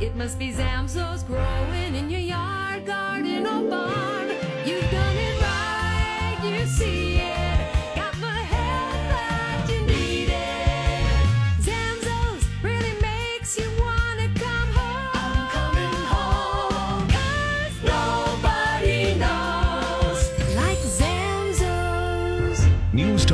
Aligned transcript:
It 0.00 0.16
must 0.16 0.38
be 0.38 0.52
Zamzows 0.52 1.24
growing 1.26 1.94
in 1.94 2.10
your 2.10 2.20
yard, 2.20 2.84
garden, 2.84 3.46
or 3.46 3.70
barn. 3.70 4.28
You've 4.66 4.90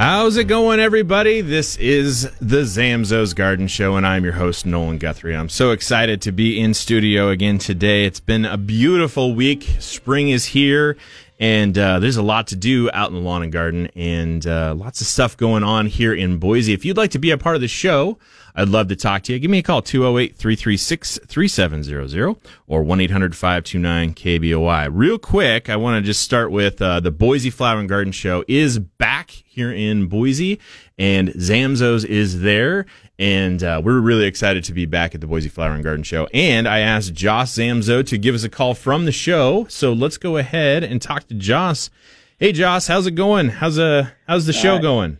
How's 0.00 0.38
it 0.38 0.44
going, 0.44 0.80
everybody? 0.80 1.42
This 1.42 1.76
is 1.76 2.22
the 2.40 2.62
Zamzows 2.62 3.36
Garden 3.36 3.68
Show, 3.68 3.96
and 3.96 4.06
I'm 4.06 4.24
your 4.24 4.32
host, 4.32 4.64
Nolan 4.64 4.96
Guthrie. 4.96 5.36
I'm 5.36 5.50
so 5.50 5.72
excited 5.72 6.22
to 6.22 6.32
be 6.32 6.58
in 6.58 6.72
studio 6.72 7.28
again 7.28 7.58
today. 7.58 8.06
It's 8.06 8.18
been 8.18 8.46
a 8.46 8.56
beautiful 8.56 9.34
week. 9.34 9.68
Spring 9.78 10.30
is 10.30 10.46
here, 10.46 10.96
and 11.38 11.76
uh, 11.76 11.98
there's 11.98 12.16
a 12.16 12.22
lot 12.22 12.46
to 12.46 12.56
do 12.56 12.90
out 12.94 13.10
in 13.10 13.14
the 13.16 13.20
lawn 13.20 13.42
and 13.42 13.52
garden, 13.52 13.90
and 13.94 14.46
uh, 14.46 14.74
lots 14.74 15.02
of 15.02 15.06
stuff 15.06 15.36
going 15.36 15.64
on 15.64 15.84
here 15.84 16.14
in 16.14 16.38
Boise. 16.38 16.72
If 16.72 16.86
you'd 16.86 16.96
like 16.96 17.10
to 17.10 17.18
be 17.18 17.30
a 17.30 17.36
part 17.36 17.56
of 17.56 17.60
the 17.60 17.68
show, 17.68 18.16
I'd 18.54 18.68
love 18.68 18.88
to 18.88 18.96
talk 18.96 19.22
to 19.24 19.32
you. 19.32 19.38
Give 19.38 19.50
me 19.50 19.58
a 19.58 19.62
call, 19.62 19.82
208 19.82 20.36
336 20.36 21.18
3700 21.26 22.36
or 22.66 22.82
1 22.82 23.00
800 23.00 23.36
529 23.36 24.14
KBOI. 24.14 24.88
Real 24.92 25.18
quick, 25.18 25.68
I 25.68 25.76
want 25.76 26.02
to 26.02 26.06
just 26.06 26.22
start 26.22 26.50
with 26.50 26.80
uh, 26.82 27.00
the 27.00 27.10
Boise 27.10 27.50
Flower 27.50 27.78
and 27.78 27.88
Garden 27.88 28.12
Show 28.12 28.44
is 28.48 28.78
back 28.78 29.30
here 29.30 29.72
in 29.72 30.06
Boise, 30.06 30.60
and 30.98 31.28
Zamzows 31.30 32.04
is 32.04 32.40
there. 32.40 32.86
And 33.18 33.62
uh, 33.62 33.82
we're 33.84 34.00
really 34.00 34.24
excited 34.24 34.64
to 34.64 34.72
be 34.72 34.86
back 34.86 35.14
at 35.14 35.20
the 35.20 35.26
Boise 35.26 35.50
Flower 35.50 35.72
and 35.72 35.84
Garden 35.84 36.02
Show. 36.02 36.26
And 36.32 36.66
I 36.66 36.78
asked 36.78 37.12
Joss 37.12 37.54
Zamzow 37.56 38.06
to 38.06 38.16
give 38.16 38.34
us 38.34 38.44
a 38.44 38.48
call 38.48 38.74
from 38.74 39.04
the 39.04 39.12
show. 39.12 39.66
So 39.68 39.92
let's 39.92 40.16
go 40.16 40.38
ahead 40.38 40.82
and 40.84 41.02
talk 41.02 41.28
to 41.28 41.34
Joss. 41.34 41.90
Hey, 42.38 42.52
Joss, 42.52 42.86
how's 42.86 43.06
it 43.06 43.10
going? 43.16 43.50
How's 43.50 43.78
uh 43.78 44.08
how's 44.26 44.46
the 44.46 44.54
show 44.54 44.78
going? 44.78 45.18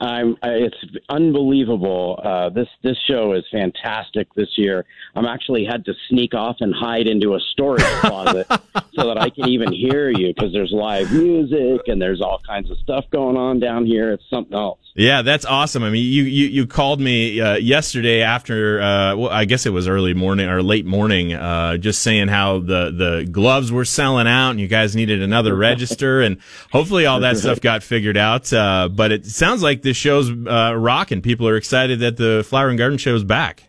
I'm. 0.00 0.36
I, 0.42 0.50
it's 0.50 0.76
unbelievable. 1.08 2.20
Uh, 2.22 2.48
this 2.50 2.68
this 2.82 2.96
show 3.06 3.32
is 3.32 3.44
fantastic 3.50 4.32
this 4.34 4.56
year. 4.56 4.84
I'm 5.14 5.26
actually 5.26 5.64
had 5.64 5.84
to 5.86 5.94
sneak 6.08 6.34
off 6.34 6.56
and 6.60 6.74
hide 6.74 7.06
into 7.06 7.34
a 7.34 7.40
storage 7.40 7.82
closet 8.00 8.46
so 8.94 9.06
that 9.06 9.18
I 9.18 9.30
can 9.30 9.48
even 9.48 9.72
hear 9.72 10.10
you 10.10 10.34
because 10.34 10.52
there's 10.52 10.72
live 10.72 11.12
music 11.12 11.82
and 11.88 12.00
there's 12.00 12.20
all 12.20 12.40
kinds 12.46 12.70
of 12.70 12.78
stuff 12.78 13.04
going 13.10 13.36
on 13.36 13.60
down 13.60 13.86
here. 13.86 14.12
It's 14.12 14.28
something 14.30 14.54
else. 14.54 14.78
Yeah, 14.96 15.22
that's 15.22 15.44
awesome. 15.44 15.82
I 15.82 15.90
mean, 15.90 16.04
you 16.04 16.22
you, 16.22 16.46
you 16.46 16.66
called 16.68 17.00
me 17.00 17.40
uh, 17.40 17.56
yesterday 17.56 18.22
after, 18.22 18.80
uh, 18.80 19.16
well, 19.16 19.28
I 19.28 19.44
guess 19.44 19.66
it 19.66 19.70
was 19.70 19.88
early 19.88 20.14
morning 20.14 20.48
or 20.48 20.62
late 20.62 20.86
morning, 20.86 21.32
uh, 21.32 21.78
just 21.78 22.00
saying 22.00 22.28
how 22.28 22.60
the 22.60 22.92
the 22.96 23.28
gloves 23.28 23.72
were 23.72 23.84
selling 23.84 24.28
out 24.28 24.50
and 24.50 24.60
you 24.60 24.68
guys 24.68 24.94
needed 24.94 25.20
another 25.20 25.56
register, 25.56 26.20
and 26.20 26.38
hopefully 26.70 27.06
all 27.06 27.18
that 27.20 27.36
stuff 27.38 27.60
got 27.60 27.82
figured 27.82 28.16
out. 28.16 28.52
Uh, 28.52 28.88
but 28.88 29.10
it 29.10 29.26
sounds 29.26 29.64
like 29.64 29.82
this 29.82 29.96
show's 29.96 30.30
uh, 30.30 30.74
rocking. 30.76 31.22
People 31.22 31.48
are 31.48 31.56
excited 31.56 31.98
that 31.98 32.16
the 32.16 32.46
Flower 32.48 32.68
and 32.68 32.78
Garden 32.78 32.98
Show 32.98 33.16
is 33.16 33.24
back. 33.24 33.64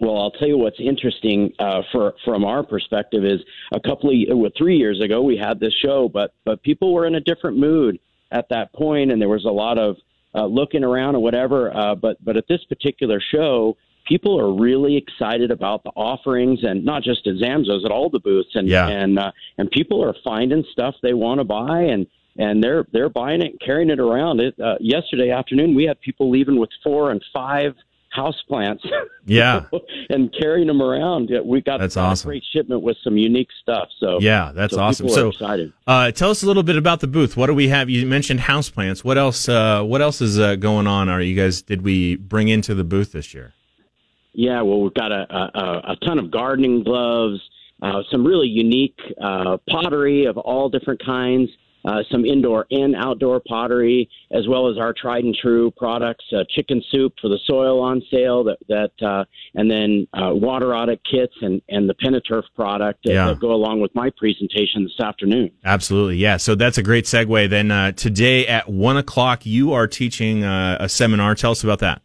Well, 0.00 0.16
I'll 0.16 0.30
tell 0.30 0.46
you 0.46 0.58
what's 0.58 0.78
interesting 0.78 1.52
uh, 1.58 1.82
for 1.90 2.14
from 2.24 2.44
our 2.44 2.62
perspective 2.62 3.24
is 3.24 3.40
a 3.72 3.80
couple 3.80 4.10
of 4.10 4.38
well, 4.38 4.50
three 4.56 4.76
years 4.76 5.00
ago 5.00 5.22
we 5.22 5.36
had 5.36 5.58
this 5.58 5.74
show, 5.82 6.08
but 6.08 6.34
but 6.44 6.62
people 6.62 6.94
were 6.94 7.04
in 7.04 7.16
a 7.16 7.20
different 7.20 7.58
mood 7.58 7.98
at 8.30 8.48
that 8.50 8.72
point, 8.72 9.10
and 9.10 9.20
there 9.20 9.28
was 9.28 9.44
a 9.44 9.50
lot 9.50 9.78
of 9.78 9.96
uh, 10.34 10.44
looking 10.46 10.84
around 10.84 11.14
and 11.14 11.22
whatever. 11.22 11.74
Uh, 11.76 11.94
but 11.94 12.22
but 12.24 12.36
at 12.36 12.46
this 12.48 12.62
particular 12.68 13.20
show, 13.20 13.76
people 14.06 14.38
are 14.38 14.52
really 14.52 14.96
excited 14.96 15.50
about 15.50 15.82
the 15.84 15.90
offerings, 15.90 16.60
and 16.62 16.84
not 16.84 17.02
just 17.02 17.26
at 17.26 17.34
Zamzows, 17.34 17.84
at 17.84 17.90
all 17.90 18.10
the 18.10 18.20
booths, 18.20 18.50
and 18.54 18.68
Yeah. 18.68 18.88
and 18.88 19.18
uh, 19.18 19.32
and 19.56 19.70
people 19.70 20.02
are 20.04 20.14
finding 20.24 20.64
stuff 20.72 20.94
they 21.02 21.14
want 21.14 21.40
to 21.40 21.44
buy, 21.44 21.82
and 21.82 22.06
and 22.36 22.62
they're 22.62 22.86
they're 22.92 23.08
buying 23.08 23.42
it 23.42 23.52
and 23.52 23.60
carrying 23.60 23.90
it 23.90 24.00
around. 24.00 24.40
It 24.40 24.58
uh, 24.60 24.76
yesterday 24.80 25.30
afternoon 25.30 25.74
we 25.74 25.84
had 25.84 26.00
people 26.00 26.30
leaving 26.30 26.58
with 26.58 26.70
four 26.82 27.10
and 27.10 27.22
five 27.32 27.74
house 28.10 28.40
plants. 28.48 28.84
Yeah. 29.30 29.66
and 30.08 30.32
carrying 30.40 30.68
them 30.68 30.80
around. 30.80 31.28
Yeah, 31.28 31.40
We 31.40 31.60
got 31.60 31.80
That's 31.80 31.98
awesome. 31.98 32.28
a 32.28 32.32
great 32.32 32.44
shipment 32.50 32.80
with 32.80 32.96
some 33.04 33.18
unique 33.18 33.50
stuff. 33.60 33.90
So 34.00 34.16
Yeah, 34.22 34.52
that's 34.54 34.72
so 34.72 34.80
awesome. 34.80 35.10
So- 35.10 35.28
excited. 35.28 35.70
Uh, 35.86 36.10
tell 36.12 36.30
us 36.30 36.42
a 36.42 36.46
little 36.46 36.62
bit 36.62 36.76
about 36.76 37.00
the 37.00 37.08
booth. 37.08 37.36
What 37.36 37.48
do 37.48 37.54
we 37.54 37.68
have? 37.68 37.90
You 37.90 38.06
mentioned 38.06 38.40
houseplants. 38.40 39.04
What 39.04 39.18
else? 39.18 39.46
Uh, 39.46 39.82
what 39.82 40.00
else 40.00 40.22
is 40.22 40.38
uh, 40.38 40.56
going 40.56 40.86
on? 40.86 41.10
Are 41.10 41.20
you 41.20 41.34
guys? 41.36 41.60
Did 41.60 41.82
we 41.82 42.16
bring 42.16 42.48
into 42.48 42.74
the 42.74 42.84
booth 42.84 43.12
this 43.12 43.34
year? 43.34 43.52
Yeah, 44.32 44.62
well, 44.62 44.80
we've 44.80 44.94
got 44.94 45.12
a, 45.12 45.26
a, 45.30 45.92
a 45.92 45.96
ton 46.06 46.18
of 46.18 46.30
gardening 46.30 46.84
gloves, 46.84 47.40
uh, 47.82 48.02
some 48.10 48.24
really 48.26 48.48
unique 48.48 48.98
uh, 49.22 49.58
pottery 49.68 50.24
of 50.24 50.38
all 50.38 50.70
different 50.70 51.04
kinds, 51.04 51.50
uh, 51.84 52.02
some 52.10 52.24
indoor 52.24 52.66
and 52.70 52.94
outdoor 52.96 53.40
pottery, 53.46 54.08
as 54.32 54.46
well 54.48 54.68
as 54.68 54.76
our 54.78 54.92
tried 54.92 55.24
and 55.24 55.34
true 55.34 55.70
products, 55.76 56.24
uh, 56.36 56.44
chicken 56.50 56.82
soup 56.90 57.14
for 57.20 57.28
the 57.28 57.38
soil 57.46 57.80
on 57.80 58.02
sale, 58.10 58.44
that 58.44 58.58
that 58.68 59.06
uh, 59.06 59.24
and 59.54 59.70
then 59.70 60.06
uh, 60.12 60.34
water 60.34 60.74
audit 60.74 61.00
kits 61.10 61.34
and 61.40 61.62
and 61.68 61.88
the 61.88 61.94
Pentaturf 61.94 62.42
product 62.54 63.00
that, 63.04 63.12
Yeah. 63.14 63.26
that 63.28 63.40
go 63.40 63.52
along 63.52 63.80
with 63.80 63.94
my 63.94 64.10
presentation 64.16 64.84
this 64.84 65.00
afternoon. 65.00 65.50
Absolutely, 65.64 66.16
yeah. 66.16 66.36
So 66.36 66.54
that's 66.54 66.78
a 66.78 66.82
great 66.82 67.04
segue. 67.04 67.48
Then 67.48 67.70
uh, 67.70 67.92
today 67.92 68.46
at 68.46 68.68
one 68.68 68.96
o'clock, 68.96 69.46
you 69.46 69.72
are 69.72 69.86
teaching 69.86 70.44
uh, 70.44 70.76
a 70.80 70.88
seminar. 70.88 71.34
Tell 71.34 71.52
us 71.52 71.62
about 71.62 71.78
that. 71.78 72.02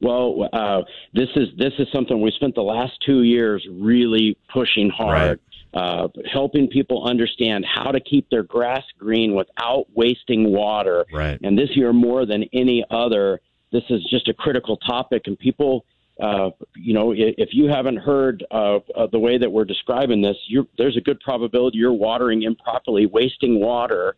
Well, 0.00 0.48
uh, 0.52 0.82
this 1.14 1.28
is 1.36 1.48
this 1.56 1.72
is 1.78 1.86
something 1.92 2.20
we 2.20 2.30
spent 2.32 2.54
the 2.54 2.62
last 2.62 2.92
two 3.06 3.22
years 3.22 3.66
really 3.70 4.36
pushing 4.52 4.90
hard, 4.90 5.40
uh, 5.74 6.08
helping 6.32 6.68
people 6.68 7.04
understand 7.04 7.64
how 7.66 7.90
to 7.90 8.00
keep 8.00 8.30
their 8.30 8.44
grass 8.44 8.84
green 8.98 9.34
without 9.34 9.86
wasting 9.94 10.52
water. 10.52 11.04
Right. 11.12 11.38
And 11.42 11.58
this 11.58 11.70
year, 11.74 11.92
more 11.92 12.24
than 12.24 12.44
any 12.52 12.84
other, 12.90 13.40
this 13.72 13.82
is 13.90 14.02
just 14.08 14.28
a 14.28 14.34
critical 14.34 14.76
topic, 14.78 15.22
and 15.26 15.38
people. 15.38 15.84
Uh, 16.22 16.50
you 16.76 16.94
know, 16.94 17.12
if 17.12 17.48
you 17.50 17.66
haven't 17.66 17.96
heard 17.96 18.44
uh, 18.52 18.76
uh, 18.94 19.08
the 19.10 19.18
way 19.18 19.36
that 19.36 19.50
we're 19.50 19.64
describing 19.64 20.22
this, 20.22 20.36
you're, 20.46 20.64
there's 20.78 20.96
a 20.96 21.00
good 21.00 21.18
probability 21.18 21.76
you're 21.76 21.92
watering 21.92 22.42
improperly, 22.42 23.04
wasting 23.06 23.58
water, 23.58 24.14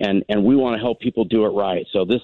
and 0.00 0.24
and 0.28 0.44
we 0.44 0.54
want 0.54 0.76
to 0.76 0.80
help 0.80 1.00
people 1.00 1.24
do 1.24 1.44
it 1.44 1.48
right. 1.48 1.84
So 1.92 2.04
this 2.04 2.22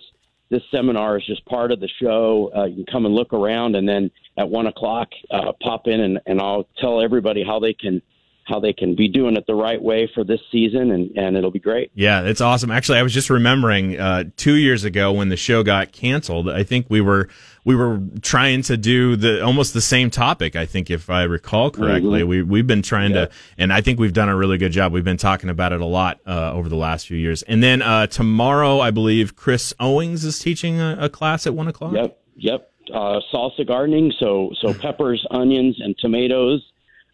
this 0.49 0.63
seminar 0.71 1.19
is 1.19 1.27
just 1.27 1.45
part 1.47 1.73
of 1.73 1.81
the 1.81 1.89
show. 2.01 2.53
Uh, 2.57 2.67
you 2.67 2.85
can 2.85 2.87
come 2.87 3.05
and 3.05 3.17
look 3.17 3.33
around, 3.33 3.75
and 3.75 3.89
then 3.89 4.13
at 4.37 4.49
one 4.49 4.69
o'clock, 4.69 5.09
uh, 5.33 5.51
pop 5.61 5.89
in, 5.89 6.01
and, 6.01 6.21
and 6.27 6.41
I'll 6.41 6.69
tell 6.79 7.03
everybody 7.03 7.43
how 7.43 7.59
they 7.59 7.75
can 7.75 8.01
how 8.47 8.61
they 8.61 8.73
can 8.73 8.95
be 8.95 9.09
doing 9.09 9.37
it 9.37 9.45
the 9.49 9.55
right 9.57 9.83
way 9.83 10.09
for 10.15 10.23
this 10.23 10.41
season, 10.53 10.93
and, 10.93 11.11
and 11.17 11.37
it'll 11.37 11.51
be 11.51 11.59
great. 11.59 11.91
Yeah, 11.95 12.23
it's 12.23 12.41
awesome. 12.41 12.71
Actually, 12.71 12.99
I 12.99 13.03
was 13.03 13.13
just 13.13 13.29
remembering 13.29 13.99
uh, 13.99 14.25
two 14.37 14.55
years 14.55 14.85
ago 14.85 15.13
when 15.13 15.29
the 15.31 15.37
show 15.37 15.65
got 15.65 15.91
canceled. 15.91 16.49
I 16.49 16.63
think 16.63 16.87
we 16.89 17.01
were 17.01 17.29
we 17.65 17.75
were 17.75 18.01
trying 18.23 18.63
to 18.63 18.77
do 18.77 19.17
the 19.17 19.43
almost 19.45 19.75
the 19.75 19.81
same 19.81 20.11
topic. 20.11 20.55
I 20.55 20.65
think 20.65 20.91
if 20.93 21.11
I 21.11 21.25
recall 21.25 21.73
correctly, 21.73 22.21
Mhm. 22.23 22.27
we 22.29 22.43
we've 22.43 22.67
been 22.69 22.83
trying 22.83 23.15
to, 23.15 23.29
and 23.59 23.73
I 23.73 23.81
think 23.81 23.99
we've 23.99 24.13
done 24.13 24.29
a 24.29 24.37
really 24.37 24.59
good 24.59 24.71
job. 24.71 24.93
We've 24.93 25.03
been 25.03 25.17
talking 25.17 25.51
about 25.51 25.73
it 25.73 25.81
a 25.81 25.85
lot 25.87 26.21
uh, 26.25 26.53
over 26.53 26.69
the 26.69 26.77
last 26.77 27.09
few 27.09 27.17
years. 27.19 27.43
And 27.43 27.63
then 27.65 27.83
uh, 27.83 28.07
tomorrow, 28.07 28.79
I 28.79 28.93
believe 28.93 29.35
Chris 29.35 29.75
Owings 29.81 30.25
is 30.25 30.39
teaching 30.39 30.81
a, 30.81 30.97
a 31.01 31.09
class 31.09 31.47
at 31.49 31.55
one 31.55 31.67
o'clock. 31.67 31.95
Yep, 31.95 32.19
yep. 32.37 32.71
Uh, 32.95 33.19
salsa 33.35 33.67
gardening, 33.67 34.13
so 34.21 34.53
so 34.61 34.73
peppers, 34.81 35.27
onions, 35.33 35.77
and 35.81 35.99
tomatoes. 35.99 36.63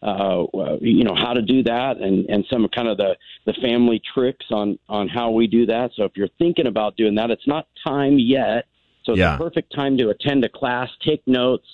Uh, 0.03 0.77
you 0.81 1.05
know 1.05 1.15
how 1.15 1.33
to 1.33 1.43
do 1.43 1.63
that 1.63 1.99
and 1.99 2.27
and 2.29 2.45
some 2.51 2.69
kind 2.69 2.89
of 2.89 2.97
the 2.97 3.17
the 3.47 3.53
family 3.55 4.01
tricks 4.15 4.47
on 4.51 4.79
on 4.89 5.09
how 5.09 5.31
we 5.31 5.47
do 5.47 5.67
that. 5.67 5.91
So 5.95 6.05
if 6.05 6.13
you're 6.17 6.29
thinking 6.39 6.67
about 6.67 6.97
doing 6.97 7.15
that, 7.17 7.31
it's 7.31 7.47
not 7.47 7.67
time 7.87 8.19
yet. 8.19 8.67
So 9.05 9.13
it's 9.13 9.21
Yeah. 9.21 9.35
a 9.35 9.39
perfect 9.39 9.75
time 9.75 9.97
to 9.99 10.11
attend 10.11 10.45
a 10.45 10.49
class, 10.49 10.89
take 11.05 11.23
notes, 11.27 11.67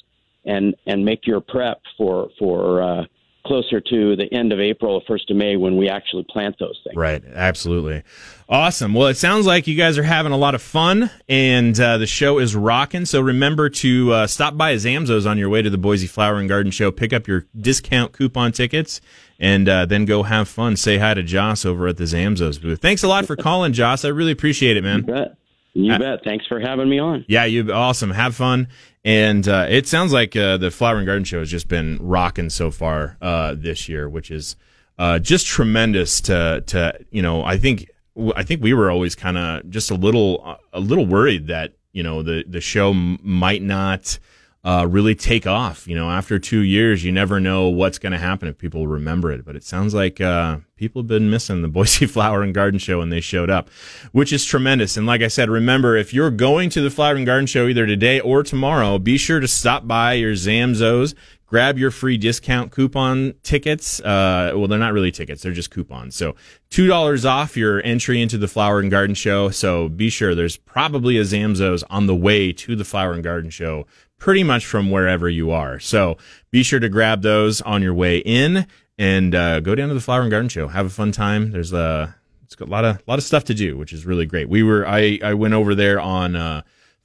and 0.44 0.74
and 0.86 1.04
make 1.04 1.26
your 1.26 1.40
prep 1.40 1.80
for 1.96 2.28
for 2.38 2.82
uh, 2.82 3.04
closer 3.48 3.80
to 3.80 4.14
the 4.14 4.32
end 4.32 4.52
of 4.52 4.60
April 4.60 4.94
or 4.94 5.02
first 5.08 5.30
of 5.30 5.36
May 5.36 5.56
when 5.56 5.76
we 5.76 5.88
actually 5.88 6.24
plant 6.30 6.56
those 6.60 6.78
things. 6.84 6.94
Right, 6.96 7.24
absolutely. 7.34 8.02
Awesome. 8.48 8.94
Well, 8.94 9.08
it 9.08 9.16
sounds 9.16 9.46
like 9.46 9.66
you 9.66 9.74
guys 9.74 9.98
are 9.98 10.02
having 10.02 10.32
a 10.32 10.36
lot 10.36 10.54
of 10.54 10.62
fun 10.62 11.10
and 11.28 11.78
uh, 11.80 11.98
the 11.98 12.06
show 12.06 12.38
is 12.38 12.54
rocking. 12.54 13.06
So 13.06 13.20
remember 13.20 13.68
to 13.70 14.12
uh, 14.12 14.26
stop 14.26 14.56
by 14.56 14.74
Zamzows 14.74 15.28
on 15.28 15.38
your 15.38 15.48
way 15.48 15.62
to 15.62 15.70
the 15.70 15.78
Boise 15.78 16.06
Flower 16.06 16.36
and 16.36 16.48
Garden 16.48 16.70
Show, 16.70 16.90
pick 16.90 17.12
up 17.12 17.26
your 17.26 17.46
discount 17.58 18.12
coupon 18.12 18.52
tickets, 18.52 19.00
and 19.40 19.68
uh, 19.68 19.86
then 19.86 20.04
go 20.04 20.22
have 20.24 20.48
fun. 20.48 20.76
Say 20.76 20.98
hi 20.98 21.14
to 21.14 21.22
Joss 21.22 21.64
over 21.64 21.88
at 21.88 21.96
the 21.96 22.04
Zamzows 22.04 22.60
booth. 22.60 22.80
Thanks 22.80 23.02
a 23.02 23.08
lot 23.08 23.26
for 23.26 23.34
calling, 23.36 23.72
Joss. 23.72 24.04
I 24.04 24.08
really 24.08 24.32
appreciate 24.32 24.76
it, 24.76 24.84
man. 24.84 25.36
You 25.84 25.92
bet. 25.92 26.02
Uh, 26.02 26.16
bet. 26.16 26.24
Thanks 26.24 26.46
for 26.46 26.60
having 26.60 26.88
me 26.88 26.98
on. 26.98 27.24
Yeah, 27.28 27.44
you 27.44 27.72
awesome. 27.72 28.10
Have 28.10 28.34
fun. 28.34 28.68
And 29.04 29.46
uh, 29.48 29.66
it 29.68 29.86
sounds 29.86 30.12
like 30.12 30.34
uh, 30.36 30.56
the 30.56 30.70
Flower 30.70 30.96
and 30.96 31.06
Garden 31.06 31.24
Show 31.24 31.38
has 31.38 31.50
just 31.50 31.68
been 31.68 31.98
rocking 32.00 32.50
so 32.50 32.70
far 32.70 33.16
uh, 33.22 33.54
this 33.56 33.88
year, 33.88 34.08
which 34.08 34.30
is 34.30 34.56
uh, 34.98 35.18
just 35.18 35.46
tremendous. 35.46 36.20
To 36.22 36.62
to 36.66 36.98
you 37.10 37.22
know, 37.22 37.44
I 37.44 37.58
think 37.58 37.88
I 38.34 38.42
think 38.42 38.62
we 38.62 38.74
were 38.74 38.90
always 38.90 39.14
kind 39.14 39.38
of 39.38 39.70
just 39.70 39.90
a 39.90 39.94
little 39.94 40.58
a 40.72 40.80
little 40.80 41.06
worried 41.06 41.46
that 41.46 41.74
you 41.92 42.02
know 42.02 42.22
the 42.22 42.44
the 42.46 42.60
show 42.60 42.90
m- 42.90 43.18
might 43.22 43.62
not. 43.62 44.18
Uh, 44.64 44.86
really 44.90 45.14
take 45.14 45.46
off. 45.46 45.86
You 45.86 45.94
know, 45.94 46.10
after 46.10 46.38
two 46.38 46.60
years, 46.60 47.04
you 47.04 47.12
never 47.12 47.38
know 47.38 47.68
what's 47.68 47.98
going 47.98 48.12
to 48.12 48.18
happen 48.18 48.48
if 48.48 48.58
people 48.58 48.88
remember 48.88 49.30
it. 49.30 49.44
But 49.44 49.54
it 49.54 49.62
sounds 49.62 49.94
like 49.94 50.20
uh, 50.20 50.58
people 50.76 51.02
have 51.02 51.06
been 51.06 51.30
missing 51.30 51.62
the 51.62 51.68
Boise 51.78 52.06
Flower 52.06 52.42
and 52.42 52.52
Garden 52.52 52.80
Show 52.80 52.98
when 52.98 53.08
they 53.08 53.20
showed 53.20 53.50
up, 53.50 53.70
which 54.12 54.32
is 54.32 54.44
tremendous. 54.44 54.96
And 54.96 55.06
like 55.06 55.22
I 55.22 55.28
said, 55.28 55.48
remember 55.48 55.96
if 55.96 56.12
you're 56.12 56.32
going 56.32 56.70
to 56.70 56.80
the 56.80 56.90
Flower 56.90 57.14
and 57.14 57.24
Garden 57.24 57.46
Show 57.46 57.68
either 57.68 57.86
today 57.86 58.20
or 58.20 58.42
tomorrow, 58.42 58.98
be 58.98 59.16
sure 59.16 59.38
to 59.38 59.48
stop 59.48 59.86
by 59.86 60.14
your 60.14 60.32
Zamzows. 60.32 61.14
Grab 61.48 61.78
your 61.78 61.90
free 61.90 62.18
discount 62.18 62.72
coupon 62.72 63.32
tickets. 63.42 64.00
Uh, 64.00 64.52
well, 64.54 64.68
they're 64.68 64.78
not 64.78 64.92
really 64.92 65.10
tickets; 65.10 65.42
they're 65.42 65.50
just 65.50 65.70
coupons. 65.70 66.14
So 66.14 66.36
two 66.68 66.86
dollars 66.86 67.24
off 67.24 67.56
your 67.56 67.82
entry 67.86 68.20
into 68.20 68.36
the 68.36 68.48
Flower 68.48 68.80
and 68.80 68.90
Garden 68.90 69.14
Show. 69.14 69.48
So 69.48 69.88
be 69.88 70.10
sure 70.10 70.34
there's 70.34 70.58
probably 70.58 71.16
a 71.16 71.22
Zamzows 71.22 71.82
on 71.88 72.06
the 72.06 72.14
way 72.14 72.52
to 72.52 72.76
the 72.76 72.84
Flower 72.84 73.14
and 73.14 73.24
Garden 73.24 73.48
Show 73.48 73.86
pretty 74.18 74.42
much 74.42 74.66
from 74.66 74.90
wherever 74.90 75.28
you 75.28 75.50
are. 75.50 75.78
So 75.78 76.18
be 76.50 76.62
sure 76.62 76.80
to 76.80 76.88
grab 76.88 77.22
those 77.22 77.60
on 77.62 77.82
your 77.82 77.94
way 77.94 78.18
in 78.18 78.66
and 78.98 79.34
uh, 79.34 79.60
go 79.60 79.74
down 79.74 79.88
to 79.88 79.94
the 79.94 80.00
Flower 80.00 80.22
and 80.22 80.30
Garden 80.30 80.48
Show. 80.48 80.68
Have 80.68 80.86
a 80.86 80.90
fun 80.90 81.12
time. 81.12 81.52
There's 81.52 81.72
a 81.72 82.16
it's 82.44 82.54
got 82.54 82.68
a 82.68 82.70
lot 82.70 82.84
of 82.84 83.02
lot 83.06 83.18
of 83.18 83.24
stuff 83.24 83.44
to 83.44 83.54
do, 83.54 83.76
which 83.76 83.92
is 83.92 84.04
really 84.04 84.26
great. 84.26 84.48
We 84.48 84.62
were 84.62 84.86
I 84.86 85.18
I 85.22 85.34
went 85.34 85.54
over 85.54 85.74
there 85.74 86.00
on 86.00 86.34
uh, 86.34 86.62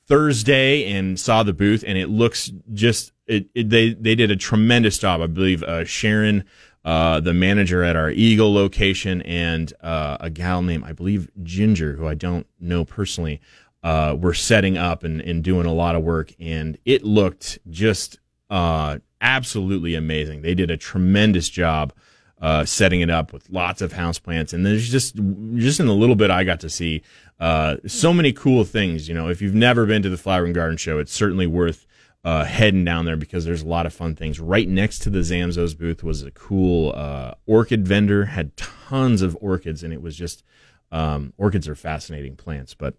Thursday 0.07 0.92
and 0.92 1.19
saw 1.19 1.44
the 1.44 1.54
booth, 1.54 1.83
and 1.86 1.98
it 1.98 2.07
looks 2.10 2.51
just 2.74 3.12
it, 3.27 3.48
it 3.54 3.69
they 3.69 3.94
they 3.94 4.15
did 4.15 4.31
a 4.31 4.36
tremendous 4.36 4.98
job. 4.98 5.21
I 5.21 5.27
believe 5.27 5.63
uh, 5.63 5.86
Sharon. 5.86 6.44
Uh, 6.86 7.21
the 7.21 7.33
manager 7.33 7.81
at 7.81 7.95
our 7.95 8.12
Eagle 8.12 8.54
location 8.54 9.21
and 9.21 9.71
uh, 9.80 10.18
a 10.19 10.30
gal 10.30 10.62
named 10.62 10.83
I 10.83 10.92
believe 10.92 11.30
Ginger, 11.42 11.94
who 11.94 12.06
I 12.06 12.13
don't 12.13 12.45
know 12.60 12.83
personally, 12.83 13.39
uh, 13.83 14.15
were 14.19 14.33
setting 14.33 14.77
up 14.77 15.03
and, 15.03 15.21
and 15.21 15.44
doing 15.44 15.65
a 15.65 15.74
lot 15.74 15.95
of 15.95 16.03
work, 16.03 16.33
and 16.39 16.77
it 16.85 17.03
looked 17.03 17.59
just 17.69 18.19
uh, 18.50 19.00
absolutely 19.21 19.95
amazing. 19.95 20.41
They 20.41 20.56
did 20.56 20.71
a 20.71 20.77
tremendous 20.77 21.50
job 21.50 21.94
uh, 22.41 22.65
setting 22.65 23.01
it 23.01 23.09
up 23.09 23.33
with 23.33 23.50
lots 23.50 23.81
of 23.81 23.94
houseplants, 23.94 24.53
and 24.53 24.65
there's 24.65 24.89
just 24.89 25.15
just 25.56 25.80
in 25.80 25.85
the 25.85 25.94
little 25.94 26.15
bit 26.15 26.31
I 26.31 26.44
got 26.44 26.59
to 26.62 26.69
see, 26.69 27.01
uh, 27.39 27.77
so 27.85 28.13
many 28.13 28.33
cool 28.33 28.63
things. 28.63 29.07
You 29.07 29.15
know, 29.15 29.30
if 29.30 29.41
you've 29.41 29.56
never 29.56 29.86
been 29.86 30.01
to 30.01 30.09
the 30.09 30.18
Flower 30.18 30.45
and 30.45 30.56
Garden 30.56 30.77
Show, 30.77 31.00
it's 31.00 31.13
certainly 31.13 31.47
worth 31.47 31.86
uh, 32.24 32.45
heading 32.45 32.86
down 32.86 33.06
there 33.06 33.18
because 33.18 33.45
there's 33.45 33.63
a 33.63 33.68
lot 33.68 33.86
of 33.86 33.94
fun 33.94 34.15
things. 34.15 34.39
Right 34.39 34.68
next 34.68 35.00
to 35.00 35.09
the 35.09 35.19
Zamzows 35.19 35.77
booth 35.77 36.03
was 36.03 36.24
a 36.24 36.31
cool 36.31 36.94
uh, 36.95 37.33
orchid 37.45 37.88
vendor, 37.88 38.25
had 38.25 38.56
tons 38.56 39.21
of 39.21 39.38
orchids, 39.41 39.83
and 39.83 39.94
it 39.94 40.01
was 40.01 40.15
just 40.15 40.44
um, 40.91 41.33
orchids 41.38 41.68
are 41.68 41.75
fascinating 41.75 42.36
plants, 42.36 42.74
but 42.74 42.95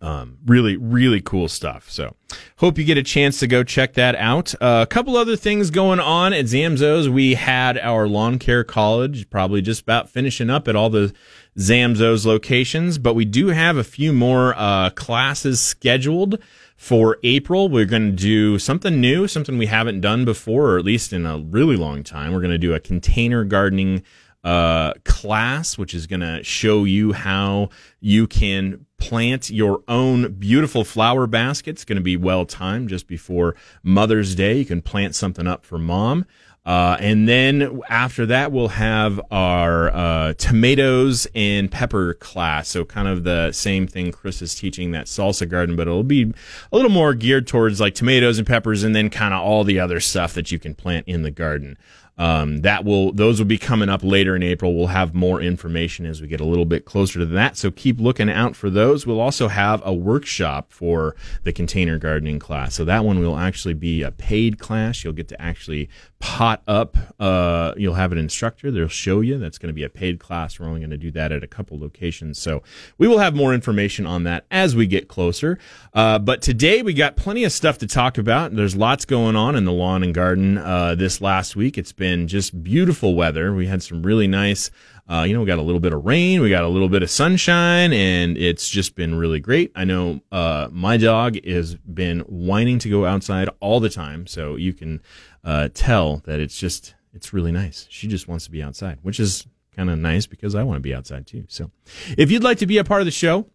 um, 0.00 0.38
really, 0.46 0.76
really 0.76 1.20
cool 1.20 1.48
stuff. 1.48 1.90
So, 1.90 2.16
hope 2.56 2.78
you 2.78 2.84
get 2.84 2.98
a 2.98 3.02
chance 3.02 3.38
to 3.40 3.46
go 3.46 3.62
check 3.62 3.94
that 3.94 4.14
out. 4.16 4.54
Uh, 4.60 4.80
a 4.82 4.86
couple 4.86 5.16
other 5.16 5.36
things 5.36 5.70
going 5.70 6.00
on 6.00 6.32
at 6.32 6.46
Zamzows. 6.46 7.08
We 7.08 7.34
had 7.34 7.78
our 7.78 8.08
lawn 8.08 8.38
care 8.38 8.64
college, 8.64 9.28
probably 9.30 9.62
just 9.62 9.82
about 9.82 10.08
finishing 10.08 10.50
up 10.50 10.68
at 10.68 10.76
all 10.76 10.90
the 10.90 11.12
Zamzows 11.58 12.24
locations, 12.24 12.98
but 12.98 13.14
we 13.14 13.24
do 13.24 13.48
have 13.48 13.76
a 13.76 13.84
few 13.84 14.12
more 14.12 14.54
uh, 14.56 14.90
classes 14.90 15.60
scheduled 15.60 16.38
for 16.76 17.18
April. 17.22 17.68
We're 17.68 17.84
going 17.84 18.10
to 18.10 18.16
do 18.16 18.58
something 18.58 19.00
new, 19.00 19.28
something 19.28 19.58
we 19.58 19.66
haven't 19.66 20.00
done 20.00 20.24
before, 20.24 20.70
or 20.70 20.78
at 20.78 20.84
least 20.84 21.12
in 21.12 21.26
a 21.26 21.38
really 21.38 21.76
long 21.76 22.02
time. 22.02 22.32
We're 22.32 22.40
going 22.40 22.50
to 22.50 22.58
do 22.58 22.74
a 22.74 22.80
container 22.80 23.44
gardening 23.44 24.02
uh, 24.44 24.94
class, 25.04 25.78
which 25.78 25.94
is 25.94 26.06
going 26.06 26.20
to 26.20 26.42
show 26.42 26.84
you 26.84 27.12
how 27.12 27.68
you 28.00 28.26
can 28.26 28.86
plant 29.02 29.50
your 29.50 29.82
own 29.88 30.32
beautiful 30.34 30.84
flower 30.84 31.26
basket. 31.26 31.70
It's 31.70 31.84
going 31.84 31.96
to 31.96 32.02
be 32.02 32.16
well 32.16 32.46
timed 32.46 32.88
just 32.88 33.08
before 33.08 33.56
Mother's 33.82 34.36
Day. 34.36 34.58
You 34.58 34.64
can 34.64 34.80
plant 34.80 35.16
something 35.16 35.48
up 35.48 35.66
for 35.66 35.76
mom. 35.76 36.24
Uh, 36.64 36.96
and 37.00 37.28
then 37.28 37.80
after 37.88 38.24
that, 38.26 38.52
we'll 38.52 38.68
have 38.68 39.20
our 39.32 39.90
uh, 39.92 40.34
tomatoes 40.34 41.26
and 41.34 41.68
pepper 41.68 42.14
class. 42.14 42.68
So 42.68 42.84
kind 42.84 43.08
of 43.08 43.24
the 43.24 43.50
same 43.50 43.88
thing 43.88 44.12
Chris 44.12 44.40
is 44.40 44.54
teaching 44.54 44.92
that 44.92 45.06
salsa 45.06 45.48
garden, 45.48 45.74
but 45.74 45.88
it'll 45.88 46.04
be 46.04 46.32
a 46.70 46.76
little 46.76 46.92
more 46.92 47.14
geared 47.14 47.48
towards 47.48 47.80
like 47.80 47.96
tomatoes 47.96 48.38
and 48.38 48.46
peppers, 48.46 48.84
and 48.84 48.94
then 48.94 49.10
kind 49.10 49.34
of 49.34 49.40
all 49.42 49.64
the 49.64 49.80
other 49.80 49.98
stuff 49.98 50.34
that 50.34 50.52
you 50.52 50.60
can 50.60 50.76
plant 50.76 51.08
in 51.08 51.22
the 51.22 51.32
garden. 51.32 51.76
Um, 52.18 52.60
that 52.60 52.84
will 52.84 53.12
those 53.12 53.38
will 53.38 53.46
be 53.46 53.58
coming 53.58 53.88
up 53.88 54.04
later 54.04 54.36
in 54.36 54.42
April. 54.42 54.76
We'll 54.76 54.88
have 54.88 55.14
more 55.14 55.40
information 55.40 56.04
as 56.04 56.20
we 56.20 56.28
get 56.28 56.40
a 56.40 56.44
little 56.44 56.66
bit 56.66 56.84
closer 56.84 57.18
to 57.18 57.26
that. 57.26 57.56
So 57.56 57.70
keep 57.70 57.98
looking 57.98 58.28
out 58.28 58.54
for 58.54 58.68
those. 58.68 59.06
We'll 59.06 59.20
also 59.20 59.48
have 59.48 59.80
a 59.84 59.94
workshop 59.94 60.72
for 60.72 61.16
the 61.44 61.52
container 61.52 61.98
gardening 61.98 62.38
class. 62.38 62.74
So 62.74 62.84
that 62.84 63.04
one 63.04 63.18
will 63.20 63.38
actually 63.38 63.74
be 63.74 64.02
a 64.02 64.10
paid 64.10 64.58
class. 64.58 65.02
You'll 65.02 65.14
get 65.14 65.28
to 65.28 65.40
actually 65.40 65.88
pot 66.18 66.62
up. 66.68 66.96
Uh, 67.18 67.72
you'll 67.76 67.94
have 67.94 68.12
an 68.12 68.18
instructor. 68.18 68.70
They'll 68.70 68.88
show 68.88 69.20
you. 69.20 69.38
That's 69.38 69.58
going 69.58 69.68
to 69.68 69.74
be 69.74 69.82
a 69.82 69.88
paid 69.88 70.20
class. 70.20 70.60
We're 70.60 70.66
only 70.66 70.80
going 70.80 70.90
to 70.90 70.98
do 70.98 71.10
that 71.12 71.32
at 71.32 71.42
a 71.42 71.48
couple 71.48 71.78
locations. 71.80 72.38
So 72.38 72.62
we 72.98 73.08
will 73.08 73.18
have 73.18 73.34
more 73.34 73.54
information 73.54 74.06
on 74.06 74.24
that 74.24 74.44
as 74.50 74.76
we 74.76 74.86
get 74.86 75.08
closer. 75.08 75.58
Uh, 75.94 76.18
but 76.18 76.42
today 76.42 76.82
we 76.82 76.92
got 76.92 77.16
plenty 77.16 77.42
of 77.44 77.52
stuff 77.52 77.78
to 77.78 77.86
talk 77.86 78.18
about. 78.18 78.54
There's 78.54 78.76
lots 78.76 79.06
going 79.06 79.34
on 79.34 79.56
in 79.56 79.64
the 79.64 79.72
lawn 79.72 80.02
and 80.02 80.14
garden 80.14 80.58
uh, 80.58 80.94
this 80.94 81.20
last 81.20 81.56
week. 81.56 81.78
It's 81.78 81.92
been 81.92 82.01
just 82.26 82.62
beautiful 82.62 83.14
weather. 83.14 83.54
We 83.54 83.66
had 83.66 83.82
some 83.82 84.02
really 84.02 84.26
nice. 84.26 84.70
Uh, 85.08 85.24
you 85.26 85.34
know, 85.34 85.40
we 85.40 85.46
got 85.46 85.58
a 85.58 85.62
little 85.62 85.80
bit 85.80 85.92
of 85.92 86.04
rain, 86.04 86.40
we 86.40 86.48
got 86.48 86.64
a 86.64 86.68
little 86.68 86.88
bit 86.88 87.02
of 87.02 87.10
sunshine, 87.10 87.92
and 87.92 88.38
it's 88.38 88.68
just 88.68 88.94
been 88.94 89.16
really 89.16 89.40
great. 89.40 89.72
I 89.74 89.84
know 89.84 90.20
uh, 90.30 90.68
my 90.70 90.96
dog 90.96 91.44
has 91.44 91.74
been 91.74 92.20
whining 92.20 92.78
to 92.80 92.88
go 92.88 93.04
outside 93.04 93.48
all 93.60 93.80
the 93.80 93.90
time, 93.90 94.26
so 94.26 94.56
you 94.56 94.72
can 94.72 95.02
uh, 95.44 95.68
tell 95.74 96.18
that 96.24 96.38
it's 96.40 96.56
just 96.56 96.94
it's 97.14 97.32
really 97.32 97.52
nice. 97.52 97.86
She 97.90 98.06
just 98.06 98.28
wants 98.28 98.44
to 98.44 98.50
be 98.50 98.62
outside, 98.62 98.98
which 99.02 99.18
is 99.18 99.46
kind 99.74 99.90
of 99.90 99.98
nice 99.98 100.26
because 100.26 100.54
I 100.54 100.62
want 100.62 100.76
to 100.76 100.80
be 100.80 100.94
outside 100.94 101.26
too. 101.26 101.44
So, 101.48 101.70
if 102.16 102.30
you'd 102.30 102.44
like 102.44 102.58
to 102.58 102.66
be 102.66 102.78
a 102.78 102.84
part 102.84 103.00
of 103.00 103.06
the 103.06 103.10
show, 103.10 103.46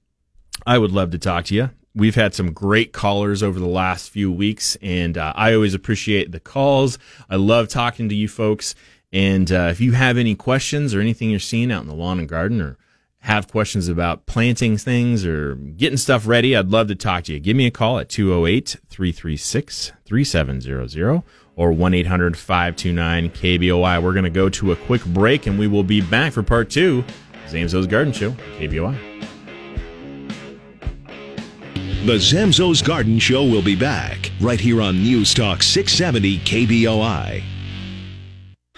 I 0.66 0.78
would 0.78 0.92
love 0.92 1.12
to 1.12 1.18
talk 1.18 1.46
to 1.46 1.56
you. 1.56 1.70
We've 1.98 2.14
had 2.14 2.36
some 2.36 2.54
great 2.54 2.94
callers 2.94 3.42
over 3.42 3.60
the 3.60 3.66
last 3.66 4.12
few 4.12 4.32
weeks, 4.32 4.78
and 4.84 5.18
uh, 5.18 5.34
I 5.36 5.56
always 5.56 5.74
appreciate 5.74 6.32
the 6.32 6.40
calls. 6.40 7.00
I 7.28 7.38
love 7.38 7.70
talking 7.70 8.08
to 8.10 8.16
you 8.16 8.28
folks. 8.28 8.76
And 9.12 9.52
uh, 9.52 9.70
if 9.72 9.82
you 9.82 9.94
have 9.94 10.18
any 10.18 10.36
questions 10.36 10.94
or 10.94 11.02
anything 11.02 11.32
you're 11.32 11.40
seeing 11.40 11.72
out 11.72 11.82
in 11.82 11.88
the 11.88 11.96
lawn 11.96 12.20
and 12.20 12.30
garden, 12.30 12.62
or 12.62 12.78
have 13.22 13.48
questions 13.48 13.88
about 13.88 14.28
planting 14.28 14.78
things 14.78 15.26
or 15.26 15.56
getting 15.56 15.98
stuff 15.98 16.28
ready, 16.28 16.56
I'd 16.56 16.70
love 16.70 16.88
to 16.90 16.96
talk 16.96 17.24
to 17.24 17.34
you. 17.34 17.40
Give 17.40 17.58
me 17.58 17.66
a 17.66 17.72
call 17.72 17.98
at 17.98 18.10
208 18.10 18.78
336 18.90 19.92
3700 20.06 21.24
or 21.56 21.72
1 21.72 21.94
800 21.96 22.38
529 22.38 23.30
KBOI. 23.32 24.04
We're 24.04 24.14
going 24.14 24.24
to 24.24 24.30
go 24.30 24.50
to 24.50 24.72
a 24.72 24.76
quick 24.76 25.04
break 25.06 25.48
and 25.48 25.58
we 25.58 25.68
will 25.68 25.84
be 25.84 26.02
back 26.02 26.34
for 26.34 26.44
part 26.44 26.70
two. 26.70 27.04
Zamzows 27.48 27.90
Garden 27.90 28.14
Show, 28.14 28.32
KBOI. 28.60 29.07
The 32.08 32.14
Zamzows 32.14 32.82
Garden 32.82 33.20
Show 33.20 33.44
will 33.44 33.62
be 33.62 33.76
back 33.76 34.32
right 34.40 34.62
here 34.62 34.82
on 34.82 35.04
News 35.04 35.34
Talk 35.34 35.62
670 35.62 36.38
KBOI. 36.38 37.57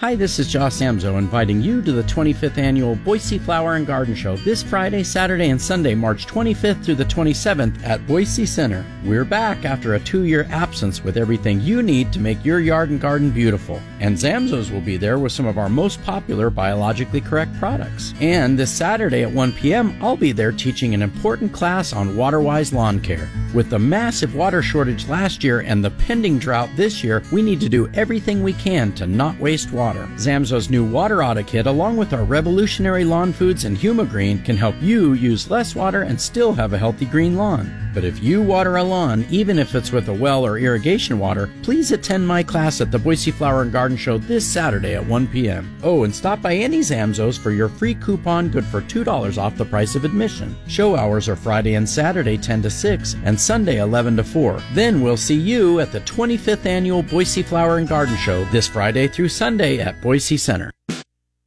Hi, 0.00 0.14
this 0.14 0.38
is 0.38 0.48
Joss 0.48 0.80
Zamzow 0.80 1.18
inviting 1.18 1.60
you 1.60 1.82
to 1.82 1.92
the 1.92 2.02
25th 2.04 2.56
annual 2.56 2.96
Boise 2.96 3.38
Flower 3.38 3.74
and 3.74 3.86
Garden 3.86 4.14
Show 4.14 4.34
this 4.38 4.62
Friday, 4.62 5.02
Saturday, 5.02 5.50
and 5.50 5.60
Sunday, 5.60 5.94
March 5.94 6.26
25th 6.26 6.82
through 6.82 6.94
the 6.94 7.04
27th 7.04 7.84
at 7.84 8.06
Boise 8.06 8.46
Center. 8.46 8.82
We're 9.04 9.26
back 9.26 9.66
after 9.66 9.96
a 9.96 10.00
two 10.00 10.22
year 10.22 10.46
absence 10.48 11.04
with 11.04 11.18
everything 11.18 11.60
you 11.60 11.82
need 11.82 12.14
to 12.14 12.18
make 12.18 12.42
your 12.42 12.60
yard 12.60 12.88
and 12.88 12.98
garden 12.98 13.30
beautiful. 13.30 13.78
And 14.00 14.16
Zamzows 14.16 14.70
will 14.70 14.80
be 14.80 14.96
there 14.96 15.18
with 15.18 15.32
some 15.32 15.44
of 15.44 15.58
our 15.58 15.68
most 15.68 16.02
popular 16.02 16.48
biologically 16.48 17.20
correct 17.20 17.54
products. 17.58 18.14
And 18.22 18.58
this 18.58 18.72
Saturday 18.72 19.22
at 19.22 19.30
1 19.30 19.52
p.m., 19.52 19.98
I'll 20.00 20.16
be 20.16 20.32
there 20.32 20.50
teaching 20.50 20.94
an 20.94 21.02
important 21.02 21.52
class 21.52 21.92
on 21.92 22.16
water 22.16 22.40
wise 22.40 22.72
lawn 22.72 23.00
care. 23.00 23.28
With 23.52 23.68
the 23.68 23.78
massive 23.78 24.34
water 24.34 24.62
shortage 24.62 25.08
last 25.08 25.44
year 25.44 25.60
and 25.60 25.84
the 25.84 25.90
pending 25.90 26.38
drought 26.38 26.70
this 26.74 27.04
year, 27.04 27.22
we 27.30 27.42
need 27.42 27.60
to 27.60 27.68
do 27.68 27.90
everything 27.92 28.42
we 28.42 28.54
can 28.54 28.92
to 28.92 29.06
not 29.06 29.38
waste 29.38 29.72
water 29.72 29.89
water. 29.90 30.06
Zamzows 30.14 30.70
new 30.70 30.84
Water 30.84 31.24
Audit 31.24 31.48
Kit, 31.48 31.66
along 31.66 31.96
with 31.96 32.12
our 32.12 32.22
revolutionary 32.22 33.04
lawn 33.04 33.32
foods 33.32 33.64
and 33.64 33.76
HumaGreen, 33.76 34.44
can 34.44 34.56
help 34.56 34.76
you 34.80 35.14
use 35.14 35.50
less 35.50 35.74
water 35.74 36.02
and 36.02 36.20
still 36.20 36.52
have 36.52 36.72
a 36.72 36.78
healthy 36.78 37.06
green 37.06 37.34
lawn. 37.34 37.89
But 37.92 38.04
if 38.04 38.22
you 38.22 38.40
water 38.42 38.76
a 38.76 38.82
lawn, 38.82 39.26
even 39.30 39.58
if 39.58 39.74
it's 39.74 39.92
with 39.92 40.08
a 40.08 40.14
well 40.14 40.46
or 40.46 40.58
irrigation 40.58 41.18
water, 41.18 41.50
please 41.62 41.92
attend 41.92 42.26
my 42.26 42.42
class 42.42 42.80
at 42.80 42.90
the 42.90 42.98
Boise 42.98 43.30
Flower 43.30 43.62
and 43.62 43.72
Garden 43.72 43.96
Show 43.96 44.18
this 44.18 44.46
Saturday 44.46 44.94
at 44.94 45.04
1 45.04 45.26
p.m. 45.28 45.76
Oh, 45.82 46.04
and 46.04 46.14
stop 46.14 46.40
by 46.40 46.54
any 46.54 46.80
Zamzows 46.80 47.38
for 47.38 47.50
your 47.50 47.68
free 47.68 47.94
coupon 47.94 48.48
good 48.48 48.64
for 48.64 48.80
$2 48.82 49.38
off 49.38 49.56
the 49.56 49.64
price 49.64 49.94
of 49.94 50.04
admission. 50.04 50.56
Show 50.68 50.96
hours 50.96 51.28
are 51.28 51.36
Friday 51.36 51.74
and 51.74 51.88
Saturday 51.88 52.36
10 52.36 52.62
to 52.62 52.70
6 52.70 53.16
and 53.24 53.40
Sunday 53.40 53.80
11 53.80 54.16
to 54.16 54.24
4. 54.24 54.62
Then 54.74 55.00
we'll 55.00 55.16
see 55.16 55.38
you 55.38 55.80
at 55.80 55.92
the 55.92 56.00
25th 56.00 56.66
annual 56.66 57.02
Boise 57.02 57.42
Flower 57.42 57.78
and 57.78 57.88
Garden 57.88 58.16
Show 58.16 58.44
this 58.46 58.68
Friday 58.68 59.08
through 59.08 59.28
Sunday 59.28 59.80
at 59.80 60.00
Boise 60.00 60.36
Center. 60.36 60.70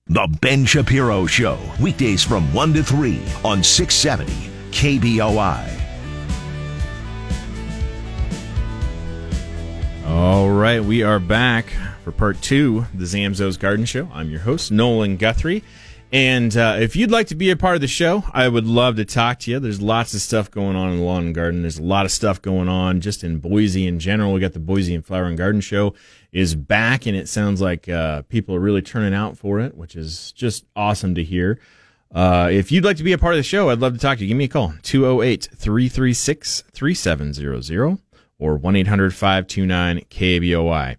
The 0.07 0.27
Ben 0.41 0.65
Shapiro 0.65 1.25
Show, 1.25 1.57
weekdays 1.79 2.23
from 2.23 2.53
1 2.53 2.73
to 2.73 2.83
3 2.83 3.21
on 3.45 3.63
670 3.63 4.51
KBOI. 4.71 5.82
All 10.05 10.49
right, 10.49 10.83
we 10.83 11.01
are 11.01 11.19
back 11.19 11.67
for 12.03 12.11
part 12.11 12.41
two, 12.41 12.85
the 12.93 13.05
Zamzows 13.05 13.57
Garden 13.57 13.85
Show. 13.85 14.09
I'm 14.13 14.29
your 14.29 14.41
host, 14.41 14.69
Nolan 14.69 15.15
Guthrie. 15.15 15.63
And 16.11 16.55
uh, 16.57 16.75
if 16.79 16.97
you'd 16.97 17.09
like 17.09 17.27
to 17.27 17.35
be 17.35 17.51
a 17.51 17.55
part 17.55 17.75
of 17.75 17.81
the 17.81 17.87
show, 17.87 18.25
I 18.33 18.49
would 18.49 18.67
love 18.67 18.97
to 18.97 19.05
talk 19.05 19.39
to 19.39 19.51
you. 19.51 19.59
There's 19.59 19.81
lots 19.81 20.13
of 20.13 20.19
stuff 20.19 20.51
going 20.51 20.75
on 20.75 20.91
in 20.91 20.97
the 20.97 21.03
lawn 21.03 21.27
and 21.27 21.33
garden. 21.33 21.61
There's 21.61 21.79
a 21.79 21.83
lot 21.83 22.05
of 22.05 22.11
stuff 22.11 22.41
going 22.41 22.67
on 22.67 22.99
just 22.99 23.23
in 23.23 23.37
Boise 23.37 23.87
in 23.87 23.97
general. 23.97 24.33
We 24.33 24.41
got 24.41 24.51
the 24.51 24.59
Boise 24.59 24.93
and 24.93 25.05
Flower 25.05 25.23
and 25.23 25.37
Garden 25.37 25.61
Show 25.61 25.93
is 26.33 26.53
back, 26.53 27.05
and 27.05 27.15
it 27.15 27.29
sounds 27.29 27.61
like 27.61 27.87
uh, 27.87 28.23
people 28.23 28.55
are 28.55 28.59
really 28.59 28.81
turning 28.81 29.13
out 29.13 29.37
for 29.37 29.61
it, 29.61 29.75
which 29.77 29.95
is 29.95 30.33
just 30.33 30.65
awesome 30.75 31.15
to 31.15 31.23
hear. 31.23 31.61
Uh, 32.13 32.49
if 32.51 32.73
you'd 32.73 32.83
like 32.83 32.97
to 32.97 33.03
be 33.03 33.13
a 33.13 33.17
part 33.17 33.35
of 33.35 33.39
the 33.39 33.43
show, 33.43 33.69
I'd 33.69 33.79
love 33.79 33.93
to 33.93 33.99
talk 33.99 34.17
to 34.17 34.23
you. 34.25 34.27
Give 34.27 34.37
me 34.37 34.45
a 34.45 34.49
call, 34.49 34.73
208 34.83 35.47
336 35.55 36.63
3700 36.73 38.12
or 38.43 38.57
1 38.57 38.75
800 38.75 39.13
529 39.15 40.01
KBOI. 40.09 40.97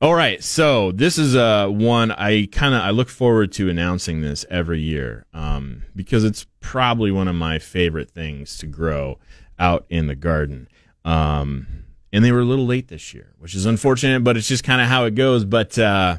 All 0.00 0.14
right, 0.14 0.42
so 0.44 0.92
this 0.92 1.18
is 1.18 1.34
uh, 1.34 1.66
one 1.66 2.10
I 2.12 2.46
kind 2.46 2.74
of 2.74 2.82
I 2.82 2.90
look 2.90 3.08
forward 3.08 3.52
to 3.52 3.68
announcing 3.68 4.20
this 4.20 4.44
every 4.48 4.80
year 4.80 5.26
um, 5.34 5.82
because 5.96 6.24
it's 6.24 6.46
probably 6.60 7.10
one 7.10 7.26
of 7.26 7.34
my 7.34 7.58
favorite 7.58 8.10
things 8.10 8.58
to 8.58 8.66
grow 8.66 9.18
out 9.58 9.86
in 9.88 10.06
the 10.06 10.14
garden. 10.14 10.68
Um, 11.04 11.66
and 12.12 12.24
they 12.24 12.32
were 12.32 12.40
a 12.40 12.44
little 12.44 12.66
late 12.66 12.88
this 12.88 13.12
year, 13.12 13.34
which 13.38 13.54
is 13.54 13.66
unfortunate, 13.66 14.22
but 14.22 14.36
it's 14.36 14.46
just 14.46 14.62
kind 14.62 14.80
of 14.80 14.88
how 14.88 15.04
it 15.04 15.14
goes. 15.14 15.44
But 15.44 15.76
uh, 15.78 16.18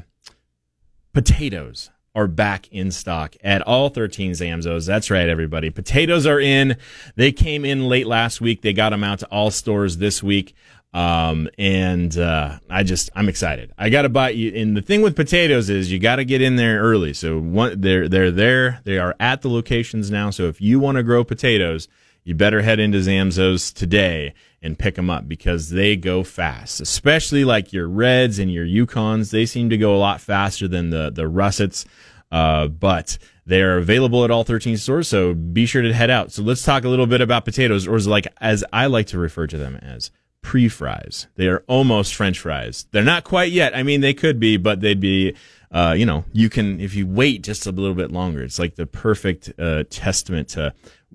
potatoes 1.14 1.90
are 2.16 2.26
back 2.26 2.66
in 2.72 2.90
stock 2.90 3.36
at 3.44 3.60
all 3.62 3.90
13 3.90 4.32
Zamzows. 4.32 4.86
That's 4.86 5.10
right, 5.10 5.28
everybody. 5.28 5.68
Potatoes 5.68 6.26
are 6.26 6.40
in. 6.40 6.76
They 7.14 7.30
came 7.30 7.64
in 7.64 7.88
late 7.88 8.06
last 8.06 8.40
week. 8.40 8.62
They 8.62 8.72
got 8.72 8.90
them 8.90 9.04
out 9.04 9.20
to 9.20 9.26
all 9.26 9.50
stores 9.50 9.98
this 9.98 10.22
week. 10.22 10.54
Um, 10.94 11.50
and 11.58 12.16
uh, 12.16 12.58
I 12.70 12.82
just 12.82 13.10
I'm 13.14 13.28
excited. 13.28 13.70
I 13.76 13.90
got 13.90 14.02
to 14.02 14.08
buy 14.08 14.30
you. 14.30 14.50
And 14.54 14.74
the 14.74 14.80
thing 14.80 15.02
with 15.02 15.14
potatoes 15.14 15.68
is 15.68 15.92
you 15.92 15.98
got 15.98 16.16
to 16.16 16.24
get 16.24 16.40
in 16.40 16.56
there 16.56 16.80
early. 16.80 17.12
So 17.12 17.38
one, 17.38 17.78
they're 17.78 18.08
they're 18.08 18.30
there. 18.30 18.80
They 18.84 18.98
are 18.98 19.14
at 19.20 19.42
the 19.42 19.50
locations 19.50 20.10
now. 20.10 20.30
So 20.30 20.44
if 20.44 20.58
you 20.58 20.80
want 20.80 20.96
to 20.96 21.02
grow 21.02 21.22
potatoes, 21.22 21.86
you 22.24 22.34
better 22.34 22.62
head 22.62 22.80
into 22.80 22.98
Zamzows 22.98 23.74
today 23.74 24.32
and 24.66 24.78
pick 24.78 24.96
them 24.96 25.08
up 25.08 25.28
because 25.28 25.70
they 25.70 25.96
go 25.96 26.22
fast. 26.22 26.80
Especially 26.80 27.44
like 27.44 27.72
your 27.72 27.88
reds 27.88 28.38
and 28.38 28.52
your 28.52 28.66
Yukons. 28.66 29.30
They 29.30 29.46
seem 29.46 29.70
to 29.70 29.78
go 29.78 29.96
a 29.96 29.98
lot 29.98 30.20
faster 30.20 30.68
than 30.68 30.90
the 30.90 31.10
the 31.10 31.28
russets. 31.28 31.86
Uh, 32.30 32.66
but 32.66 33.16
they 33.46 33.62
are 33.62 33.78
available 33.78 34.24
at 34.24 34.30
all 34.32 34.42
13 34.42 34.76
stores, 34.76 35.06
so 35.06 35.32
be 35.32 35.64
sure 35.64 35.82
to 35.82 35.92
head 35.92 36.10
out. 36.10 36.32
So 36.32 36.42
let's 36.42 36.64
talk 36.64 36.82
a 36.82 36.88
little 36.88 37.06
bit 37.06 37.20
about 37.20 37.44
potatoes, 37.44 37.86
or 37.86 37.98
like 38.00 38.26
as 38.40 38.64
I 38.72 38.86
like 38.86 39.06
to 39.08 39.18
refer 39.18 39.46
to 39.46 39.56
them 39.56 39.76
as 39.76 40.10
pre 40.42 40.68
fries. 40.68 41.28
They 41.36 41.46
are 41.46 41.64
almost 41.68 42.14
French 42.14 42.40
fries. 42.40 42.86
They're 42.90 43.04
not 43.04 43.24
quite 43.24 43.52
yet. 43.52 43.76
I 43.76 43.82
mean, 43.84 44.00
they 44.00 44.14
could 44.14 44.40
be, 44.40 44.56
but 44.56 44.80
they'd 44.80 45.00
be, 45.00 45.36
uh, 45.70 45.94
you 45.96 46.06
know, 46.06 46.24
you 46.32 46.48
can, 46.48 46.80
if 46.80 46.94
you 46.94 47.06
wait 47.06 47.42
just 47.42 47.66
a 47.66 47.72
little 47.72 47.94
bit 47.94 48.10
longer, 48.10 48.42
it's 48.42 48.58
like 48.58 48.74
the 48.74 48.86
perfect 48.86 49.52
uh, 49.58 49.84
testament 49.90 50.48
to, 50.50 50.74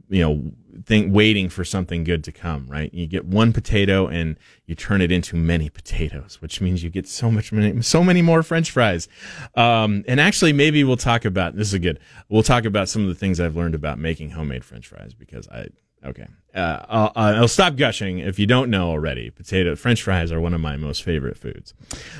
you 0.10 0.22
know, 0.22 0.52
think 0.86 1.14
waiting 1.14 1.50
for 1.50 1.64
something 1.64 2.04
good 2.04 2.24
to 2.24 2.32
come, 2.32 2.68
right? 2.68 2.94
You 2.94 3.08
get 3.08 3.26
one 3.26 3.54
potato 3.54 4.08
and 4.08 4.38
you 4.66 4.76
turn 4.76 5.02
it 5.02 5.12
into 5.12 5.36
many 5.36 5.70
potatoes, 5.70 6.38
which 6.42 6.62
means 6.62 6.84
you 6.84 6.90
get 6.90 7.08
so 7.08 7.30
much, 7.32 7.52
so 7.82 8.04
many 8.04 8.22
more 8.22 8.44
French 8.44 8.72
fries. 8.72 9.08
Um, 9.56 10.04
and 10.08 10.20
actually, 10.20 10.54
maybe 10.54 10.84
we'll 10.84 10.98
talk 10.98 11.26
about 11.26 11.56
this 11.56 11.74
is 11.74 11.80
good. 11.80 12.00
We'll 12.30 12.44
talk 12.44 12.66
about 12.66 12.90
some 12.90 13.04
of 13.04 13.08
the 13.10 13.16
things 13.16 13.40
I've 13.40 13.56
learned 13.56 13.76
about 13.76 14.00
making 14.00 14.32
homemade 14.32 14.66
French 14.66 14.88
fries 14.88 15.14
because 15.14 15.48
I 15.50 15.68
Okay. 16.04 16.26
Uh, 16.54 16.86
I'll, 16.90 17.12
I'll, 17.16 17.48
stop 17.48 17.78
gushing 17.78 18.20
if 18.20 18.38
you 18.38 18.46
don't 18.46 18.70
know 18.70 18.90
already. 18.90 19.30
Potato 19.30 19.74
French 19.78 20.04
fries 20.04 20.34
are 20.34 20.42
one 20.42 20.54
of 20.54 20.60
my 20.60 20.76
most 20.76 21.02
favorite 21.02 21.38
foods. 21.38 21.74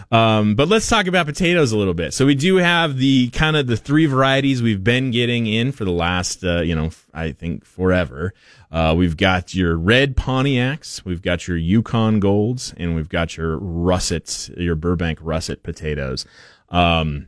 Um, 0.10 0.56
but 0.56 0.70
let's 0.70 0.88
talk 0.88 1.08
about 1.08 1.26
potatoes 1.26 1.74
a 1.74 1.78
little 1.78 1.94
bit. 1.94 2.14
So 2.14 2.26
we 2.26 2.36
do 2.36 2.56
have 2.58 2.98
the 2.98 3.30
kind 3.32 3.58
of 3.58 3.68
the 3.68 3.76
three 3.76 4.06
varieties 4.06 4.62
we've 4.62 4.84
been 4.84 5.12
getting 5.12 5.48
in 5.48 5.74
for 5.74 5.84
the 5.84 5.92
last, 5.92 6.46
uh, 6.46 6.62
you 6.62 6.76
know, 6.76 6.92
I 7.14 7.34
think 7.34 7.66
forever. 7.66 8.34
Uh, 8.72 8.96
we've 8.98 9.18
got 9.18 9.54
your 9.54 9.76
red 9.76 10.16
Pontiacs, 10.16 11.04
we've 11.04 11.22
got 11.22 11.46
your 11.46 11.58
Yukon 11.58 12.22
Golds, 12.22 12.74
and 12.78 12.96
we've 12.96 13.10
got 13.10 13.36
your 13.36 13.58
russets, 13.58 14.50
your 14.56 14.76
Burbank 14.76 15.20
russet 15.22 15.62
potatoes. 15.62 16.26
Um, 16.70 17.28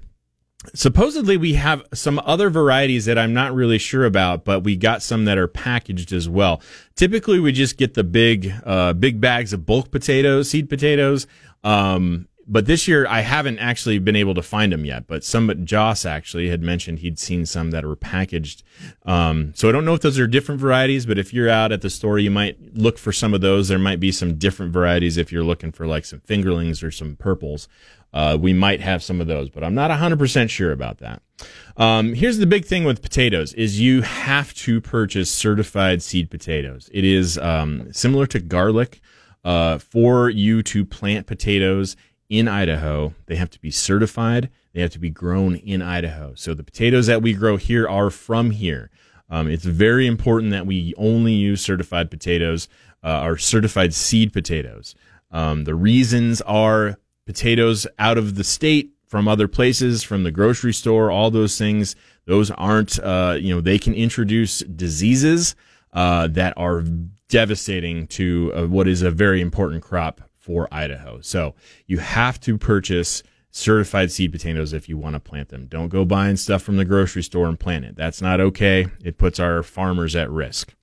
supposedly 0.74 1.38
we 1.38 1.54
have 1.54 1.84
some 1.94 2.22
other 2.26 2.50
varieties 2.50 3.06
that 3.06 3.18
I'm 3.18 3.34
not 3.34 3.54
really 3.54 3.78
sure 3.78 4.06
about, 4.06 4.46
but 4.46 4.62
we 4.62 4.76
got 4.76 5.02
some 5.02 5.26
that 5.26 5.38
are 5.38 5.48
packaged 5.48 6.12
as 6.12 6.30
well. 6.30 6.62
Typically, 6.96 7.40
we 7.40 7.52
just 7.52 7.78
get 7.78 7.94
the 7.94 8.04
big, 8.04 8.54
uh, 8.66 8.94
big 8.94 9.20
bags 9.20 9.54
of 9.54 9.66
bulk 9.66 9.92
potatoes, 9.92 10.50
seed 10.50 10.70
potatoes. 10.70 11.28
Um, 11.64 12.28
but 12.46 12.66
this 12.66 12.88
year 12.88 13.08
I 13.08 13.22
haven't 13.22 13.60
actually 13.60 14.00
been 14.00 14.16
able 14.16 14.34
to 14.36 14.42
find 14.42 14.72
them 14.72 14.86
yet. 14.86 15.08
But 15.08 15.24
some 15.24 15.66
Joss 15.66 16.06
actually 16.06 16.50
had 16.50 16.62
mentioned 16.62 17.00
he'd 17.00 17.20
seen 17.20 17.46
some 17.46 17.72
that 17.72 17.86
were 17.86 17.96
packaged. 17.96 18.64
Um, 19.06 19.54
so 19.56 19.70
I 19.70 19.72
don't 19.72 19.86
know 19.86 19.94
if 19.94 20.02
those 20.02 20.20
are 20.20 20.28
different 20.28 20.60
varieties, 20.60 21.06
but 21.06 21.18
if 21.18 21.34
you're 21.34 21.50
out 21.50 21.72
at 21.72 21.82
the 21.82 21.90
store, 21.90 22.20
you 22.20 22.32
might 22.32 22.76
look 22.76 22.98
for 22.98 23.12
some 23.12 23.34
of 23.34 23.42
those. 23.42 23.68
There 23.68 23.80
might 23.80 24.00
be 24.00 24.12
some 24.12 24.38
different 24.38 24.74
varieties 24.74 25.18
if 25.18 25.32
you're 25.32 25.44
looking 25.44 25.72
for 25.72 25.88
like 25.88 26.06
some 26.06 26.20
fingerlings 26.20 26.84
or 26.84 26.92
some 26.92 27.16
purples. 27.16 27.68
Uh, 28.14 28.38
we 28.40 28.54
might 28.54 28.80
have 28.80 29.02
some 29.02 29.20
of 29.20 29.28
those, 29.28 29.50
but 29.50 29.64
I'm 29.64 29.74
not 29.74 29.90
100% 29.90 30.50
sure 30.50 30.72
about 30.72 31.00
that. 31.00 31.22
Um, 31.78 32.14
here's 32.14 32.38
the 32.38 32.46
big 32.46 32.66
thing 32.66 32.84
with 32.84 33.02
potatoes 33.02 33.54
is 33.54 33.80
you 33.80 34.04
have 34.04 34.54
to 34.56 34.80
purchase 34.80 35.32
certified 35.32 36.04
seed 36.04 36.30
potatoes. 36.30 36.90
It 36.94 37.04
is 37.04 37.38
um, 37.40 37.92
similar 37.92 38.28
to 38.28 38.40
garlic. 38.40 39.02
Uh, 39.44 39.78
for 39.78 40.30
you 40.30 40.64
to 40.64 40.86
plant 40.86 41.28
potatoes 41.28 41.98
in 42.30 42.48
Idaho, 42.48 43.14
they 43.26 43.36
have 43.36 43.50
to 43.50 43.60
be 43.60 43.72
certified. 43.72 44.50
They 44.74 44.82
have 44.82 44.92
to 44.92 45.00
be 45.00 45.10
grown 45.10 45.56
in 45.56 45.82
Idaho. 45.82 46.34
So 46.36 46.54
the 46.54 46.64
potatoes 46.64 47.08
that 47.08 47.22
we 47.22 47.34
grow 47.34 47.58
here 47.58 47.88
are 47.88 48.10
from 48.10 48.52
here. 48.52 48.90
Um, 49.30 49.48
it's 49.48 49.66
very 49.66 50.08
important 50.08 50.52
that 50.52 50.66
we 50.66 50.94
only 50.98 51.34
use 51.34 51.62
certified 51.62 52.10
potatoes, 52.10 52.70
uh, 53.04 53.36
certified 53.36 53.94
seed 53.94 54.32
potatoes. 54.32 54.96
Um, 55.32 55.64
the 55.66 55.76
reasons 55.76 56.42
are 56.42 56.98
potatoes 57.26 57.88
out 58.00 58.18
of 58.18 58.36
the 58.36 58.44
state 58.44 58.92
from 59.08 59.28
other 59.28 59.48
places, 59.48 60.04
from 60.04 60.24
the 60.24 60.32
grocery 60.32 60.74
store, 60.74 61.12
all 61.12 61.30
those 61.30 61.58
things. 61.58 61.96
Those 62.26 62.52
aren't, 62.52 63.00
uh, 63.00 63.38
you 63.40 63.54
know, 63.54 63.62
they 63.62 63.78
can 63.78 63.94
introduce 63.94 64.60
diseases 64.60 65.56
uh, 65.94 66.28
that 66.30 66.54
are 66.58 66.84
devastating 67.30 68.08
to 68.08 68.52
uh, 68.56 68.68
what 68.68 68.88
is 68.88 69.02
a 69.02 69.12
very 69.12 69.42
important 69.42 69.84
crop 69.84 70.22
for 70.38 70.68
Idaho. 70.72 71.22
So 71.22 71.56
you 71.86 72.00
have 72.00 72.40
to 72.42 72.58
purchase 72.58 73.24
certified 73.52 74.12
seed 74.12 74.32
potatoes 74.32 74.74
if 74.74 74.90
you 74.90 74.98
want 74.98 75.14
to 75.14 75.20
plant 75.20 75.50
them. 75.50 75.68
Don't 75.68 75.90
go 75.90 76.06
buying 76.06 76.36
stuff 76.36 76.64
from 76.64 76.78
the 76.78 76.86
grocery 76.86 77.22
store 77.22 77.48
and 77.48 77.60
plant 77.60 77.86
it. 77.86 77.96
That's 77.96 78.22
not 78.22 78.42
okay. 78.42 78.88
It 79.04 79.18
puts 79.18 79.40
our 79.40 79.62
farmers 79.64 80.16
at 80.16 80.30
risk. 80.30 80.74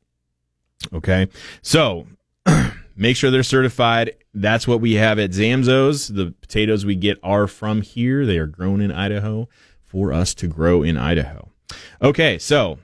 Okay. 0.92 1.28
So 1.62 2.06
make 2.96 3.16
sure 3.16 3.30
they're 3.30 3.42
certified. 3.42 4.16
That's 4.34 4.68
what 4.68 4.80
we 4.80 4.94
have 4.94 5.18
at 5.18 5.30
Zamzows. 5.30 6.14
The 6.14 6.32
potatoes 6.40 6.84
we 6.84 6.94
get 6.94 7.18
are 7.22 7.46
from 7.46 7.82
here. 7.82 8.24
They 8.26 8.38
are 8.38 8.46
grown 8.46 8.80
in 8.80 8.92
Idaho 8.92 9.48
for 9.84 10.12
us 10.12 10.34
to 10.34 10.46
grow 10.46 10.82
in 10.82 10.96
Idaho. 10.96 11.50
Okay, 12.00 12.38
so 12.38 12.78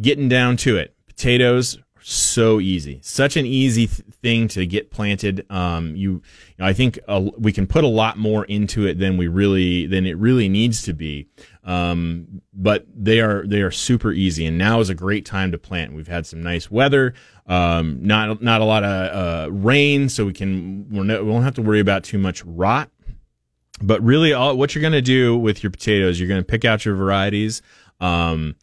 getting 0.00 0.28
down 0.28 0.56
to 0.58 0.76
it, 0.76 0.94
potatoes 1.06 1.76
are 1.76 2.02
so 2.02 2.60
easy, 2.60 3.00
such 3.02 3.36
an 3.36 3.44
easy 3.44 3.86
th- 3.86 4.00
thing 4.22 4.48
to 4.48 4.66
get 4.66 4.90
planted. 4.90 5.46
Um, 5.50 5.94
you, 5.94 6.12
you 6.12 6.22
know, 6.58 6.66
I 6.66 6.72
think 6.72 6.98
we 7.38 7.52
can 7.52 7.66
put 7.66 7.84
a 7.84 7.88
lot 7.88 8.16
more 8.16 8.44
into 8.46 8.86
it 8.86 8.98
than 8.98 9.16
we 9.16 9.28
really 9.28 9.86
than 9.86 10.06
it 10.06 10.16
really 10.16 10.48
needs 10.48 10.82
to 10.82 10.92
be. 10.92 11.28
Um, 11.64 12.40
but 12.52 12.86
they 12.94 13.20
are 13.20 13.46
they 13.46 13.60
are 13.60 13.70
super 13.70 14.10
easy, 14.10 14.46
and 14.46 14.56
now 14.56 14.80
is 14.80 14.88
a 14.88 14.94
great 14.94 15.26
time 15.26 15.52
to 15.52 15.58
plant. 15.58 15.92
We've 15.92 16.08
had 16.08 16.26
some 16.26 16.42
nice 16.42 16.70
weather, 16.70 17.14
um, 17.48 17.98
not 18.02 18.42
not 18.42 18.60
a 18.60 18.64
lot 18.64 18.84
of 18.84 19.46
uh, 19.46 19.52
rain, 19.52 20.08
so 20.08 20.26
we 20.26 20.32
can 20.32 20.88
we're 20.90 21.04
no, 21.04 21.24
we 21.24 21.30
won't 21.30 21.44
have 21.44 21.54
to 21.54 21.62
worry 21.62 21.80
about 21.80 22.04
too 22.04 22.18
much 22.18 22.44
rot. 22.44 22.90
But 23.80 24.02
really, 24.02 24.32
all 24.32 24.56
what 24.56 24.74
you're 24.74 24.82
going 24.82 24.92
to 24.92 25.02
do 25.02 25.36
with 25.36 25.62
your 25.62 25.70
potatoes, 25.70 26.20
you're 26.20 26.28
going 26.28 26.40
to 26.40 26.46
pick 26.46 26.64
out 26.64 26.84
your 26.84 26.94
varieties. 26.94 27.62
Um, 28.00 28.54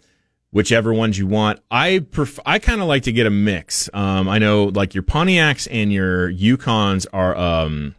whichever 0.56 0.94
ones 0.94 1.18
you 1.20 1.28
want. 1.28 1.60
I 1.70 2.00
pref- 2.12 2.40
I 2.46 2.60
kind 2.60 2.80
of 2.80 2.88
like 2.88 3.04
to 3.04 3.12
get 3.12 3.28
a 3.28 3.30
mix. 3.30 3.90
Um, 3.94 4.30
I 4.30 4.40
know 4.40 4.72
like 4.74 4.94
your 4.94 5.04
Pontiacs 5.04 5.68
and 5.70 5.92
your 5.92 6.32
Yukons 6.32 7.06
are 7.12 7.36
um, 7.36 7.94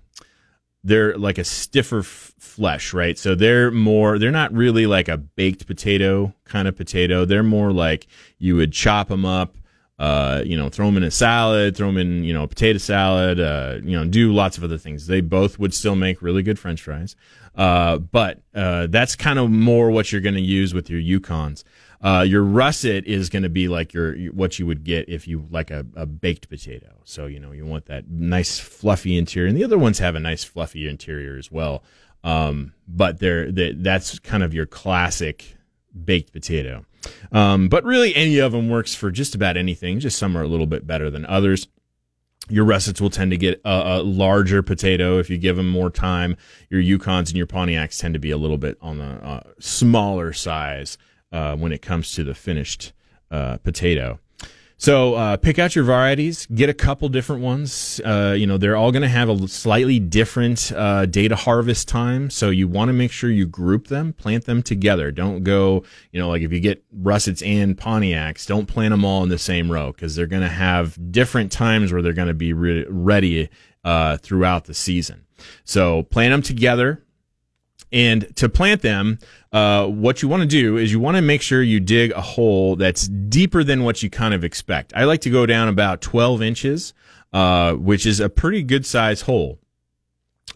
they're 0.82 1.18
like 1.18 1.36
a 1.36 1.44
stiffer 1.44 1.98
f- 1.98 2.32
flesh, 2.38 2.94
right? 2.94 3.18
So 3.18 3.34
they're 3.34 3.70
more 3.70 4.18
they're 4.18 4.30
not 4.30 4.54
really 4.54 4.86
like 4.86 5.06
a 5.06 5.18
baked 5.18 5.66
potato 5.66 6.32
kind 6.44 6.66
of 6.66 6.74
potato. 6.74 7.26
They're 7.26 7.42
more 7.42 7.72
like 7.72 8.06
you 8.38 8.56
would 8.56 8.72
chop 8.72 9.08
them 9.08 9.26
up. 9.26 9.56
Uh, 9.98 10.42
you 10.44 10.56
know, 10.58 10.68
throw 10.68 10.86
them 10.86 10.98
in 10.98 11.04
a 11.04 11.10
salad, 11.10 11.74
throw 11.74 11.86
them 11.86 11.96
in, 11.96 12.22
you 12.22 12.34
know, 12.34 12.42
a 12.42 12.48
potato 12.48 12.78
salad, 12.78 13.40
uh, 13.40 13.78
you 13.82 13.96
know, 13.98 14.04
do 14.04 14.30
lots 14.32 14.58
of 14.58 14.64
other 14.64 14.76
things. 14.76 15.06
They 15.06 15.22
both 15.22 15.58
would 15.58 15.72
still 15.72 15.96
make 15.96 16.20
really 16.20 16.42
good 16.42 16.58
french 16.58 16.82
fries. 16.82 17.16
Uh, 17.54 17.96
but, 17.96 18.42
uh, 18.54 18.88
that's 18.88 19.16
kind 19.16 19.38
of 19.38 19.50
more 19.50 19.90
what 19.90 20.12
you're 20.12 20.20
going 20.20 20.34
to 20.34 20.40
use 20.42 20.74
with 20.74 20.90
your 20.90 21.00
Yukons. 21.00 21.64
Uh, 22.02 22.22
your 22.28 22.42
russet 22.42 23.06
is 23.06 23.30
going 23.30 23.42
to 23.42 23.48
be 23.48 23.68
like 23.68 23.94
your 23.94 24.14
what 24.32 24.58
you 24.58 24.66
would 24.66 24.84
get 24.84 25.08
if 25.08 25.26
you 25.26 25.46
like 25.50 25.70
a, 25.70 25.86
a, 25.96 26.04
baked 26.04 26.48
potato. 26.48 27.00
So 27.04 27.24
you 27.26 27.40
know 27.40 27.52
you 27.52 27.64
want 27.64 27.86
that 27.86 28.10
nice 28.10 28.58
fluffy 28.58 29.16
interior, 29.16 29.48
and 29.48 29.56
the 29.56 29.64
other 29.64 29.78
ones 29.78 29.98
have 29.98 30.14
a 30.14 30.20
nice 30.20 30.44
fluffy 30.44 30.86
interior 30.86 31.38
as 31.38 31.50
well. 31.50 31.82
Um, 32.22 32.74
but 32.86 33.18
they're, 33.18 33.50
they, 33.50 33.72
that's 33.72 34.18
kind 34.18 34.42
of 34.42 34.52
your 34.52 34.66
classic 34.66 35.56
baked 36.04 36.32
potato. 36.32 36.84
Um, 37.32 37.68
but 37.68 37.84
really, 37.84 38.14
any 38.14 38.38
of 38.38 38.52
them 38.52 38.68
works 38.68 38.94
for 38.94 39.10
just 39.10 39.34
about 39.34 39.56
anything. 39.56 40.00
Just 40.00 40.18
some 40.18 40.36
are 40.36 40.42
a 40.42 40.48
little 40.48 40.66
bit 40.66 40.86
better 40.86 41.10
than 41.10 41.26
others. 41.26 41.68
Your 42.48 42.64
russets 42.64 43.00
will 43.00 43.10
tend 43.10 43.32
to 43.32 43.36
get 43.36 43.60
a, 43.64 43.98
a, 43.98 44.02
larger 44.02 44.62
potato 44.62 45.18
if 45.18 45.28
you 45.28 45.36
give 45.36 45.56
them 45.56 45.68
more 45.68 45.90
time. 45.90 46.36
Your 46.70 46.80
Yukons 46.80 47.28
and 47.28 47.36
your 47.36 47.46
Pontiacs 47.46 48.00
tend 48.00 48.14
to 48.14 48.20
be 48.20 48.30
a 48.30 48.36
little 48.36 48.58
bit 48.58 48.78
on 48.80 48.98
the 48.98 49.04
uh, 49.04 49.40
smaller 49.58 50.32
size 50.32 50.96
uh, 51.32 51.56
when 51.56 51.72
it 51.72 51.82
comes 51.82 52.12
to 52.12 52.22
the 52.22 52.34
finished 52.34 52.92
uh, 53.32 53.56
potato. 53.58 54.20
So 54.78 55.14
uh, 55.14 55.38
pick 55.38 55.58
out 55.58 55.74
your 55.74 55.84
varieties, 55.84 56.46
get 56.54 56.68
a 56.68 56.74
couple 56.74 57.08
different 57.08 57.42
ones. 57.42 57.98
Uh, 58.04 58.34
you 58.36 58.46
know 58.46 58.58
they're 58.58 58.76
all 58.76 58.92
going 58.92 59.02
to 59.02 59.08
have 59.08 59.30
a 59.30 59.48
slightly 59.48 59.98
different 59.98 60.70
uh, 60.76 61.06
data 61.06 61.34
harvest 61.34 61.88
time, 61.88 62.28
so 62.28 62.50
you 62.50 62.68
want 62.68 62.90
to 62.90 62.92
make 62.92 63.10
sure 63.10 63.30
you 63.30 63.46
group 63.46 63.88
them, 63.88 64.12
plant 64.12 64.44
them 64.44 64.62
together. 64.62 65.10
Don't 65.10 65.42
go, 65.44 65.82
you 66.12 66.20
know, 66.20 66.28
like 66.28 66.42
if 66.42 66.52
you 66.52 66.60
get 66.60 66.84
russets 66.92 67.40
and 67.42 67.76
Pontiacs, 67.76 68.46
don't 68.46 68.66
plant 68.66 68.90
them 68.90 69.04
all 69.04 69.22
in 69.22 69.30
the 69.30 69.38
same 69.38 69.72
row 69.72 69.92
because 69.92 70.14
they're 70.14 70.26
going 70.26 70.42
to 70.42 70.48
have 70.48 70.98
different 71.10 71.50
times 71.50 71.90
where 71.90 72.02
they're 72.02 72.12
going 72.12 72.28
to 72.28 72.34
be 72.34 72.52
re- 72.52 72.84
ready 72.88 73.48
uh, 73.82 74.18
throughout 74.18 74.66
the 74.66 74.74
season. 74.74 75.24
So 75.64 76.02
plant 76.02 76.32
them 76.32 76.42
together, 76.42 77.02
and 77.92 78.34
to 78.36 78.48
plant 78.48 78.82
them, 78.82 79.18
uh, 79.52 79.86
what 79.86 80.22
you 80.22 80.28
want 80.28 80.42
to 80.42 80.46
do 80.46 80.76
is 80.76 80.92
you 80.92 81.00
want 81.00 81.16
to 81.16 81.22
make 81.22 81.42
sure 81.42 81.62
you 81.62 81.80
dig 81.80 82.12
a 82.12 82.20
hole 82.20 82.76
that's 82.76 83.08
deeper 83.08 83.62
than 83.62 83.84
what 83.84 84.02
you 84.02 84.10
kind 84.10 84.34
of 84.34 84.44
expect. 84.44 84.92
I 84.94 85.04
like 85.04 85.20
to 85.22 85.30
go 85.30 85.46
down 85.46 85.68
about 85.68 86.00
12 86.00 86.42
inches, 86.42 86.94
uh, 87.32 87.74
which 87.74 88.04
is 88.06 88.20
a 88.20 88.28
pretty 88.28 88.62
good 88.62 88.84
size 88.84 89.22
hole. 89.22 89.58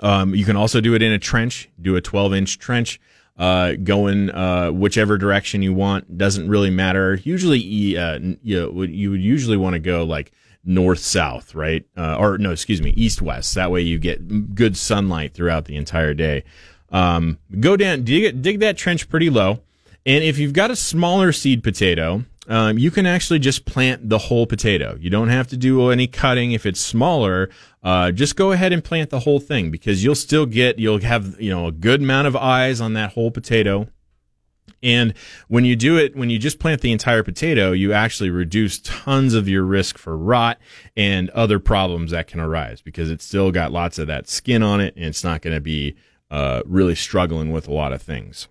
Um, 0.00 0.34
you 0.34 0.44
can 0.44 0.56
also 0.56 0.80
do 0.80 0.94
it 0.94 1.02
in 1.02 1.12
a 1.12 1.18
trench, 1.18 1.68
do 1.80 1.96
a 1.96 2.00
12 2.00 2.34
inch 2.34 2.58
trench. 2.58 3.00
Uh, 3.38 3.72
going 3.82 4.30
uh, 4.32 4.70
whichever 4.70 5.16
direction 5.16 5.62
you 5.62 5.72
want 5.72 6.18
doesn't 6.18 6.46
really 6.46 6.68
matter. 6.68 7.18
Usually, 7.24 7.96
uh, 7.96 8.18
you, 8.42 8.70
you 8.84 9.10
would 9.10 9.22
usually 9.22 9.56
want 9.56 9.72
to 9.72 9.78
go 9.78 10.04
like 10.04 10.30
north 10.64 10.98
south, 10.98 11.54
right? 11.54 11.84
Uh, 11.96 12.16
or 12.16 12.38
no, 12.38 12.50
excuse 12.50 12.82
me, 12.82 12.90
east 12.90 13.22
west. 13.22 13.54
That 13.54 13.70
way 13.70 13.80
you 13.80 13.98
get 13.98 14.54
good 14.54 14.76
sunlight 14.76 15.34
throughout 15.34 15.64
the 15.64 15.76
entire 15.76 16.14
day. 16.14 16.44
Um, 16.90 17.38
go 17.60 17.76
down, 17.76 18.02
dig, 18.04 18.42
dig 18.42 18.60
that 18.60 18.76
trench 18.76 19.08
pretty 19.08 19.30
low. 19.30 19.60
And 20.06 20.24
if 20.24 20.38
you've 20.38 20.52
got 20.52 20.70
a 20.70 20.76
smaller 20.76 21.32
seed 21.32 21.62
potato, 21.62 22.24
um, 22.48 22.78
you 22.78 22.90
can 22.90 23.06
actually 23.06 23.38
just 23.38 23.64
plant 23.64 24.08
the 24.08 24.18
whole 24.18 24.46
potato. 24.46 24.96
You 25.00 25.10
don't 25.10 25.28
have 25.28 25.46
to 25.48 25.56
do 25.56 25.90
any 25.90 26.06
cutting 26.06 26.52
if 26.52 26.66
it's 26.66 26.80
smaller. 26.80 27.48
Uh, 27.82 28.10
just 28.10 28.34
go 28.34 28.52
ahead 28.52 28.72
and 28.72 28.82
plant 28.82 29.10
the 29.10 29.20
whole 29.20 29.40
thing 29.40 29.70
because 29.70 30.02
you'll 30.02 30.14
still 30.14 30.46
get, 30.46 30.78
you'll 30.78 31.00
have, 31.00 31.40
you 31.40 31.50
know, 31.50 31.66
a 31.66 31.72
good 31.72 32.00
amount 32.00 32.26
of 32.26 32.34
eyes 32.34 32.80
on 32.80 32.94
that 32.94 33.12
whole 33.12 33.30
potato. 33.30 33.88
And 34.82 35.14
when 35.48 35.64
you 35.64 35.76
do 35.76 35.98
it, 35.98 36.16
when 36.16 36.30
you 36.30 36.38
just 36.38 36.58
plant 36.58 36.80
the 36.80 36.90
entire 36.90 37.22
potato, 37.22 37.72
you 37.72 37.92
actually 37.92 38.30
reduce 38.30 38.80
tons 38.80 39.34
of 39.34 39.48
your 39.48 39.62
risk 39.62 39.98
for 39.98 40.16
rot 40.16 40.58
and 40.96 41.28
other 41.30 41.58
problems 41.58 42.10
that 42.10 42.26
can 42.26 42.40
arise 42.40 42.80
because 42.80 43.10
it's 43.10 43.24
still 43.24 43.52
got 43.52 43.72
lots 43.72 43.98
of 43.98 44.06
that 44.06 44.28
skin 44.28 44.62
on 44.62 44.80
it 44.80 44.96
and 44.96 45.04
it's 45.04 45.22
not 45.22 45.42
going 45.42 45.54
to 45.54 45.60
be 45.60 45.94
uh, 46.30 46.62
really 46.64 46.94
struggling 46.94 47.50
with 47.50 47.68
a 47.68 47.72
lot 47.72 47.92
of 47.92 48.02
things. 48.02 48.48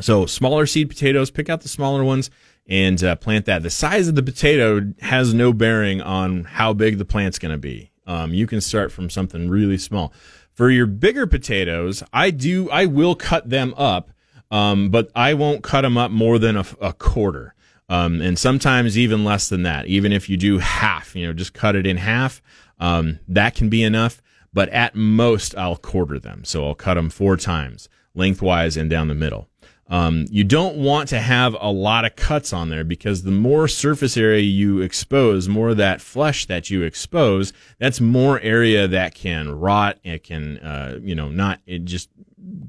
So 0.00 0.26
smaller 0.26 0.66
seed 0.66 0.88
potatoes, 0.88 1.30
pick 1.30 1.48
out 1.48 1.62
the 1.62 1.68
smaller 1.68 2.04
ones 2.04 2.30
and 2.66 3.02
uh, 3.02 3.16
plant 3.16 3.46
that. 3.46 3.62
The 3.62 3.70
size 3.70 4.08
of 4.08 4.14
the 4.14 4.22
potato 4.22 4.92
has 5.00 5.32
no 5.32 5.52
bearing 5.52 6.00
on 6.00 6.44
how 6.44 6.72
big 6.72 6.98
the 6.98 7.04
plant's 7.04 7.38
going 7.38 7.52
to 7.52 7.58
be. 7.58 7.90
Um, 8.06 8.34
you 8.34 8.46
can 8.46 8.60
start 8.60 8.92
from 8.92 9.10
something 9.10 9.48
really 9.48 9.78
small. 9.78 10.12
For 10.52 10.70
your 10.70 10.86
bigger 10.86 11.26
potatoes, 11.26 12.02
I 12.12 12.30
do, 12.30 12.70
I 12.70 12.86
will 12.86 13.14
cut 13.14 13.50
them 13.50 13.74
up, 13.76 14.10
um, 14.50 14.90
but 14.90 15.10
I 15.14 15.34
won't 15.34 15.62
cut 15.62 15.82
them 15.82 15.98
up 15.98 16.10
more 16.10 16.38
than 16.38 16.56
a, 16.56 16.64
a 16.80 16.92
quarter. 16.92 17.54
Um, 17.88 18.20
and 18.20 18.38
sometimes 18.38 18.98
even 18.98 19.24
less 19.24 19.48
than 19.48 19.62
that. 19.62 19.86
Even 19.86 20.12
if 20.12 20.28
you 20.28 20.36
do 20.36 20.58
half, 20.58 21.14
you 21.14 21.26
know, 21.26 21.32
just 21.32 21.54
cut 21.54 21.76
it 21.76 21.86
in 21.86 21.98
half, 21.98 22.42
um, 22.78 23.20
that 23.28 23.54
can 23.54 23.68
be 23.68 23.82
enough 23.82 24.20
but 24.56 24.70
at 24.70 24.94
most 24.94 25.54
I'll 25.58 25.76
quarter 25.76 26.18
them. 26.18 26.42
So 26.42 26.66
I'll 26.66 26.74
cut 26.74 26.94
them 26.94 27.10
four 27.10 27.36
times 27.36 27.90
lengthwise 28.14 28.78
and 28.78 28.88
down 28.88 29.08
the 29.08 29.14
middle. 29.14 29.50
Um, 29.88 30.24
you 30.30 30.44
don't 30.44 30.78
want 30.78 31.10
to 31.10 31.18
have 31.18 31.54
a 31.60 31.70
lot 31.70 32.06
of 32.06 32.16
cuts 32.16 32.54
on 32.54 32.70
there 32.70 32.82
because 32.82 33.22
the 33.22 33.30
more 33.30 33.68
surface 33.68 34.16
area 34.16 34.40
you 34.40 34.80
expose, 34.80 35.46
more 35.46 35.68
of 35.68 35.76
that 35.76 36.00
flesh 36.00 36.46
that 36.46 36.70
you 36.70 36.82
expose, 36.84 37.52
that's 37.78 38.00
more 38.00 38.40
area 38.40 38.88
that 38.88 39.14
can 39.14 39.50
rot. 39.50 39.98
It 40.02 40.24
can, 40.24 40.56
uh, 40.60 41.00
you 41.02 41.14
know, 41.14 41.28
not, 41.28 41.60
it 41.66 41.84
just 41.84 42.08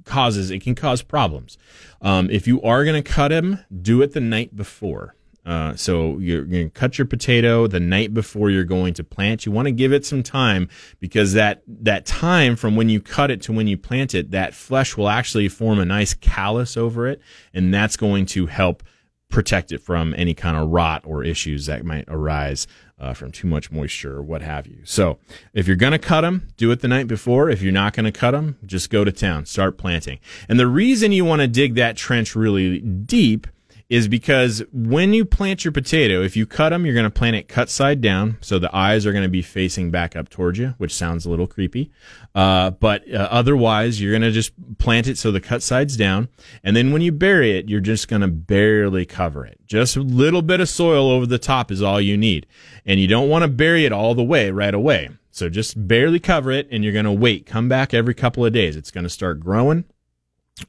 causes, 0.04 0.52
it 0.52 0.60
can 0.60 0.76
cause 0.76 1.02
problems. 1.02 1.58
Um, 2.02 2.30
if 2.30 2.47
you 2.47 2.62
are 2.63 2.84
going 2.84 3.02
to 3.02 3.12
cut 3.12 3.30
them, 3.30 3.63
do 3.82 4.02
it 4.02 4.12
the 4.12 4.19
night 4.19 4.58
before. 4.58 5.15
Uh, 5.48 5.74
so 5.78 6.18
you're 6.20 6.44
going 6.44 6.70
to 6.70 6.70
cut 6.70 6.98
your 6.98 7.08
potato 7.08 7.68
the 7.68 7.80
night 7.80 8.14
before 8.14 8.50
you're 8.50 8.66
going 8.66 8.94
to 8.94 9.04
plant. 9.04 9.46
You 9.46 9.54
want 9.54 9.68
to 9.68 9.72
give 9.72 9.94
it 9.94 10.06
some 10.06 10.22
time 10.22 10.68
because 11.00 11.32
that 11.34 11.64
that 11.68 12.06
time 12.06 12.58
from 12.58 12.76
when 12.76 12.90
you 12.90 13.00
cut 13.00 13.32
it 13.32 13.42
to 13.44 13.54
when 13.54 13.66
you 13.66 13.78
plant 13.78 14.14
it, 14.14 14.32
that 14.32 14.54
flesh 14.54 14.98
will 14.98 15.08
actually 15.08 15.48
form 15.48 15.80
a 15.80 15.86
nice 15.86 16.14
callus 16.14 16.76
over 16.76 17.08
it, 17.08 17.22
and 17.54 17.74
that's 17.74 17.96
going 17.96 18.26
to 18.28 18.48
help 18.48 18.84
protect 19.30 19.72
it 19.72 19.80
from 19.80 20.14
any 20.18 20.34
kind 20.34 20.58
of 20.58 20.70
rot 20.70 21.04
or 21.06 21.24
issues 21.24 21.66
that 21.66 21.86
might 21.86 22.06
arise 22.10 22.68
uh, 23.00 23.14
from 23.14 23.32
too 23.32 23.48
much 23.48 23.72
moisture 23.72 24.18
or 24.18 24.22
what 24.22 24.42
have 24.42 24.68
you. 24.68 24.80
So 24.84 25.18
if 25.54 25.66
you're 25.66 25.76
going 25.76 25.92
to 25.92 26.00
cut 26.00 26.22
them, 26.22 26.50
do 26.58 26.72
it 26.72 26.82
the 26.82 26.88
night 26.88 27.08
before. 27.08 27.50
If 27.50 27.62
you're 27.62 27.72
not 27.72 27.94
going 27.94 28.06
to 28.06 28.12
cut 28.12 28.32
them, 28.32 28.58
just 28.66 28.90
go 28.90 29.06
to 29.06 29.12
town, 29.12 29.46
start 29.46 29.78
planting. 29.78 30.20
And 30.50 30.60
the 30.60 30.68
reason 30.68 31.12
you 31.12 31.24
want 31.24 31.42
to 31.42 31.48
dig 31.48 31.76
that 31.76 31.96
trench 31.96 32.36
really 32.36 32.80
deep 32.80 33.48
is 33.89 34.10
because 34.10 34.62
when 34.73 35.13
you 35.13 35.23
plant 35.23 35.63
your 35.63 35.71
potato, 35.71 36.21
if 36.21 36.36
you 36.36 36.45
cut 36.45 36.69
them, 36.69 36.86
you're 36.86 36.93
going 36.93 37.06
to 37.06 37.10
plant 37.10 37.38
it 37.38 37.47
cut 37.47 37.69
side 37.69 38.02
down. 38.02 38.38
So 38.41 38.60
the 38.60 38.76
eyes 38.76 39.06
are 39.06 39.13
going 39.13 39.23
to 39.23 39.30
be 39.30 39.41
facing 39.41 39.91
back 39.91 40.15
up 40.15 40.28
towards 40.28 40.60
you, 40.60 40.76
which 40.78 40.93
sounds 40.93 41.26
a 41.26 41.30
little 41.30 41.47
creepy. 41.47 41.89
Uh, 42.36 42.71
but 42.71 43.10
uh, 43.12 43.30
otherwise, 43.32 44.02
you're 44.02 44.12
going 44.12 44.23
to 44.23 44.32
just 44.32 44.52
plant 44.78 45.08
it 45.08 45.17
so 45.17 45.32
the 45.32 45.39
cut 45.39 45.63
side's 45.63 45.95
down. 45.95 46.28
And 46.63 46.76
then 46.76 46.91
when 46.91 47.02
you 47.02 47.13
bury 47.13 47.58
it, 47.58 47.69
you're 47.69 47.80
just 47.80 48.10
going 48.10 48.21
to 48.21 48.28
barely 48.28 49.06
cover 49.06 49.45
it. 49.45 49.60
Just 49.65 49.95
a 49.95 50.02
little 50.02 50.41
bit 50.41 50.60
of 50.60 50.67
soil 50.67 51.10
over 51.10 51.26
the 51.26 51.39
top 51.39 51.71
is 51.71 51.82
all 51.82 52.02
you 52.02 52.17
need. 52.17 52.45
And 52.86 53.00
you 53.00 53.08
don't 53.08 53.30
want 53.30 53.43
to 53.43 53.47
bury 53.47 53.86
it 53.86 53.93
all 53.93 54.15
the 54.15 54.23
way 54.23 54.52
right 54.52 54.73
away. 54.73 55.10
So 55.32 55.50
just 55.50 55.88
barely 55.88 56.19
cover 56.19 56.52
it 56.52 56.67
and 56.71 56.84
you're 56.84 56.93
going 56.93 57.06
to 57.06 57.12
wait. 57.12 57.45
Come 57.45 57.69
back 57.69 57.93
every 57.93 58.15
couple 58.15 58.45
of 58.45 58.52
days. 58.52 58.76
It's 58.76 58.91
going 58.91 59.04
to 59.04 59.10
start 59.10 59.39
growing 59.39 59.86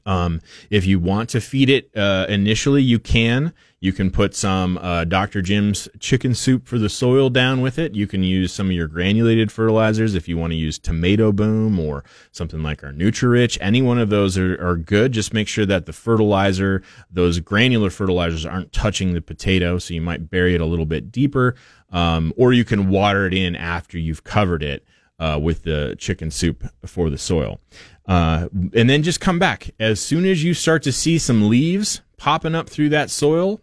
Um, 0.05 0.41
if 0.69 0.85
you 0.85 0.99
want 0.99 1.29
to 1.29 1.41
feed 1.41 1.69
it 1.69 1.89
uh, 1.95 2.25
initially, 2.29 2.81
you 2.81 2.99
can. 2.99 3.53
You 3.81 3.93
can 3.93 4.11
put 4.11 4.35
some 4.35 4.77
uh, 4.77 5.05
Dr. 5.05 5.41
Jim's 5.41 5.87
chicken 5.99 6.35
soup 6.35 6.67
for 6.67 6.77
the 6.77 6.89
soil 6.89 7.29
down 7.29 7.61
with 7.61 7.79
it. 7.79 7.95
You 7.95 8.07
can 8.07 8.23
use 8.23 8.51
some 8.51 8.67
of 8.67 8.73
your 8.73 8.87
granulated 8.87 9.53
fertilizers 9.53 10.15
if 10.15 10.27
you 10.27 10.37
want 10.37 10.51
to 10.51 10.57
use 10.57 10.77
Tomato 10.77 11.31
Boom 11.31 11.79
or 11.79 12.03
something 12.33 12.61
like 12.61 12.83
our 12.83 12.91
Nutri-Rich. 12.91 13.57
Any 13.61 13.81
one 13.81 13.97
of 13.97 14.09
those 14.09 14.37
are, 14.37 14.53
are 14.61 14.75
good. 14.75 15.13
Just 15.13 15.33
make 15.33 15.47
sure 15.47 15.65
that 15.65 15.85
the 15.85 15.93
fertilizer, 15.93 16.83
those 17.09 17.39
granular 17.39 17.89
fertilizers, 17.89 18.45
aren't 18.45 18.73
touching 18.73 19.13
the 19.13 19.21
potato. 19.21 19.77
So 19.77 19.93
you 19.93 20.01
might 20.01 20.29
bury 20.29 20.55
it 20.55 20.61
a 20.61 20.65
little 20.65 20.85
bit 20.85 21.09
deeper, 21.09 21.55
um, 21.91 22.33
or 22.35 22.51
you 22.51 22.65
can 22.65 22.89
water 22.89 23.27
it 23.27 23.33
in 23.33 23.55
after 23.55 23.97
you've 23.97 24.25
covered 24.25 24.61
it 24.61 24.85
uh, 25.19 25.39
with 25.41 25.63
the 25.63 25.95
chicken 25.99 26.31
soup 26.31 26.65
for 26.85 27.09
the 27.09 27.17
soil. 27.17 27.59
Uh, 28.07 28.47
and 28.73 28.89
then 28.89 29.03
just 29.03 29.19
come 29.19 29.37
back. 29.37 29.69
As 29.79 29.99
soon 29.99 30.25
as 30.25 30.43
you 30.43 30.53
start 30.53 30.81
to 30.83 30.91
see 30.91 31.17
some 31.17 31.49
leaves 31.49 32.01
popping 32.17 32.55
up 32.55 32.69
through 32.69 32.89
that 32.89 33.09
soil, 33.09 33.61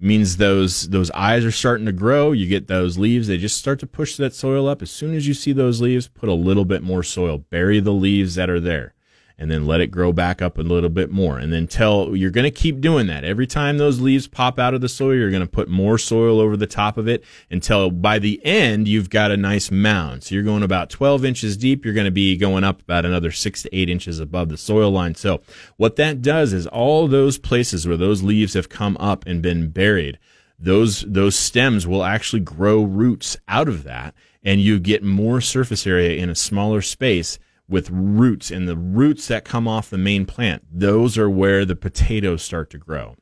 means 0.00 0.36
those 0.36 0.88
those 0.90 1.10
eyes 1.10 1.44
are 1.44 1.50
starting 1.50 1.86
to 1.86 1.92
grow. 1.92 2.30
You 2.32 2.46
get 2.46 2.68
those 2.68 2.98
leaves; 2.98 3.26
they 3.26 3.38
just 3.38 3.58
start 3.58 3.80
to 3.80 3.86
push 3.86 4.16
that 4.16 4.34
soil 4.34 4.68
up. 4.68 4.82
As 4.82 4.90
soon 4.90 5.14
as 5.14 5.26
you 5.26 5.34
see 5.34 5.52
those 5.52 5.80
leaves, 5.80 6.06
put 6.06 6.28
a 6.28 6.34
little 6.34 6.64
bit 6.64 6.82
more 6.82 7.02
soil. 7.02 7.38
Bury 7.38 7.80
the 7.80 7.92
leaves 7.92 8.36
that 8.36 8.50
are 8.50 8.60
there 8.60 8.94
and 9.38 9.50
then 9.50 9.66
let 9.66 9.80
it 9.80 9.86
grow 9.86 10.12
back 10.12 10.42
up 10.42 10.58
a 10.58 10.62
little 10.62 10.90
bit 10.90 11.10
more. 11.10 11.38
And 11.38 11.52
then 11.52 11.68
tell 11.68 12.16
you're 12.16 12.32
going 12.32 12.44
to 12.44 12.50
keep 12.50 12.80
doing 12.80 13.06
that. 13.06 13.22
Every 13.22 13.46
time 13.46 13.78
those 13.78 14.00
leaves 14.00 14.26
pop 14.26 14.58
out 14.58 14.74
of 14.74 14.80
the 14.80 14.88
soil, 14.88 15.14
you're 15.14 15.30
going 15.30 15.42
to 15.42 15.48
put 15.48 15.68
more 15.68 15.96
soil 15.96 16.40
over 16.40 16.56
the 16.56 16.66
top 16.66 16.98
of 16.98 17.06
it 17.06 17.22
until 17.48 17.90
by 17.90 18.18
the 18.18 18.44
end, 18.44 18.88
you've 18.88 19.10
got 19.10 19.30
a 19.30 19.36
nice 19.36 19.70
mound. 19.70 20.24
So 20.24 20.34
you're 20.34 20.42
going 20.44 20.64
about 20.64 20.90
12 20.90 21.24
inches 21.24 21.56
deep. 21.56 21.84
You're 21.84 21.94
going 21.94 22.04
to 22.04 22.10
be 22.10 22.36
going 22.36 22.64
up 22.64 22.80
about 22.82 23.04
another 23.04 23.30
six 23.30 23.62
to 23.62 23.76
eight 23.76 23.88
inches 23.88 24.18
above 24.18 24.48
the 24.48 24.56
soil 24.56 24.90
line. 24.90 25.14
So 25.14 25.40
what 25.76 25.96
that 25.96 26.20
does 26.20 26.52
is 26.52 26.66
all 26.66 27.06
those 27.06 27.38
places 27.38 27.86
where 27.86 27.96
those 27.96 28.24
leaves 28.24 28.54
have 28.54 28.68
come 28.68 28.96
up 28.98 29.24
and 29.24 29.40
been 29.40 29.70
buried, 29.70 30.18
those, 30.58 31.02
those 31.02 31.36
stems 31.36 31.86
will 31.86 32.02
actually 32.02 32.40
grow 32.40 32.82
roots 32.82 33.36
out 33.46 33.68
of 33.68 33.84
that 33.84 34.14
and 34.42 34.60
you 34.60 34.80
get 34.80 35.04
more 35.04 35.40
surface 35.40 35.86
area 35.86 36.20
in 36.20 36.30
a 36.30 36.34
smaller 36.34 36.82
space 36.82 37.38
with 37.68 37.90
roots 37.90 38.50
and 38.50 38.66
the 38.68 38.76
roots 38.76 39.28
that 39.28 39.44
come 39.44 39.68
off 39.68 39.90
the 39.90 39.98
main 39.98 40.24
plant 40.24 40.64
those 40.70 41.18
are 41.18 41.28
where 41.28 41.64
the 41.64 41.76
potatoes 41.76 42.42
start 42.42 42.70
to 42.70 42.78
grow. 42.78 43.14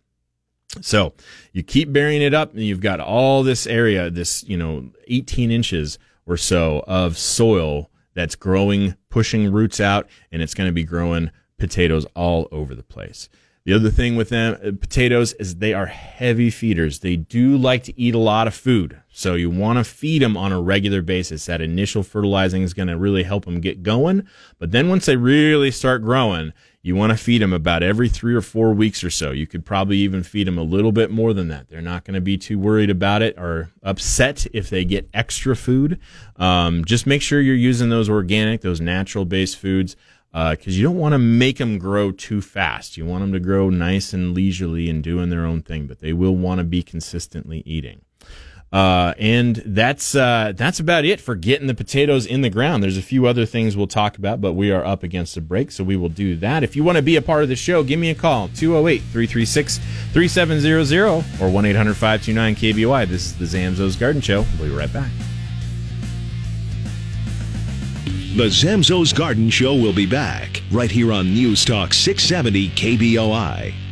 So 0.81 1.15
you 1.53 1.63
keep 1.63 1.93
burying 1.93 2.23
it 2.23 2.35
up 2.35 2.53
and 2.53 2.63
you've 2.63 2.81
got 2.81 3.01
all 3.01 3.43
this 3.43 3.67
area 3.67 4.11
this 4.11 4.45
you 4.45 4.57
know 4.57 4.91
18 5.09 5.51
inches 5.51 5.99
or 6.27 6.37
so 6.37 6.85
of 6.87 7.17
soil 7.17 7.91
that's 8.15 8.35
growing 8.35 8.95
pushing 9.11 9.51
roots 9.53 9.81
out 9.81 10.09
and 10.33 10.43
it's 10.43 10.55
going 10.55 10.69
to 10.69 10.75
be 10.75 10.85
growing 10.85 11.31
potatoes 11.59 12.07
all 12.15 12.49
over 12.53 12.75
the 12.75 12.83
place 12.83 13.29
the 13.66 13.72
other 13.72 13.90
thing 13.90 14.14
with 14.14 14.29
them 14.29 14.55
uh, 14.64 14.70
potatoes 14.81 15.33
is 15.35 15.57
they 15.57 15.74
are 15.74 15.87
heavy 15.87 16.50
feeders. 16.50 17.00
They 17.00 17.16
do 17.16 17.57
like 17.57 17.83
to 17.85 18.00
eat 18.00 18.14
a 18.14 18.18
lot 18.18 18.46
of 18.46 18.55
food. 18.55 19.00
So 19.11 19.35
you 19.35 19.50
want 19.50 19.79
to 19.79 19.85
feed 19.85 20.22
them 20.22 20.37
on 20.37 20.52
a 20.52 20.61
regular 20.61 21.02
basis. 21.02 21.46
That 21.46 21.61
initial 21.61 22.05
fertilizing 22.05 22.62
is 22.62 22.74
going 22.74 22.87
to 22.87 22.96
really 22.96 23.24
help 23.24 23.44
them 23.44 23.61
get 23.61 23.83
going. 23.83 24.29
But 24.61 24.70
then 24.70 24.88
once 24.88 25.07
they 25.07 25.16
really 25.16 25.72
start 25.72 26.02
growing, 26.02 26.52
you 26.81 26.94
want 26.94 27.11
to 27.11 27.16
feed 27.16 27.42
them 27.42 27.52
about 27.52 27.83
every 27.83 28.09
three 28.09 28.37
or 28.37 28.40
four 28.40 28.72
weeks 28.72 29.02
or 29.02 29.11
so. 29.11 29.33
You 29.33 29.48
could 29.48 29.66
probably 29.66 29.96
even 29.96 30.22
feed 30.22 30.46
them 30.46 30.59
a 30.59 30.62
little 30.62 30.92
bit 30.92 31.11
more 31.11 31.33
than 31.33 31.48
that. 31.48 31.68
They're 31.68 31.83
not 31.83 32.05
going 32.05 32.14
to 32.14 32.20
be 32.20 32.38
too 32.38 32.61
worried 32.61 32.90
about 32.90 33.20
it 33.20 33.37
or 33.37 33.72
upset 33.83 34.46
if 34.52 34.70
they 34.70 34.85
get 34.85 35.11
extra 35.12 35.57
food. 35.57 35.98
Um, 36.37 36.85
just 36.85 37.05
make 37.05 37.20
sure 37.20 37.40
you're 37.40 37.57
using 37.57 37.88
those 37.88 38.09
organic, 38.09 38.61
those 38.61 38.81
natural 38.81 39.24
based 39.24 39.59
foods 39.59 39.96
because 40.37 40.75
uh, 40.75 40.77
you 40.77 40.83
don't 40.83 40.99
want 40.99 41.14
to 41.14 41.18
make 41.18 41.57
them 41.57 41.79
grow 41.79 42.12
too 42.12 42.42
fast. 42.42 42.99
You 42.99 43.07
want 43.07 43.22
them 43.22 43.33
to 43.33 43.40
grow 43.40 43.70
nice 43.70 44.12
and 44.12 44.35
leisurely 44.35 44.90
and 44.90 45.03
doing 45.03 45.31
their 45.31 45.46
own 45.46 45.62
thing, 45.62 45.87
but 45.87 46.01
they 46.01 46.12
will 46.12 46.37
want 46.37 46.59
to 46.59 46.64
be 46.64 46.83
consistently 46.83 47.62
eating. 47.64 48.03
Uh, 48.70 49.14
and 49.18 49.62
that's 49.64 50.14
uh, 50.14 50.53
that's 50.55 50.79
about 50.79 51.07
it 51.07 51.22
for 51.22 51.37
getting 51.37 51.68
the 51.68 51.75
potatoes 51.75 52.27
in 52.27 52.42
the 52.42 52.51
ground. 52.51 52.83
There's 52.83 52.99
a 52.99 53.03
few 53.03 53.27
other 53.27 53.46
things 53.46 53.79
we'll 53.79 53.87
talk 53.87 54.18
about, 54.18 54.42
but 54.42 54.53
we 54.53 54.70
are 54.70 54.85
up 54.85 55.03
against 55.03 55.38
a 55.38 55.40
break, 55.40 55.70
so 55.70 55.83
we 55.83 55.96
will 55.96 56.11
do 56.11 56.37
that. 56.37 56.62
If 56.62 56.77
you 56.77 56.85
want 56.85 56.96
to 56.96 57.03
be 57.03 57.16
a 57.16 57.22
part 57.22 57.42
of 57.42 57.49
the 57.49 57.57
show, 57.57 57.83
give 57.83 57.99
me 57.99 58.11
a 58.11 58.14
call 58.14 58.49
208 58.49 58.99
336 58.99 59.79
3700 60.12 61.25
or 61.40 61.49
1 61.49 61.64
800 61.64 61.94
529 61.94 62.57
KBOI. 62.57 63.09
This 63.09 63.27
is 63.27 63.37
the 63.38 63.46
Zamzows 63.46 63.99
Garden 63.99 64.20
Show. 64.20 64.44
We'll 64.59 64.68
be 64.68 64.77
right 64.77 64.92
back. 64.92 65.11
The 68.37 68.49
Zamzows 68.49 69.14
Garden 69.14 69.49
Show 69.49 69.75
will 69.75 69.94
be 69.94 70.05
back 70.05 70.61
right 70.70 70.90
here 70.90 71.11
on 71.11 71.33
News 71.33 71.64
Talk 71.64 71.94
670 71.94 72.68
KBOI. 72.68 73.86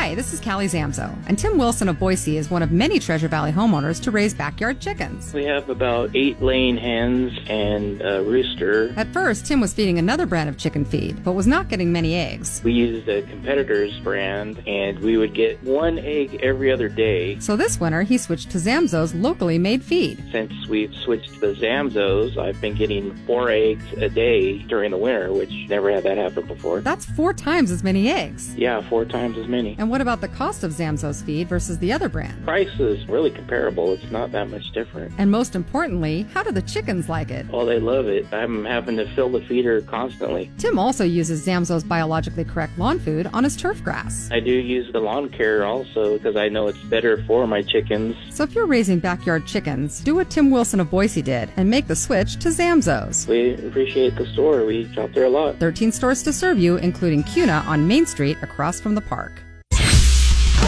Hi, 0.00 0.14
this 0.14 0.32
is 0.32 0.38
Callie 0.38 0.68
Zamzow, 0.68 1.12
and 1.26 1.36
Tim 1.36 1.58
Wilson 1.58 1.88
of 1.88 1.98
Boise 1.98 2.36
is 2.36 2.52
one 2.52 2.62
of 2.62 2.70
many 2.70 3.00
Treasure 3.00 3.26
Valley 3.26 3.50
homeowners 3.50 4.00
to 4.02 4.12
raise 4.12 4.32
backyard 4.32 4.80
chickens. 4.80 5.34
We 5.34 5.42
have 5.46 5.68
about 5.68 6.14
eight 6.14 6.40
laying 6.40 6.76
hens 6.76 7.36
and 7.48 8.00
a 8.00 8.22
rooster. 8.22 8.94
At 8.96 9.12
first, 9.12 9.44
Tim 9.44 9.60
was 9.60 9.74
feeding 9.74 9.98
another 9.98 10.24
brand 10.24 10.48
of 10.48 10.56
chicken 10.56 10.84
feed, 10.84 11.24
but 11.24 11.32
was 11.32 11.48
not 11.48 11.68
getting 11.68 11.90
many 11.90 12.14
eggs. 12.14 12.62
We 12.62 12.74
used 12.74 13.08
a 13.08 13.22
competitor's 13.22 13.98
brand, 13.98 14.62
and 14.68 15.00
we 15.00 15.16
would 15.16 15.34
get 15.34 15.60
one 15.64 15.98
egg 15.98 16.38
every 16.44 16.70
other 16.70 16.88
day. 16.88 17.40
So 17.40 17.56
this 17.56 17.80
winter, 17.80 18.02
he 18.02 18.18
switched 18.18 18.50
to 18.50 18.58
Zamzows 18.58 19.20
locally 19.20 19.58
made 19.58 19.82
feed. 19.82 20.22
Since 20.30 20.68
we've 20.68 20.94
switched 20.94 21.34
to 21.34 21.40
the 21.40 21.54
Zamzows, 21.54 22.38
I've 22.38 22.60
been 22.60 22.76
getting 22.76 23.16
four 23.26 23.50
eggs 23.50 23.84
a 23.94 24.08
day 24.08 24.58
during 24.58 24.92
the 24.92 24.96
winter, 24.96 25.32
which 25.32 25.50
never 25.68 25.90
had 25.90 26.04
that 26.04 26.18
happen 26.18 26.46
before. 26.46 26.82
That's 26.82 27.04
four 27.04 27.34
times 27.34 27.72
as 27.72 27.82
many 27.82 28.08
eggs. 28.08 28.54
Yeah, 28.54 28.80
four 28.88 29.04
times 29.04 29.36
as 29.36 29.48
many. 29.48 29.74
And 29.88 29.92
what 29.92 30.02
about 30.02 30.20
the 30.20 30.28
cost 30.28 30.64
of 30.64 30.72
Zamzows 30.72 31.24
feed 31.24 31.48
versus 31.48 31.78
the 31.78 31.94
other 31.94 32.10
brand? 32.10 32.44
Price 32.44 32.78
is 32.78 33.08
really 33.08 33.30
comparable. 33.30 33.94
It's 33.94 34.12
not 34.12 34.32
that 34.32 34.50
much 34.50 34.70
different. 34.72 35.14
And 35.16 35.30
most 35.30 35.54
importantly, 35.54 36.26
how 36.34 36.42
do 36.42 36.52
the 36.52 36.60
chickens 36.60 37.08
like 37.08 37.30
it? 37.30 37.46
Oh, 37.50 37.64
they 37.64 37.80
love 37.80 38.06
it. 38.06 38.30
I'm 38.30 38.66
having 38.66 38.98
to 38.98 39.08
fill 39.14 39.30
the 39.30 39.40
feeder 39.40 39.80
constantly. 39.80 40.50
Tim 40.58 40.78
also 40.78 41.04
uses 41.04 41.46
Zamzows 41.46 41.88
biologically 41.88 42.44
correct 42.44 42.78
lawn 42.78 42.98
food 42.98 43.30
on 43.32 43.44
his 43.44 43.56
turf 43.56 43.82
grass. 43.82 44.28
I 44.30 44.40
do 44.40 44.52
use 44.52 44.92
the 44.92 45.00
lawn 45.00 45.30
care 45.30 45.64
also 45.64 46.18
because 46.18 46.36
I 46.36 46.50
know 46.50 46.66
it's 46.66 46.82
better 46.82 47.24
for 47.24 47.46
my 47.46 47.62
chickens. 47.62 48.14
So 48.28 48.44
if 48.44 48.54
you're 48.54 48.66
raising 48.66 48.98
backyard 48.98 49.46
chickens, 49.46 50.00
do 50.02 50.14
what 50.14 50.28
Tim 50.28 50.50
Wilson 50.50 50.80
of 50.80 50.90
Boise 50.90 51.22
did 51.22 51.50
and 51.56 51.70
make 51.70 51.86
the 51.86 51.96
switch 51.96 52.36
to 52.40 52.50
Zamzows. 52.50 53.26
We 53.26 53.54
appreciate 53.66 54.16
the 54.16 54.26
store. 54.34 54.66
We 54.66 54.92
shop 54.92 55.12
there 55.14 55.24
a 55.24 55.30
lot. 55.30 55.56
13 55.56 55.92
stores 55.92 56.22
to 56.24 56.32
serve 56.34 56.58
you, 56.58 56.76
including 56.76 57.22
Kuna 57.22 57.64
on 57.66 57.88
Main 57.88 58.04
Street 58.04 58.36
across 58.42 58.80
from 58.80 58.94
the 58.94 59.00
park. 59.00 59.32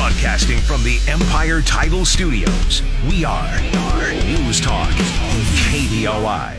Broadcasting 0.00 0.56
from 0.60 0.82
the 0.82 0.98
Empire 1.08 1.60
Title 1.60 2.06
Studios, 2.06 2.80
we 3.06 3.22
are 3.22 3.60
News 4.24 4.58
Talk 4.58 4.88
KBOI. 5.68 6.56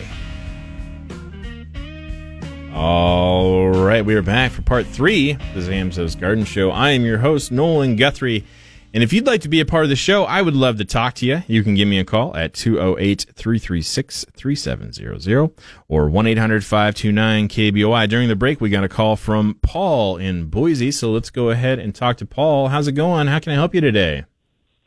All 2.72 3.70
right, 3.70 4.06
we 4.06 4.14
are 4.14 4.22
back 4.22 4.52
for 4.52 4.62
part 4.62 4.86
three 4.86 5.32
of 5.32 5.40
the 5.56 5.62
Zamzows 5.62 6.20
Garden 6.20 6.46
Show. 6.46 6.70
I 6.70 6.92
am 6.92 7.04
your 7.04 7.18
host, 7.18 7.52
Nolan 7.52 7.96
Guthrie. 7.96 8.46
And 8.94 9.04
if 9.04 9.14
you'd 9.14 9.26
like 9.26 9.40
to 9.42 9.50
be 9.50 9.62
a 9.62 9.66
part 9.66 9.86
of 9.86 9.90
the 9.90 9.96
show, 9.96 10.26
I 10.26 10.42
would 10.42 10.56
love 10.56 10.78
to 10.80 10.86
talk 10.86 11.14
to 11.16 11.26
you. 11.26 11.44
You 11.48 11.64
can 11.64 11.76
give 11.76 11.88
me 11.88 11.98
a 11.98 12.04
call 12.04 12.36
at 12.36 12.54
208 12.54 13.28
336 13.34 14.26
3700 14.36 15.52
or 15.88 16.10
1 16.10 16.28
800 16.28 16.66
529 16.66 17.48
KBOI. 17.48 18.10
During 18.10 18.28
the 18.28 18.36
break, 18.36 18.60
we 18.60 18.70
got 18.70 18.84
a 18.84 18.90
call 18.90 19.16
from 19.16 19.58
Paul 19.62 20.18
in 20.18 20.48
Boise. 20.48 20.92
So 20.92 21.10
let's 21.12 21.30
go 21.30 21.52
ahead 21.52 21.80
and 21.80 21.96
talk 21.96 22.18
to 22.18 22.26
Paul. 22.26 22.68
How's 22.68 22.90
it 22.90 22.92
going? 22.94 23.28
How 23.28 23.40
can 23.40 23.54
I 23.54 23.56
help 23.56 23.74
you 23.74 23.80
today? 23.80 24.26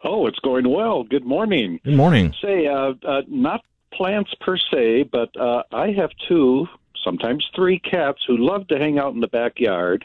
Oh, 0.03 0.27
it's 0.27 0.39
going 0.41 0.69
well. 0.71 1.05
Good 1.05 1.25
morning. 1.25 1.81
Good 1.83 1.97
morning. 1.97 2.35
Say, 2.43 2.67
uh, 2.67 2.93
uh, 3.09 3.23
not 3.27 3.63
plants 3.91 4.35
per 4.39 4.59
se, 4.59 5.05
but 5.05 5.35
uh, 5.41 5.63
I 5.73 5.93
have 5.93 6.11
two, 6.29 6.67
sometimes 7.03 7.49
three 7.57 7.79
cats 7.79 8.19
who 8.27 8.37
love 8.37 8.69
to 8.69 8.79
hang 8.79 8.99
out 8.99 9.15
in 9.15 9.21
the 9.21 9.29
backyard. 9.29 10.05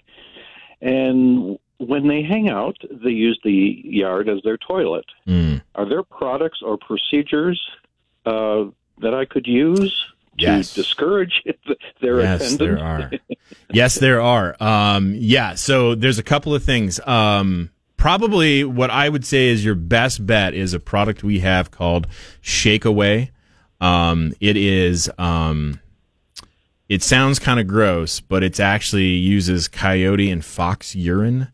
And 0.80 1.60
when 1.80 2.08
they 2.08 2.22
hang 2.22 2.50
out, 2.50 2.78
they 2.92 3.10
use 3.10 3.40
the 3.44 3.82
yard 3.84 4.30
as 4.30 4.42
their 4.44 4.58
toilet. 4.58 5.06
Mm. 5.28 5.62
Are 5.76 5.88
there 5.88 6.04
products 6.04 6.60
or 6.64 6.78
procedures 6.78 7.60
uh, 8.26 8.66
that 9.02 9.14
I 9.14 9.26
could 9.26 9.48
use 9.48 9.92
to 10.38 10.44
Yes. 10.46 10.74
discourage 10.74 11.42
their 12.02 12.20
yes, 12.22 12.42
attendance? 12.54 12.58
there 12.58 12.80
are. 12.84 13.12
yes, 13.74 13.96
there 13.96 14.22
are. 14.22 14.56
Um, 14.62 15.16
yeah, 15.18 15.56
so 15.56 15.96
there's 15.96 16.20
a 16.20 16.24
couple 16.24 16.54
of 16.54 16.64
things. 16.64 17.00
Um, 17.08 17.70
probably 17.98 18.64
what 18.64 18.90
I 18.90 19.10
would 19.10 19.26
say 19.26 19.48
is 19.48 19.64
your 19.66 19.76
best 19.76 20.26
bet 20.26 20.54
is 20.54 20.74
a 20.74 20.80
product 20.80 21.24
we 21.24 21.40
have 21.40 21.72
called 21.72 22.08
Shake 22.42 22.86
Away. 22.86 23.32
Um, 23.82 24.34
it 24.42 24.58
is. 24.58 25.10
Um, 25.18 25.80
it 26.90 27.04
sounds 27.04 27.40
kind 27.40 27.60
of 27.60 27.68
gross, 27.68 28.20
but 28.20 28.44
it's 28.44 28.60
actually 28.60 29.06
uses 29.10 29.68
coyote 29.68 30.30
and 30.32 30.44
fox 30.44 30.96
urine, 30.96 31.50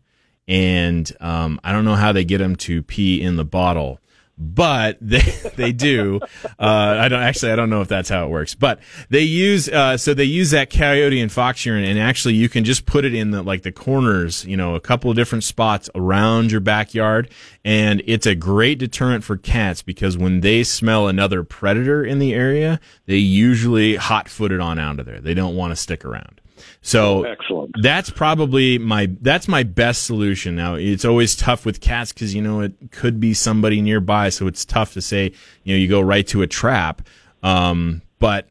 and 0.48 1.10
um, 1.20 1.60
I 1.64 1.72
don't 1.72 1.84
know 1.84 1.94
how 1.94 2.12
they 2.12 2.24
get 2.24 2.38
them 2.38 2.56
to 2.56 2.82
pee 2.82 3.20
in 3.20 3.36
the 3.36 3.44
bottle, 3.44 4.00
but 4.38 4.98
they 5.00 5.20
they 5.56 5.72
do. 5.72 6.20
Uh, 6.58 6.98
I 7.00 7.08
don't 7.08 7.22
actually 7.22 7.52
I 7.52 7.56
don't 7.56 7.70
know 7.70 7.80
if 7.80 7.88
that's 7.88 8.08
how 8.08 8.24
it 8.24 8.28
works, 8.28 8.54
but 8.54 8.80
they 9.08 9.22
use 9.22 9.68
uh, 9.68 9.96
so 9.96 10.14
they 10.14 10.24
use 10.24 10.50
that 10.50 10.70
coyote 10.70 11.20
and 11.20 11.30
fox 11.32 11.64
urine, 11.64 11.84
and 11.84 11.98
actually 11.98 12.34
you 12.34 12.48
can 12.48 12.64
just 12.64 12.86
put 12.86 13.04
it 13.04 13.14
in 13.14 13.30
the 13.30 13.42
like 13.42 13.62
the 13.62 13.72
corners, 13.72 14.44
you 14.44 14.56
know, 14.56 14.74
a 14.74 14.80
couple 14.80 15.10
of 15.10 15.16
different 15.16 15.44
spots 15.44 15.90
around 15.94 16.50
your 16.52 16.60
backyard, 16.60 17.30
and 17.64 18.02
it's 18.06 18.26
a 18.26 18.34
great 18.34 18.78
deterrent 18.78 19.24
for 19.24 19.36
cats 19.36 19.82
because 19.82 20.16
when 20.16 20.40
they 20.40 20.62
smell 20.62 21.08
another 21.08 21.42
predator 21.42 22.04
in 22.04 22.18
the 22.18 22.34
area, 22.34 22.80
they 23.06 23.16
usually 23.16 23.96
hot 23.96 24.28
foot 24.28 24.52
it 24.52 24.60
on 24.60 24.78
out 24.78 25.00
of 25.00 25.06
there. 25.06 25.20
They 25.20 25.34
don't 25.34 25.56
want 25.56 25.72
to 25.72 25.76
stick 25.76 26.04
around. 26.04 26.40
So 26.82 27.24
Excellent. 27.24 27.74
that's 27.82 28.10
probably 28.10 28.78
my 28.78 29.10
that's 29.20 29.48
my 29.48 29.62
best 29.62 30.04
solution. 30.04 30.56
Now 30.56 30.74
it's 30.74 31.04
always 31.04 31.36
tough 31.36 31.64
with 31.66 31.80
cats 31.80 32.12
because 32.12 32.34
you 32.34 32.42
know 32.42 32.60
it 32.60 32.72
could 32.90 33.20
be 33.20 33.34
somebody 33.34 33.80
nearby, 33.80 34.28
so 34.28 34.46
it's 34.46 34.64
tough 34.64 34.92
to 34.94 35.00
say 35.00 35.32
you 35.64 35.74
know 35.74 35.78
you 35.78 35.88
go 35.88 36.00
right 36.00 36.26
to 36.28 36.42
a 36.42 36.46
trap. 36.46 37.02
Um, 37.42 38.02
but 38.18 38.48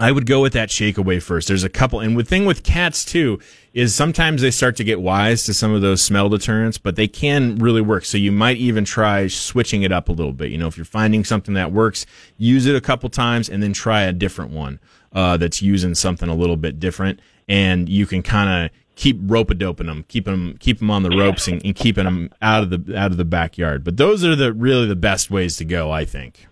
I 0.00 0.12
would 0.12 0.24
go 0.24 0.40
with 0.40 0.54
that 0.54 0.70
shake 0.70 0.96
away 0.96 1.20
first. 1.20 1.46
There's 1.46 1.62
a 1.62 1.68
couple, 1.68 2.00
and 2.00 2.18
the 2.18 2.24
thing 2.24 2.46
with 2.46 2.62
cats 2.62 3.04
too 3.04 3.38
is 3.74 3.94
sometimes 3.94 4.40
they 4.40 4.50
start 4.50 4.76
to 4.76 4.84
get 4.84 5.02
wise 5.02 5.44
to 5.44 5.52
some 5.52 5.74
of 5.74 5.82
those 5.82 6.02
smell 6.02 6.30
deterrents, 6.30 6.78
but 6.78 6.96
they 6.96 7.06
can 7.06 7.56
really 7.56 7.82
work. 7.82 8.06
So 8.06 8.16
you 8.16 8.32
might 8.32 8.56
even 8.56 8.86
try 8.86 9.26
switching 9.26 9.82
it 9.82 9.92
up 9.92 10.08
a 10.08 10.12
little 10.12 10.32
bit. 10.32 10.50
You 10.50 10.56
know, 10.56 10.68
if 10.68 10.78
you're 10.78 10.86
finding 10.86 11.22
something 11.22 11.52
that 11.52 11.70
works, 11.70 12.06
use 12.38 12.64
it 12.64 12.74
a 12.74 12.80
couple 12.80 13.10
times 13.10 13.50
and 13.50 13.62
then 13.62 13.74
try 13.74 14.02
a 14.02 14.12
different 14.12 14.52
one 14.52 14.80
uh, 15.12 15.36
that's 15.36 15.62
using 15.62 15.94
something 15.94 16.28
a 16.28 16.34
little 16.34 16.56
bit 16.56 16.78
different, 16.78 17.20
and 17.48 17.88
you 17.88 18.06
can 18.06 18.22
kind 18.22 18.66
of 18.66 18.70
keep 18.94 19.18
rope 19.22 19.50
a 19.50 19.54
doping 19.54 19.86
them, 19.86 20.04
keep 20.08 20.24
them 20.24 20.56
keep 20.60 20.78
them 20.78 20.90
on 20.90 21.02
the 21.02 21.10
ropes, 21.10 21.48
and, 21.48 21.64
and 21.64 21.74
keeping 21.74 22.04
them 22.04 22.30
out 22.42 22.62
of 22.62 22.70
the 22.70 22.96
out 22.96 23.10
of 23.10 23.16
the 23.16 23.24
backyard. 23.24 23.82
But 23.84 23.96
those 23.96 24.24
are 24.24 24.36
the 24.36 24.52
really 24.52 24.86
the 24.86 24.96
best 24.96 25.30
ways 25.30 25.56
to 25.56 25.64
go, 25.64 25.90
I 25.90 26.04
think. 26.04 26.46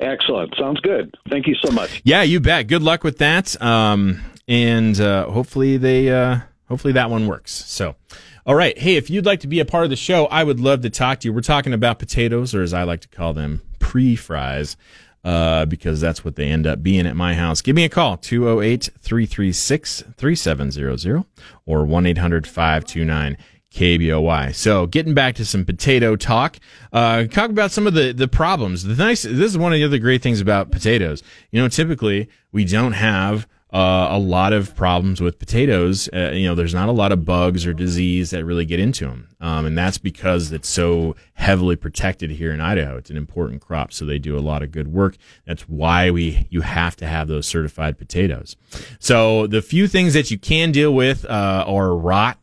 Excellent. 0.00 0.54
Sounds 0.58 0.80
good. 0.80 1.14
Thank 1.30 1.46
you 1.46 1.54
so 1.54 1.70
much. 1.70 2.02
Yeah, 2.04 2.22
you 2.22 2.40
bet. 2.40 2.66
Good 2.66 2.82
luck 2.82 3.04
with 3.04 3.18
that. 3.18 3.60
Um, 3.62 4.20
and 4.48 5.00
uh, 5.00 5.30
hopefully 5.30 5.76
they 5.76 6.10
uh, 6.10 6.40
hopefully 6.68 6.92
that 6.94 7.10
one 7.10 7.26
works. 7.26 7.52
So. 7.52 7.96
All 8.46 8.54
right. 8.54 8.76
Hey, 8.76 8.96
if 8.96 9.08
you'd 9.08 9.24
like 9.24 9.40
to 9.40 9.46
be 9.46 9.58
a 9.60 9.64
part 9.64 9.84
of 9.84 9.90
the 9.90 9.96
show, 9.96 10.26
I 10.26 10.44
would 10.44 10.60
love 10.60 10.82
to 10.82 10.90
talk 10.90 11.20
to 11.20 11.28
you. 11.28 11.32
We're 11.32 11.40
talking 11.40 11.72
about 11.72 11.98
potatoes, 11.98 12.54
or 12.54 12.60
as 12.60 12.74
I 12.74 12.82
like 12.82 13.00
to 13.00 13.08
call 13.08 13.32
them, 13.32 13.62
pre 13.78 14.16
fries, 14.16 14.76
uh, 15.24 15.64
because 15.64 16.00
that's 16.00 16.24
what 16.24 16.36
they 16.36 16.48
end 16.48 16.66
up 16.66 16.82
being 16.82 17.06
at 17.06 17.16
my 17.16 17.34
house. 17.34 17.60
Give 17.60 17.74
me 17.74 17.84
a 17.84 17.88
call, 17.88 18.16
208 18.16 18.90
336 19.00 20.04
3700 20.16 21.24
or 21.66 21.84
1 21.84 22.06
800 22.06 22.46
529 22.46 23.36
KBOI. 23.74 24.54
So 24.54 24.86
getting 24.86 25.14
back 25.14 25.34
to 25.36 25.44
some 25.44 25.64
potato 25.64 26.14
talk, 26.14 26.58
uh, 26.92 27.24
talk 27.24 27.50
about 27.50 27.72
some 27.72 27.86
of 27.86 27.94
the, 27.94 28.12
the 28.12 28.28
problems. 28.28 28.84
The 28.84 28.94
nice, 28.94 29.22
this 29.22 29.50
is 29.50 29.58
one 29.58 29.72
of 29.72 29.78
the 29.78 29.84
other 29.84 29.98
great 29.98 30.22
things 30.22 30.40
about 30.40 30.70
potatoes. 30.70 31.22
You 31.50 31.60
know, 31.60 31.68
typically 31.68 32.28
we 32.52 32.64
don't 32.64 32.92
have 32.92 33.48
uh, 33.74 34.06
a 34.12 34.18
lot 34.20 34.52
of 34.52 34.76
problems 34.76 35.20
with 35.20 35.40
potatoes. 35.40 36.08
Uh, 36.14 36.30
you 36.32 36.46
know, 36.46 36.54
there's 36.54 36.72
not 36.72 36.88
a 36.88 36.92
lot 36.92 37.10
of 37.10 37.24
bugs 37.24 37.66
or 37.66 37.74
disease 37.74 38.30
that 38.30 38.44
really 38.44 38.64
get 38.64 38.78
into 38.78 39.04
them. 39.04 39.26
Um, 39.40 39.66
and 39.66 39.76
that's 39.76 39.98
because 39.98 40.52
it's 40.52 40.68
so 40.68 41.16
heavily 41.34 41.74
protected 41.74 42.30
here 42.30 42.52
in 42.52 42.60
Idaho. 42.60 42.96
It's 42.96 43.10
an 43.10 43.16
important 43.16 43.60
crop, 43.60 43.92
so 43.92 44.04
they 44.04 44.20
do 44.20 44.38
a 44.38 44.40
lot 44.40 44.62
of 44.62 44.70
good 44.70 44.92
work. 44.92 45.16
That's 45.44 45.62
why 45.62 46.12
we 46.12 46.46
you 46.50 46.60
have 46.60 46.94
to 46.96 47.06
have 47.06 47.26
those 47.26 47.48
certified 47.48 47.98
potatoes. 47.98 48.54
So 49.00 49.48
the 49.48 49.60
few 49.60 49.88
things 49.88 50.14
that 50.14 50.30
you 50.30 50.38
can 50.38 50.70
deal 50.70 50.94
with 50.94 51.24
uh, 51.24 51.64
are 51.66 51.96
rot. 51.96 52.38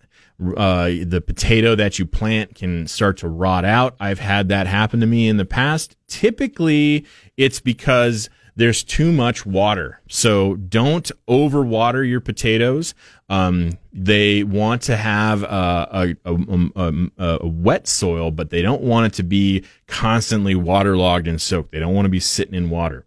Uh, 0.58 0.90
the 1.06 1.24
potato 1.26 1.76
that 1.76 2.00
you 2.00 2.06
plant 2.06 2.56
can 2.56 2.88
start 2.88 3.16
to 3.18 3.30
rot 3.30 3.64
out. 3.64 3.96
I've 4.00 4.20
had 4.20 4.50
that 4.50 4.66
happen 4.66 5.00
to 5.00 5.06
me 5.06 5.30
in 5.30 5.38
the 5.38 5.46
past. 5.46 5.96
Typically, 6.08 7.06
it's 7.38 7.60
because 7.60 8.28
there's 8.56 8.84
too 8.84 9.12
much 9.12 9.46
water. 9.46 10.02
So 10.08 10.56
don't 10.56 11.10
overwater 11.28 12.08
your 12.08 12.20
potatoes. 12.20 12.94
Um, 13.30 13.78
they 13.94 14.44
want 14.44 14.82
to 14.84 14.98
have 14.98 15.44
a, 15.44 16.16
a, 16.26 16.36
a, 16.76 17.12
a, 17.18 17.48
wet 17.48 17.88
soil, 17.88 18.32
but 18.32 18.50
they 18.50 18.62
don't 18.62 18.82
want 18.82 19.08
it 19.08 19.14
to 19.18 19.24
be 19.24 19.64
constantly 19.88 20.56
waterlogged 20.56 21.28
and 21.28 21.42
soaked. 21.42 21.72
They 21.72 21.80
don't 21.80 21.94
want 21.94 22.06
to 22.06 22.10
be 22.10 22.20
sitting 22.20 22.56
in 22.56 22.70
water. 22.70 23.06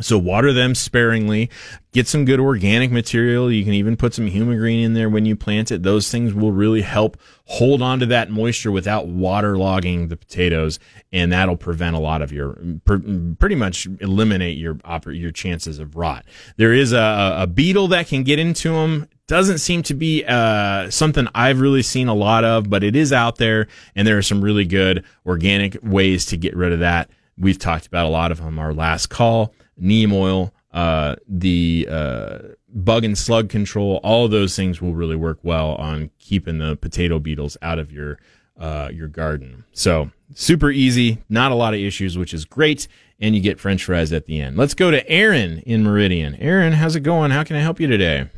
So 0.00 0.18
water 0.18 0.52
them 0.52 0.74
sparingly. 0.74 1.50
Get 1.92 2.06
some 2.06 2.24
good 2.24 2.40
organic 2.40 2.90
material. 2.90 3.50
You 3.50 3.64
can 3.64 3.74
even 3.74 3.96
put 3.96 4.14
some 4.14 4.28
HumaGreen 4.28 4.84
in 4.84 4.94
there 4.94 5.08
when 5.08 5.26
you 5.26 5.34
plant 5.36 5.70
it. 5.70 5.82
Those 5.82 6.10
things 6.10 6.32
will 6.32 6.52
really 6.52 6.82
help 6.82 7.16
hold 7.46 7.82
on 7.82 7.98
to 7.98 8.06
that 8.06 8.30
moisture 8.30 8.70
without 8.70 9.08
waterlogging 9.08 10.08
the 10.08 10.16
potatoes, 10.16 10.78
and 11.12 11.32
that'll 11.32 11.56
prevent 11.56 11.96
a 11.96 11.98
lot 11.98 12.22
of 12.22 12.32
your 12.32 12.58
pretty 12.84 13.56
much 13.56 13.88
eliminate 14.00 14.56
your 14.56 14.78
your 15.06 15.32
chances 15.32 15.80
of 15.80 15.96
rot. 15.96 16.24
There 16.56 16.72
is 16.72 16.92
a, 16.92 17.34
a 17.38 17.46
beetle 17.46 17.88
that 17.88 18.06
can 18.06 18.22
get 18.22 18.38
into 18.38 18.70
them. 18.70 19.08
Doesn't 19.26 19.58
seem 19.58 19.82
to 19.84 19.94
be 19.94 20.24
uh, 20.26 20.90
something 20.90 21.28
I've 21.34 21.60
really 21.60 21.82
seen 21.82 22.08
a 22.08 22.14
lot 22.14 22.44
of, 22.44 22.68
but 22.68 22.82
it 22.82 22.96
is 22.96 23.12
out 23.12 23.36
there, 23.36 23.68
and 23.94 24.06
there 24.06 24.18
are 24.18 24.22
some 24.22 24.42
really 24.42 24.64
good 24.64 25.04
organic 25.26 25.76
ways 25.82 26.26
to 26.26 26.36
get 26.36 26.56
rid 26.56 26.72
of 26.72 26.80
that. 26.80 27.10
We've 27.38 27.58
talked 27.58 27.86
about 27.86 28.06
a 28.06 28.10
lot 28.10 28.32
of 28.32 28.38
them. 28.38 28.58
Our 28.58 28.74
last 28.74 29.06
call 29.08 29.54
neem 29.80 30.12
oil, 30.12 30.52
uh, 30.72 31.16
the 31.26 31.88
uh, 31.90 32.38
bug 32.68 33.04
and 33.04 33.18
slug 33.18 33.48
control, 33.48 34.00
all 34.02 34.28
those 34.28 34.54
things 34.54 34.80
will 34.80 34.94
really 34.94 35.16
work 35.16 35.38
well 35.42 35.74
on 35.76 36.10
keeping 36.18 36.58
the 36.58 36.76
potato 36.76 37.18
beetles 37.18 37.56
out 37.62 37.78
of 37.78 37.90
your 37.90 38.18
uh, 38.58 38.90
your 38.92 39.08
garden. 39.08 39.64
So 39.72 40.10
super 40.34 40.70
easy, 40.70 41.18
not 41.28 41.50
a 41.50 41.54
lot 41.54 41.72
of 41.72 41.80
issues, 41.80 42.18
which 42.18 42.34
is 42.34 42.44
great, 42.44 42.88
and 43.18 43.34
you 43.34 43.40
get 43.40 43.58
French 43.58 43.84
fries 43.84 44.12
at 44.12 44.26
the 44.26 44.40
end. 44.40 44.56
Let's 44.56 44.74
go 44.74 44.90
to 44.90 45.08
Aaron 45.08 45.60
in 45.60 45.82
Meridian. 45.82 46.34
Aaron, 46.36 46.74
how's 46.74 46.94
it 46.94 47.00
going? 47.00 47.30
How 47.30 47.42
can 47.42 47.56
I 47.56 47.60
help 47.60 47.80
you 47.80 47.86
today? 47.86 48.28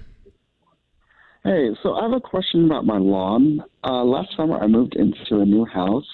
Hey, 1.42 1.70
so 1.82 1.94
I 1.94 2.04
have 2.04 2.12
a 2.12 2.20
question 2.20 2.66
about 2.66 2.86
my 2.86 2.98
lawn. 2.98 3.64
Uh, 3.82 4.04
last 4.04 4.28
summer, 4.36 4.56
I 4.58 4.68
moved 4.68 4.94
into 4.94 5.40
a 5.40 5.44
new 5.44 5.64
house 5.64 6.06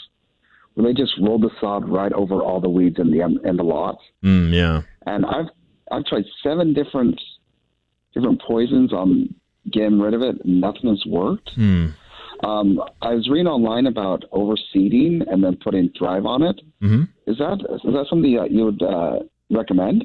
where 0.73 0.87
they 0.87 0.99
just 0.99 1.13
rolled 1.21 1.43
the 1.43 1.51
sod 1.61 1.87
right 1.87 2.13
over 2.15 2.41
all 2.41 2.63
the 2.63 2.71
weeds 2.71 2.97
in 2.99 3.11
the 3.11 3.21
in 3.21 3.57
the 3.57 3.63
lot. 3.63 3.99
Mm, 4.25 4.55
yeah 4.55 4.83
and 5.09 5.27
I've 5.27 5.47
I've 5.91 6.05
tried 6.05 6.25
seven 6.43 6.75
different 6.75 7.21
different 8.15 8.41
poisons 8.43 8.93
on 8.93 9.35
getting 9.73 10.01
rid 10.01 10.15
of 10.15 10.23
it. 10.23 10.37
And 10.45 10.61
nothing 10.61 10.91
has 10.91 11.03
worked. 11.07 11.51
Hmm. 11.55 11.89
Um, 12.45 12.81
I 13.03 13.15
was 13.15 13.29
reading 13.29 13.49
online 13.49 13.87
about 13.87 14.25
overseeding 14.33 15.25
and 15.29 15.43
then 15.43 15.57
putting 15.57 15.91
Thrive 15.99 16.25
on 16.25 16.43
it. 16.43 16.61
Mm-hmm. 16.81 17.03
Is 17.27 17.39
that 17.39 17.59
is 17.85 17.93
that 17.93 18.07
something 18.09 18.37
that 18.37 18.53
you 18.53 18.65
would 18.67 18.83
uh, 18.83 19.21
recommend? 19.51 20.05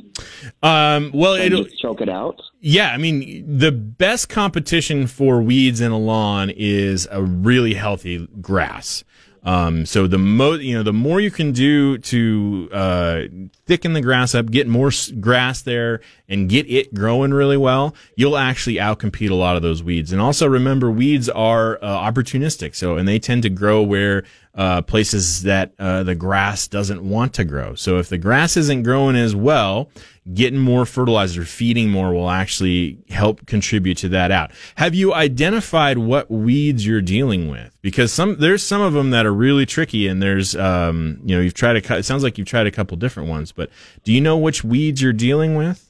Um, 0.63 1.11
well, 1.13 1.35
it'll 1.35 1.65
choke 1.65 2.01
it 2.01 2.09
out. 2.09 2.41
Yeah, 2.59 2.89
I 2.91 2.97
mean, 2.97 3.59
the 3.59 3.71
best 3.71 4.29
competition 4.29 5.05
for 5.05 5.43
weeds 5.43 5.79
in 5.79 5.91
a 5.91 5.99
lawn 5.99 6.51
is 6.55 7.07
a 7.11 7.21
really 7.21 7.75
healthy 7.75 8.27
grass. 8.41 9.03
Um, 9.45 9.85
so 9.85 10.07
the 10.07 10.17
mo, 10.17 10.53
you 10.53 10.75
know, 10.77 10.83
the 10.83 10.93
more 10.93 11.19
you 11.19 11.29
can 11.29 11.51
do 11.51 11.97
to 11.97 12.69
uh, 12.71 13.21
thicken 13.65 13.93
the 13.93 14.01
grass 14.01 14.33
up, 14.33 14.49
get 14.49 14.67
more 14.67 14.87
s- 14.87 15.11
grass 15.11 15.61
there, 15.61 15.99
and 16.29 16.47
get 16.49 16.69
it 16.69 16.93
growing 16.93 17.33
really 17.33 17.57
well, 17.57 17.93
you'll 18.15 18.37
actually 18.37 18.75
outcompete 18.75 19.29
a 19.29 19.35
lot 19.35 19.57
of 19.57 19.61
those 19.61 19.83
weeds. 19.83 20.13
And 20.13 20.21
also 20.21 20.47
remember, 20.47 20.89
weeds 20.89 21.27
are 21.27 21.77
uh, 21.81 22.11
opportunistic, 22.11 22.73
so 22.73 22.95
and 22.95 23.07
they 23.07 23.19
tend 23.19 23.43
to 23.43 23.49
grow 23.49 23.81
where 23.81 24.23
uh, 24.55 24.81
places 24.83 25.43
that 25.43 25.73
uh, 25.79 26.03
the 26.03 26.15
grass 26.15 26.67
doesn't 26.67 27.01
want 27.01 27.33
to 27.33 27.43
grow. 27.43 27.73
So 27.75 27.97
if 27.97 28.09
the 28.09 28.19
grass 28.19 28.55
isn't 28.55 28.83
growing 28.83 29.15
as 29.15 29.35
well, 29.35 29.89
getting 30.31 30.59
more 30.59 30.85
fertilizer, 30.85 31.43
feeding 31.43 31.89
more 31.89 32.13
will 32.13 32.29
actually 32.29 32.99
help 33.09 33.45
contribute 33.47 33.97
to 33.99 34.09
that 34.09 34.29
out. 34.29 34.51
Have 34.75 34.93
you 34.93 35.13
identified 35.13 35.97
what 35.97 36.29
weeds 36.29 36.85
you're 36.85 37.01
dealing 37.01 37.49
with? 37.49 37.75
Because 37.81 38.13
some 38.13 38.37
there's 38.37 38.63
some 38.63 38.81
of 38.81 38.93
them 38.93 39.09
that 39.09 39.25
are 39.25 39.33
really 39.33 39.65
tricky, 39.65 40.07
and 40.07 40.21
there's 40.21 40.55
um, 40.55 41.19
you 41.25 41.35
know 41.35 41.41
you've 41.41 41.55
tried 41.55 41.75
a. 41.75 41.97
It 41.97 42.03
sounds 42.03 42.23
like 42.23 42.37
you've 42.37 42.47
tried 42.47 42.67
a 42.67 42.71
couple 42.71 42.95
different 42.97 43.29
ones, 43.29 43.51
but 43.51 43.69
do 44.03 44.13
you 44.13 44.21
know 44.21 44.37
which 44.37 44.63
weeds 44.63 45.01
you're 45.01 45.13
dealing 45.13 45.55
with? 45.55 45.89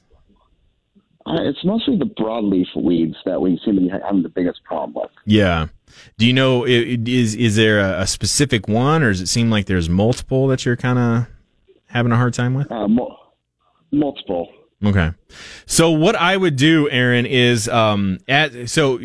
Uh, 1.26 1.36
it's 1.40 1.64
mostly 1.64 1.96
the 1.96 2.04
broadleaf 2.04 2.66
weeds 2.76 3.16
that 3.24 3.40
we 3.40 3.58
seem 3.64 3.76
to 3.76 3.80
be 3.80 3.88
having 3.88 4.22
the 4.22 4.28
biggest 4.28 4.62
problem 4.64 4.92
with. 4.94 5.10
Yeah. 5.24 5.68
Do 6.18 6.26
you 6.26 6.32
know 6.32 6.64
is 6.64 7.34
is 7.34 7.56
there 7.56 7.80
a, 7.80 8.06
specific 8.06 8.68
one, 8.68 9.02
or 9.02 9.10
does 9.10 9.20
it 9.20 9.26
seem 9.26 9.50
like 9.50 9.66
there's 9.66 9.88
multiple 9.88 10.46
that 10.48 10.64
you're 10.64 10.76
kind 10.76 10.98
of 10.98 11.26
having 11.86 12.12
a 12.12 12.16
hard 12.16 12.34
time 12.34 12.54
with? 12.54 12.70
Uh, 12.70 12.86
mo- 12.88 13.16
multiple. 13.90 14.48
Okay. 14.84 15.12
So 15.66 15.90
what 15.90 16.14
I 16.14 16.36
would 16.36 16.56
do, 16.56 16.90
Aaron, 16.90 17.26
is 17.26 17.68
um 17.68 18.18
at 18.28 18.68
so 18.68 19.00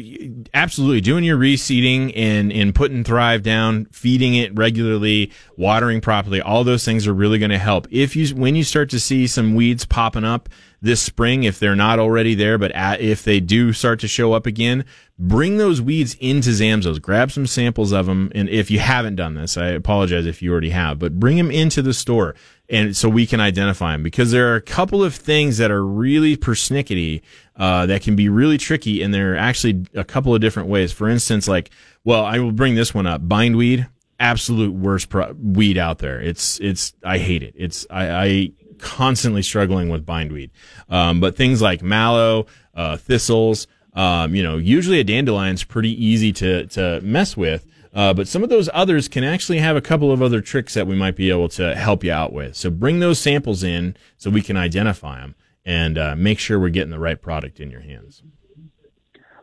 absolutely 0.53 0.99
doing 1.01 1.23
your 1.23 1.37
reseeding 1.37 2.11
and 2.15 2.51
and 2.51 2.75
putting 2.75 3.03
Thrive 3.03 3.43
down, 3.43 3.85
feeding 3.85 4.35
it 4.35 4.53
regularly, 4.57 5.31
watering 5.57 6.01
properly. 6.01 6.41
All 6.41 6.63
those 6.63 6.83
things 6.83 7.07
are 7.07 7.13
really 7.13 7.39
going 7.39 7.51
to 7.51 7.57
help. 7.57 7.87
If 7.91 8.15
you 8.15 8.35
when 8.35 8.55
you 8.55 8.63
start 8.63 8.89
to 8.89 8.99
see 8.99 9.25
some 9.27 9.55
weeds 9.55 9.85
popping 9.85 10.25
up, 10.25 10.49
this 10.81 11.01
spring 11.01 11.43
if 11.43 11.59
they're 11.59 11.75
not 11.75 11.99
already 11.99 12.35
there, 12.35 12.57
but 12.57 12.71
at, 12.71 12.99
if 12.99 13.23
they 13.23 13.39
do 13.39 13.71
start 13.71 13.99
to 14.01 14.07
show 14.07 14.33
up 14.33 14.45
again, 14.45 14.85
bring 15.19 15.57
those 15.57 15.81
weeds 15.81 16.15
into 16.19 16.49
Zamzows. 16.49 17.01
Grab 17.01 17.31
some 17.31 17.45
samples 17.45 17.91
of 17.91 18.07
them. 18.07 18.31
And 18.33 18.49
if 18.49 18.71
you 18.71 18.79
haven't 18.79 19.17
done 19.17 19.35
this, 19.35 19.57
I 19.57 19.67
apologize 19.67 20.25
if 20.25 20.41
you 20.41 20.51
already 20.51 20.71
have, 20.71 20.97
but 20.97 21.19
bring 21.19 21.37
them 21.37 21.51
into 21.51 21.81
the 21.81 21.93
store 21.93 22.35
and 22.69 22.95
so 22.95 23.09
we 23.09 23.25
can 23.25 23.39
identify 23.39 23.93
them 23.93 24.03
because 24.03 24.31
there 24.31 24.53
are 24.53 24.55
a 24.55 24.61
couple 24.61 25.03
of 25.03 25.15
things 25.15 25.57
that 25.57 25.71
are 25.71 25.83
really 25.83 26.37
persnickety 26.37 27.21
uh, 27.55 27.85
that 27.87 28.03
can 28.03 28.15
be 28.15 28.29
really 28.29 28.57
tricky, 28.57 29.01
and 29.01 29.13
there 29.13 29.33
are 29.33 29.37
actually 29.37 29.85
a 29.95 30.03
couple 30.03 30.33
of 30.35 30.41
different 30.41 30.69
ways. 30.69 30.91
For 30.91 31.09
instance, 31.09 31.47
like, 31.47 31.71
well, 32.03 32.23
I 32.23 32.39
will 32.39 32.51
bring 32.51 32.75
this 32.75 32.93
one 32.93 33.07
up: 33.07 33.27
bindweed, 33.27 33.87
absolute 34.19 34.73
worst 34.73 35.09
pro- 35.09 35.33
weed 35.33 35.77
out 35.77 35.97
there. 35.97 36.21
It's 36.21 36.59
it's 36.59 36.93
I 37.03 37.17
hate 37.17 37.41
it. 37.41 37.55
It's 37.57 37.87
I, 37.89 38.09
I 38.09 38.51
constantly 38.77 39.41
struggling 39.41 39.89
with 39.89 40.05
bindweed, 40.05 40.51
um, 40.89 41.19
but 41.19 41.35
things 41.35 41.61
like 41.61 41.81
mallow, 41.81 42.45
uh, 42.75 42.97
thistles. 42.97 43.67
Um, 43.99 44.33
you 44.33 44.41
know, 44.41 44.55
usually 44.55 45.01
a 45.01 45.03
dandelion's 45.03 45.65
pretty 45.65 45.91
easy 45.91 46.31
to 46.33 46.65
to 46.67 47.01
mess 47.01 47.35
with. 47.35 47.65
Uh, 47.93 48.13
but 48.13 48.27
some 48.27 48.43
of 48.43 48.49
those 48.49 48.69
others 48.71 49.07
can 49.09 49.25
actually 49.25 49.57
have 49.57 49.75
a 49.75 49.81
couple 49.81 50.11
of 50.11 50.21
other 50.21 50.39
tricks 50.41 50.73
that 50.75 50.87
we 50.87 50.95
might 50.95 51.15
be 51.15 51.29
able 51.29 51.49
to 51.49 51.75
help 51.75 52.03
you 52.03 52.11
out 52.11 52.31
with. 52.31 52.55
So 52.55 52.69
bring 52.69 52.99
those 52.99 53.19
samples 53.19 53.63
in 53.63 53.97
so 54.15 54.29
we 54.29 54.41
can 54.41 54.55
identify 54.55 55.19
them 55.19 55.35
and 55.65 55.97
uh, 55.97 56.15
make 56.15 56.39
sure 56.39 56.59
we're 56.59 56.69
getting 56.69 56.91
the 56.91 56.99
right 56.99 57.21
product 57.21 57.59
in 57.59 57.69
your 57.69 57.81
hands. 57.81 58.23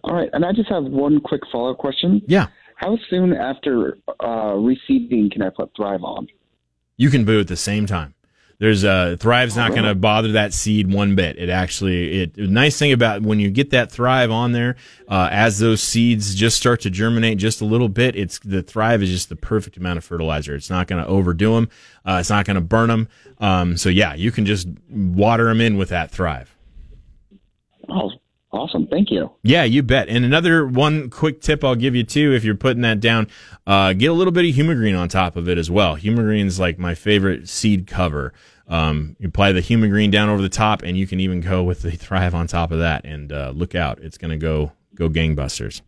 All 0.05 0.14
right, 0.14 0.31
and 0.33 0.45
I 0.45 0.53
just 0.53 0.71
have 0.71 0.85
one 0.85 1.21
quick 1.21 1.42
follow 1.53 1.73
up 1.73 1.79
question. 1.79 2.23
Yeah. 2.27 2.47
How 2.77 2.97
soon 3.11 3.35
after 3.35 3.99
uh, 4.21 4.55
reseeding 4.55 5.31
can 5.31 5.42
I 5.42 5.51
put 5.51 5.73
Thrive 5.77 6.05
on? 6.05 6.29
You 6.97 7.11
can 7.11 7.25
boo 7.25 7.40
at 7.40 7.49
the 7.49 7.57
same 7.57 7.85
time. 7.85 8.14
There's 8.59 8.85
uh, 8.85 9.16
Thrive's 9.19 9.57
not 9.57 9.73
going 9.73 9.85
to 9.85 9.95
bother 9.95 10.33
that 10.33 10.55
seed 10.55 10.90
one 10.90 11.14
bit. 11.14 11.38
It 11.38 11.51
actually, 11.51 12.23
it 12.23 12.38
nice 12.38 12.79
thing 12.79 12.92
about 12.92 13.23
when 13.23 13.38
you 13.38 13.51
get 13.51 13.71
that 13.71 13.92
Thrive 13.92 14.31
on 14.31 14.53
there, 14.53 14.77
uh, 15.09 15.29
as 15.31 15.59
those 15.59 15.83
seeds 15.83 16.35
just 16.35 16.57
start 16.57 16.81
to 16.83 16.90
germinate 16.90 17.37
just 17.37 17.61
a 17.61 17.66
little 17.66 17.90
bit, 17.90 18.16
it's 18.16 18.38
the 18.38 18.62
Thrive 18.62 19.03
is 19.03 19.11
just 19.11 19.29
the 19.29 19.37
perfect 19.37 19.77
amount 19.77 19.99
of 19.99 20.05
fertilizer. 20.05 20.55
It's 20.55 20.71
not 20.71 20.87
going 20.87 21.03
to 21.03 21.09
overdo 21.09 21.55
them. 21.55 21.69
Uh, 22.07 22.16
it's 22.21 22.31
not 22.31 22.47
going 22.47 22.55
to 22.55 22.62
burn 22.62 22.88
them. 22.88 23.09
Um, 23.38 23.77
so 23.77 23.90
yeah, 23.90 24.14
you 24.14 24.33
can 24.33 24.47
just 24.47 24.69
water 24.88 25.45
them 25.45 25.61
in 25.61 25.77
with 25.77 25.90
that 25.90 26.11
Thrive. 26.11 26.57
Awesome! 28.57 28.87
Thank 28.87 29.11
you. 29.11 29.31
Yeah, 29.42 29.64
you 29.64 29.83
bet. 29.83 30.09
And 30.09 30.25
another 30.25 30.66
one 30.66 31.11
quick 31.11 31.42
tip 31.42 31.62
I'll 31.62 31.75
give 31.75 31.95
you 31.95 32.05
too, 32.05 32.33
if 32.33 32.42
you're 32.42 32.55
putting 32.55 32.83
that 32.83 33.01
down, 33.01 33.29
uh, 33.66 33.92
get 33.92 34.11
a 34.11 34.14
little 34.14 34.33
bit 34.33 34.49
of 34.49 34.55
HumaGreen 34.55 34.99
on 34.99 35.09
top 35.09 35.37
of 35.37 35.49
it 35.49 35.59
as 35.59 35.71
well. 35.71 35.97
HumaGreen 35.97 36.47
is 36.47 36.59
like 36.59 36.79
my 36.79 36.95
favorite 36.95 37.49
seed 37.49 37.87
cover. 37.87 38.33
Um, 38.66 39.14
you 39.19 39.29
apply 39.29 39.53
the 39.53 39.61
HumaGreen 39.61 40.11
down 40.11 40.29
over 40.29 40.40
the 40.40 40.49
top, 40.49 40.83
and 40.83 40.97
you 40.97 41.07
can 41.07 41.21
even 41.21 41.40
go 41.40 41.62
with 41.62 41.83
the 41.83 41.90
Thrive 41.97 42.35
on 42.35 42.47
top 42.47 42.73
of 42.73 42.79
that. 42.79 43.05
And 43.05 43.31
uh, 43.31 43.53
look 43.55 43.75
out, 43.75 43.99
it's 44.01 44.19
going 44.19 44.31
to 44.31 44.38
go 44.38 44.73
go 44.95 45.09
gangbusters. 45.11 45.83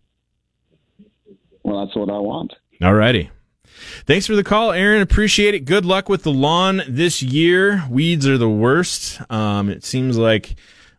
Well, 1.63 1.85
that's 1.85 1.97
what 1.97 2.11
I 2.11 2.19
want. 2.19 2.55
All 2.83 2.95
righty. 2.95 3.31
Thanks 4.07 4.27
for 4.27 4.35
the 4.35 4.45
call, 4.45 4.73
Aaron. 4.73 5.03
Appreciate 5.03 5.55
it. 5.55 5.61
Good 5.61 5.85
luck 5.85 6.09
with 6.09 6.23
the 6.23 6.33
lawn 6.33 6.83
this 6.89 7.23
year. 7.23 7.85
Weeds 7.91 8.27
are 8.27 8.39
the 8.39 8.49
worst. 8.49 9.21
Um, 9.31 9.69
it 9.71 9.85
seems 9.85 10.19
like 10.19 10.57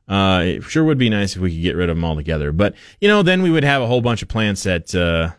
uh, 0.10 0.42
it 0.44 0.64
sure 0.64 0.84
would 0.84 0.98
be 0.98 1.10
nice 1.10 1.36
if 1.36 1.42
we 1.42 1.54
could 1.54 1.62
get 1.62 1.76
rid 1.76 1.90
of 1.90 1.96
them 1.96 2.04
altogether. 2.04 2.52
But, 2.52 2.76
you 3.00 3.08
know, 3.08 3.22
then 3.22 3.44
we 3.44 3.52
would 3.52 3.64
have 3.64 3.82
a 3.82 3.88
whole 3.88 4.02
bunch 4.02 4.24
of 4.24 4.28
plants 4.28 4.64
that 4.64 4.94
uh, 4.96 5.32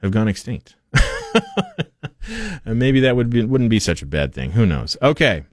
have 0.00 0.12
gone 0.12 0.28
extinct. 0.28 0.76
and 2.64 2.78
maybe 2.78 3.00
that 3.00 3.16
would 3.16 3.30
be, 3.30 3.44
wouldn't 3.44 3.70
be 3.70 3.80
such 3.80 4.02
a 4.02 4.06
bad 4.06 4.32
thing. 4.32 4.52
Who 4.52 4.64
knows? 4.64 4.96
Okay. 5.02 5.44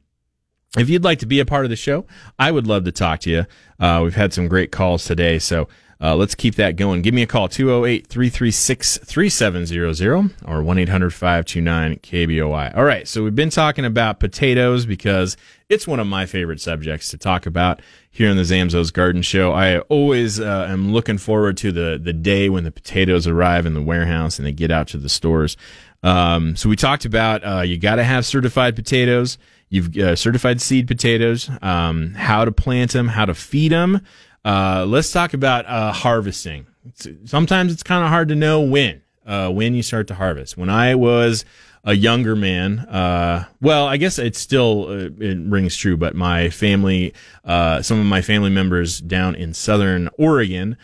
If 0.78 0.90
you'd 0.90 1.04
like 1.04 1.20
to 1.20 1.26
be 1.26 1.40
a 1.40 1.46
part 1.46 1.66
of 1.66 1.70
the 1.70 1.76
show, 1.76 2.06
I 2.38 2.52
would 2.52 2.68
love 2.68 2.84
to 2.86 2.92
talk 2.92 3.22
to 3.22 3.30
you. 3.30 3.46
Uh, 3.80 4.02
we've 4.04 4.16
had 4.16 4.34
some 4.34 4.48
great 4.48 4.72
calls 4.72 5.04
today, 5.04 5.40
so 5.40 5.68
uh, 6.02 6.16
let's 6.16 6.36
keep 6.36 6.56
that 6.56 6.76
going. 6.76 7.02
Give 7.02 7.14
me 7.14 7.22
a 7.22 7.28
call, 7.28 7.48
208 7.48 8.08
336 8.08 8.98
3700 8.98 10.32
or 10.46 10.64
1 10.64 10.78
800 10.80 11.14
529 11.14 11.96
KBOI. 11.98 12.76
All 12.76 12.84
right, 12.84 13.08
so 13.08 13.24
we've 13.24 13.36
been 13.36 13.50
talking 13.50 13.86
about 13.86 14.20
potatoes 14.20 14.86
because 14.86 15.38
it's 15.70 15.88
one 15.88 16.00
of 16.00 16.08
my 16.08 16.26
favorite 16.26 16.60
subjects 16.60 17.10
to 17.10 17.18
talk 17.18 17.46
about 17.46 17.82
here 18.14 18.30
in 18.30 18.38
the 18.38 18.44
Zamzows 18.44 18.94
Garden 18.94 19.24
Show. 19.24 19.52
I 19.54 19.80
always 19.80 20.40
uh, 20.40 20.68
am 20.70 20.94
looking 20.94 21.18
forward 21.18 21.58
to 21.58 21.72
the, 21.72 22.00
the 22.02 22.14
day 22.14 22.48
when 22.48 22.64
the 22.64 22.72
potatoes 22.72 23.26
arrive 23.26 23.66
in 23.66 23.74
the 23.74 23.82
warehouse 23.82 24.38
and 24.38 24.46
they 24.46 24.52
get 24.52 24.70
out 24.70 24.88
to 24.90 24.98
the 24.98 25.10
stores. 25.10 25.58
Um, 26.04 26.56
so 26.56 26.70
we 26.70 26.76
talked 26.76 27.06
about 27.06 27.44
uh, 27.44 27.62
you 27.62 27.78
got 27.78 27.96
to 27.96 28.04
have 28.04 28.24
certified 28.24 28.76
potatoes. 28.76 29.40
You've 29.70 29.98
uh, 29.98 30.16
certified 30.16 30.62
seed 30.62 30.88
potatoes, 30.88 31.50
um, 31.64 32.14
how 32.14 32.46
to 32.46 32.52
plant 32.52 32.92
them, 32.92 33.08
how 33.08 33.26
to 33.26 33.34
feed 33.34 33.72
them. 33.72 34.02
Uh, 34.46 34.86
let's 34.88 35.12
talk 35.12 35.34
about 35.34 35.66
uh, 35.66 35.92
harvesting. 35.92 36.68
It's, 36.86 37.08
sometimes 37.26 37.74
it's 37.74 37.82
kind 37.82 38.04
of 38.04 38.10
hard 38.10 38.28
to 38.28 38.36
know 38.36 38.62
when 38.62 39.02
uh, 39.26 39.50
when 39.50 39.74
you 39.74 39.82
start 39.82 40.08
to 40.10 40.16
harvest. 40.16 40.56
When 40.56 40.70
I 40.70 40.94
was 40.94 41.46
a 41.84 41.94
younger 41.94 42.36
man, 42.36 42.80
uh, 42.80 43.46
well, 43.62 43.88
I 43.88 43.98
guess 43.98 44.18
it 44.18 44.36
still 44.36 44.88
uh, 44.90 45.10
it 45.20 45.38
rings 45.40 45.76
true. 45.76 45.98
But 45.98 46.16
my 46.16 46.50
family, 46.50 47.14
uh, 47.44 47.82
some 47.82 48.00
of 48.00 48.06
my 48.06 48.22
family 48.22 48.50
members 48.50 49.00
down 49.00 49.36
in 49.36 49.54
Southern 49.54 50.10
Oregon. 50.18 50.78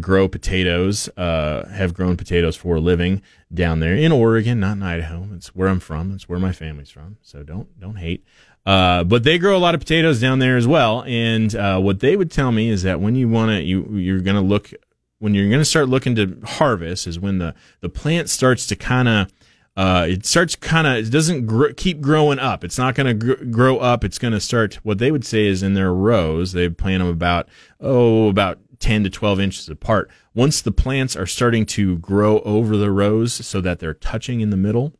grow 0.00 0.28
potatoes, 0.28 1.08
have 1.16 1.94
grown 1.94 2.16
potatoes 2.16 2.56
for 2.56 2.76
a 2.76 2.80
living 2.80 3.22
down 3.52 3.80
there 3.80 3.94
in 3.94 4.12
Oregon, 4.12 4.60
not 4.60 4.76
in 4.76 4.82
Idaho. 4.82 5.28
It's 5.34 5.54
where 5.54 5.68
I'm 5.68 5.80
from. 5.80 6.14
It's 6.14 6.28
where 6.28 6.38
my 6.38 6.52
family's 6.52 6.90
from. 6.90 7.18
So 7.22 7.42
don't 7.42 7.78
don't 7.78 7.96
hate. 7.96 8.24
Uh, 8.66 9.04
but 9.04 9.24
they 9.24 9.38
grow 9.38 9.56
a 9.56 9.58
lot 9.58 9.74
of 9.74 9.80
potatoes 9.80 10.20
down 10.20 10.38
there 10.38 10.56
as 10.56 10.66
well. 10.66 11.02
And 11.06 11.54
uh, 11.54 11.80
what 11.80 12.00
they 12.00 12.16
would 12.16 12.30
tell 12.30 12.52
me 12.52 12.68
is 12.68 12.82
that 12.82 13.00
when 13.00 13.14
you 13.14 13.28
want 13.28 13.50
to, 13.50 13.62
you 13.62 13.86
you're 13.92 14.20
going 14.20 14.36
to 14.36 14.42
look 14.42 14.72
when 15.18 15.34
you're 15.34 15.48
going 15.48 15.60
to 15.60 15.64
start 15.64 15.88
looking 15.88 16.14
to 16.16 16.38
harvest 16.44 17.06
is 17.06 17.18
when 17.18 17.38
the 17.38 17.54
the 17.80 17.88
plant 17.88 18.28
starts 18.28 18.66
to 18.66 18.76
kind 18.76 19.08
of 19.08 19.32
uh, 19.80 20.04
it 20.06 20.26
starts 20.26 20.54
kind 20.56 20.86
of 20.86 21.06
it 21.06 21.10
doesn't 21.10 21.46
gr- 21.46 21.70
keep 21.70 22.02
growing 22.02 22.38
up. 22.38 22.64
It's 22.64 22.76
not 22.76 22.94
going 22.94 23.06
to 23.06 23.14
gr- 23.14 23.44
grow 23.46 23.78
up. 23.78 24.04
It's 24.04 24.18
going 24.18 24.34
to 24.34 24.40
start. 24.40 24.74
What 24.82 24.98
they 24.98 25.10
would 25.10 25.24
say 25.24 25.46
is 25.46 25.62
in 25.62 25.72
their 25.72 25.90
rows, 25.90 26.52
they 26.52 26.68
plant 26.68 27.00
them 27.00 27.08
about 27.08 27.48
oh 27.80 28.28
about 28.28 28.58
10 28.80 29.04
to 29.04 29.10
12 29.10 29.40
inches 29.40 29.68
apart. 29.70 30.10
Once 30.34 30.60
the 30.60 30.70
plants 30.70 31.16
are 31.16 31.24
starting 31.24 31.64
to 31.64 31.96
grow 31.96 32.40
over 32.40 32.76
the 32.76 32.92
rows 32.92 33.32
so 33.32 33.62
that 33.62 33.78
they're 33.78 33.94
touching 33.94 34.42
in 34.42 34.50
the 34.50 34.56
middle, 34.58 34.92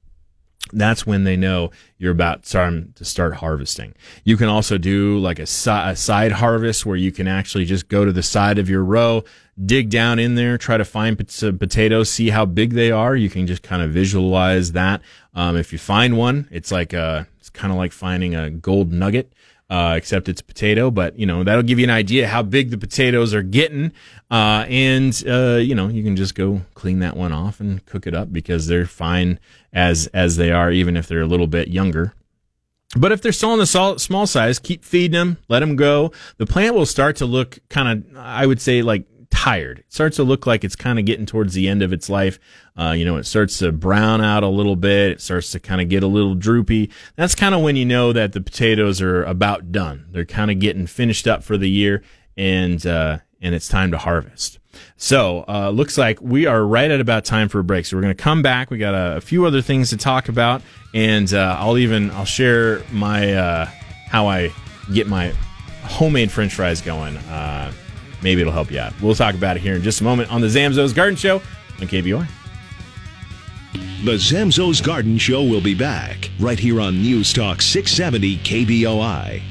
that's 0.73 1.07
when 1.07 1.25
they 1.25 1.37
know 1.37 1.71
you're 1.99 2.13
about 2.13 2.47
starting 2.47 2.93
to 2.97 3.05
start 3.05 3.35
harvesting. 3.35 3.95
You 4.25 4.37
can 4.37 4.49
also 4.49 4.79
do 4.79 5.19
like 5.19 5.39
a, 5.39 5.47
si- 5.47 5.71
a, 5.71 5.97
side 5.97 6.33
harvest 6.33 6.87
where 6.87 6.97
you 6.97 7.13
can 7.13 7.29
actually 7.29 7.65
just 7.65 7.89
go 7.89 8.05
to 8.05 8.13
the 8.13 8.23
side 8.23 8.59
of 8.59 8.69
your 8.69 8.85
row, 8.85 9.25
dig 9.65 9.91
down 9.91 10.19
in 10.19 10.35
there, 10.35 10.57
try 10.59 10.77
to 10.77 10.85
find 10.85 11.19
pot- 11.19 11.59
potatoes, 11.59 12.11
see 12.11 12.31
how 12.31 12.47
big 12.47 12.73
they 12.75 12.91
are. 12.91 13.15
You 13.17 13.31
can 13.31 13.47
just 13.47 13.63
kind 13.63 13.83
of 13.83 13.91
visualize 13.91 14.73
that. 14.73 15.03
Um, 15.35 15.57
if 15.57 15.73
you 15.73 15.79
find 15.79 16.17
one, 16.17 16.49
it's 16.51 16.73
like 16.73 16.93
a, 16.93 17.27
it's 17.39 17.51
kind 17.51 17.73
of 17.73 17.79
like 17.79 17.93
finding 17.93 18.35
a 18.35 18.51
gold 18.51 18.93
nugget 18.93 19.33
uh, 19.71 19.95
except 19.97 20.29
it's 20.29 20.43
potato. 20.43 20.91
But 20.91 21.19
you 21.19 21.25
know 21.25 21.45
that'll 21.45 21.63
give 21.63 21.79
you 21.79 21.85
an 21.85 21.91
idea 21.91 22.29
how 22.29 22.43
big 22.43 22.71
the 22.71 22.79
potatoes 22.79 23.33
are 23.33 23.43
getting, 23.43 23.93
uh, 24.31 24.67
and 24.69 25.23
uh, 25.27 25.57
you 25.57 25.75
know 25.75 25.89
you 25.89 26.03
can 26.03 26.17
just 26.17 26.35
go 26.35 26.63
clean 26.75 26.99
that 26.99 27.17
one 27.17 27.33
off 27.33 27.61
and 27.61 27.85
cook 27.87 28.07
it 28.07 28.15
up 28.15 28.33
because 28.33 28.67
they're 28.67 28.87
fine 28.87 29.39
as 29.73 30.09
as 30.09 30.37
they 30.37 30.51
are, 30.51 30.71
even 30.71 30.97
if 30.97 31.07
they're 31.07 31.23
a 31.23 31.27
little 31.27 31.47
bit 31.47 31.69
younger. 31.69 32.15
But 32.97 33.13
if 33.13 33.23
they're 33.23 33.31
still 33.31 33.53
in 33.53 33.61
the 33.61 33.97
small 33.99 34.27
size, 34.27 34.59
keep 34.59 34.85
feeding 34.85 35.13
them, 35.13 35.37
let 35.49 35.61
them 35.61 35.77
go. 35.77 36.11
The 36.39 36.47
plant 36.47 36.75
will 36.75 36.87
start 36.87 37.15
to 37.17 37.27
look 37.27 37.61
kind 37.69 38.05
of, 38.05 38.17
I 38.17 38.45
would 38.47 38.61
say, 38.61 38.83
like 38.83 39.05
tired. 39.31 39.81
It 39.81 39.93
starts 39.93 40.17
to 40.17 40.25
look 40.25 40.47
like 40.47 40.65
it's 40.65 40.77
kind 40.77 40.99
of 40.99 41.05
getting 41.05 41.25
towards 41.25 41.55
the 41.55 41.69
end 41.69 41.83
of 41.83 41.93
its 41.93 42.11
life. 42.11 42.39
Uh, 42.79 42.93
you 42.93 43.05
know, 43.05 43.17
it 43.17 43.25
starts 43.25 43.59
to 43.59 43.73
brown 43.73 44.21
out 44.21 44.43
a 44.43 44.49
little 44.49 44.77
bit. 44.77 45.13
It 45.13 45.21
starts 45.21 45.51
to 45.53 45.61
kind 45.61 45.81
of 45.81 45.89
get 45.89 46.03
a 46.03 46.07
little 46.07 46.35
droopy. 46.35 46.91
That's 47.17 47.35
kind 47.35 47.55
of 47.55 47.63
when 47.63 47.77
you 47.77 47.85
know 47.85 48.13
that 48.13 48.33
the 48.33 48.41
potatoes 48.41 49.01
are 49.01 49.25
about 49.25 49.73
done. 49.73 50.07
They're 50.11 50.25
kind 50.25 50.51
of 50.51 50.59
getting 50.59 50.87
finished 50.87 51.27
up 51.27 51.43
for 51.43 51.57
the 51.57 51.71
year 51.71 52.03
and, 52.37 52.85
uh, 52.87 53.19
and 53.41 53.55
it's 53.55 53.69
time 53.69 53.91
to 53.93 53.99
harvest. 53.99 54.59
So, 54.97 55.45
uh, 55.49 55.71
looks 55.71 55.99
like 55.99 56.21
we 56.21 56.47
are 56.47 56.65
right 56.65 56.91
at 56.91 57.01
about 57.01 57.25
time 57.25 57.49
for 57.49 57.59
a 57.59 57.65
break. 57.65 57.87
So 57.87 57.97
we're 57.97 58.03
going 58.03 58.17
to 58.17 58.23
come 58.23 58.43
back. 58.43 58.71
We 58.71 58.79
got 58.79 58.95
a, 58.95 59.17
a, 59.17 59.21
few 59.21 59.45
other 59.45 59.63
things 59.63 59.91
to 59.91 59.97
talk 59.97 60.29
about 60.29 60.63
and, 60.95 61.33
uh, 61.33 61.57
I'll 61.59 61.79
even, 61.79 62.11
I'll 62.13 62.25
share 62.25 62.83
my, 62.93 63.33
uh, 63.33 63.65
how 64.09 64.29
I 64.29 64.53
get 64.93 65.07
my 65.07 65.33
homemade 65.83 66.31
french 66.31 66.55
fries 66.55 66.83
going. 66.83 67.17
Maybe 68.23 68.41
it'll 68.41 68.53
help 68.53 68.71
you 68.71 68.79
out. 68.81 68.93
We'll 69.01 69.15
talk 69.15 69.35
about 69.35 69.57
it 69.57 69.61
here 69.61 69.75
in 69.75 69.83
just 69.83 70.01
a 70.01 70.05
moment 70.05 70.31
on 70.31 70.41
the 70.41 70.47
Zamzows 70.47 70.95
Garden 70.95 71.17
Show 71.17 71.37
on 71.37 71.89
KBOI. 71.89 72.29
The 74.05 74.13
Zamzows 74.13 74.83
Garden 74.83 75.19
Show 75.19 75.43
will 75.43 75.61
be 75.61 75.75
back 75.75 76.31
right 76.39 76.59
here 76.59 76.81
on 76.81 77.03
News 77.03 77.33
Talk 77.33 77.63
670 77.63 78.39
KBOI. 78.39 79.43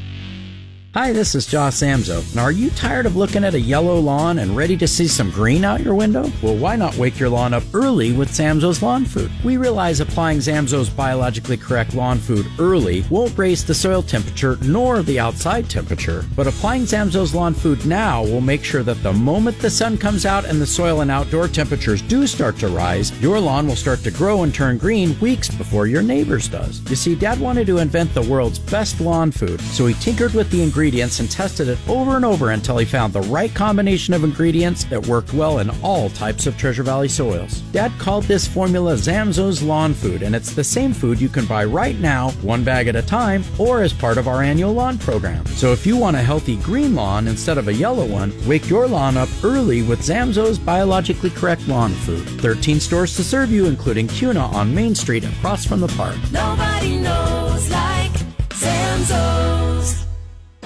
Hi, 0.95 1.13
this 1.13 1.35
is 1.35 1.45
Joss 1.45 1.83
Zamzow. 1.83 2.27
And 2.31 2.39
are 2.39 2.51
you 2.51 2.71
tired 2.71 3.05
of 3.05 3.15
looking 3.15 3.43
at 3.43 3.53
a 3.53 3.59
yellow 3.59 3.99
lawn 3.99 4.39
and 4.39 4.57
ready 4.57 4.75
to 4.77 4.87
see 4.87 5.07
some 5.07 5.29
green 5.29 5.63
out 5.63 5.81
your 5.81 5.93
window? 5.93 6.31
Well, 6.41 6.55
why 6.55 6.77
not 6.77 6.97
wake 6.97 7.19
your 7.19 7.29
lawn 7.29 7.53
up 7.53 7.61
early 7.75 8.11
with 8.11 8.31
Zamzow's 8.31 8.81
Lawn 8.81 9.05
Food? 9.05 9.29
We 9.43 9.57
realize 9.57 9.99
applying 9.99 10.39
Zamzow's 10.39 10.89
biologically 10.89 11.57
correct 11.57 11.93
lawn 11.93 12.17
food 12.17 12.47
early 12.57 13.05
won't 13.11 13.37
raise 13.37 13.63
the 13.63 13.75
soil 13.75 14.01
temperature 14.01 14.57
nor 14.63 15.03
the 15.03 15.19
outside 15.19 15.69
temperature, 15.69 16.25
but 16.35 16.47
applying 16.47 16.85
Zamzow's 16.85 17.35
Lawn 17.35 17.53
Food 17.53 17.85
now 17.85 18.23
will 18.23 18.41
make 18.41 18.63
sure 18.63 18.81
that 18.81 19.03
the 19.03 19.13
moment 19.13 19.59
the 19.59 19.69
sun 19.69 19.95
comes 19.95 20.25
out 20.25 20.43
and 20.43 20.59
the 20.59 20.65
soil 20.65 21.01
and 21.01 21.11
outdoor 21.11 21.47
temperatures 21.47 22.01
do 22.01 22.25
start 22.25 22.57
to 22.57 22.67
rise, 22.67 23.11
your 23.21 23.39
lawn 23.39 23.67
will 23.67 23.75
start 23.75 23.99
to 23.99 24.11
grow 24.11 24.41
and 24.41 24.55
turn 24.55 24.79
green 24.79 25.17
weeks 25.19 25.49
before 25.49 25.85
your 25.85 26.01
neighbor's 26.01 26.47
does. 26.47 26.81
You 26.89 26.95
see, 26.95 27.13
Dad 27.13 27.39
wanted 27.39 27.67
to 27.67 27.77
invent 27.77 28.11
the 28.15 28.23
world's 28.23 28.57
best 28.57 28.99
lawn 28.99 29.29
food, 29.29 29.61
so 29.61 29.85
he 29.85 29.93
tinkered 29.93 30.33
with 30.33 30.49
the 30.49 30.63
ingredients 30.63 30.78
ingredients 30.79 31.19
and 31.19 31.29
tested 31.29 31.67
it 31.67 31.77
over 31.89 32.15
and 32.15 32.23
over 32.23 32.51
until 32.51 32.77
he 32.77 32.85
found 32.85 33.11
the 33.11 33.19
right 33.23 33.53
combination 33.53 34.13
of 34.13 34.23
ingredients 34.23 34.85
that 34.85 35.07
worked 35.07 35.33
well 35.33 35.59
in 35.59 35.69
all 35.83 36.09
types 36.11 36.47
of 36.47 36.57
Treasure 36.57 36.83
Valley 36.83 37.09
soils. 37.09 37.59
Dad 37.73 37.91
called 37.99 38.23
this 38.23 38.47
formula 38.47 38.93
Zamzow's 38.93 39.61
Lawn 39.61 39.93
Food, 39.93 40.23
and 40.23 40.33
it's 40.33 40.53
the 40.53 40.63
same 40.63 40.93
food 40.93 41.19
you 41.19 41.27
can 41.27 41.45
buy 41.45 41.65
right 41.65 41.99
now, 41.99 42.31
one 42.43 42.63
bag 42.63 42.87
at 42.87 42.95
a 42.95 43.01
time, 43.01 43.43
or 43.57 43.81
as 43.81 43.91
part 43.91 44.17
of 44.17 44.29
our 44.29 44.41
annual 44.41 44.71
lawn 44.71 44.97
program. 44.97 45.45
So 45.47 45.73
if 45.73 45.85
you 45.85 45.97
want 45.97 46.15
a 46.15 46.21
healthy 46.21 46.55
green 46.55 46.95
lawn 46.95 47.27
instead 47.27 47.57
of 47.57 47.67
a 47.67 47.73
yellow 47.73 48.05
one, 48.05 48.31
wake 48.47 48.69
your 48.69 48.87
lawn 48.87 49.17
up 49.17 49.27
early 49.43 49.81
with 49.81 49.99
Zamzow's 49.99 50.57
biologically 50.57 51.31
correct 51.31 51.67
lawn 51.67 51.91
food. 51.91 52.25
13 52.39 52.79
stores 52.79 53.17
to 53.17 53.23
serve 53.25 53.51
you, 53.51 53.65
including 53.65 54.07
Kuna 54.07 54.45
on 54.45 54.73
Main 54.73 54.95
Street 54.95 55.25
across 55.25 55.65
from 55.65 55.81
the 55.81 55.89
park. 55.89 56.15
Nobody 56.31 56.99
knows 56.99 57.69
like 57.69 58.13
Zamzow's. 58.51 60.08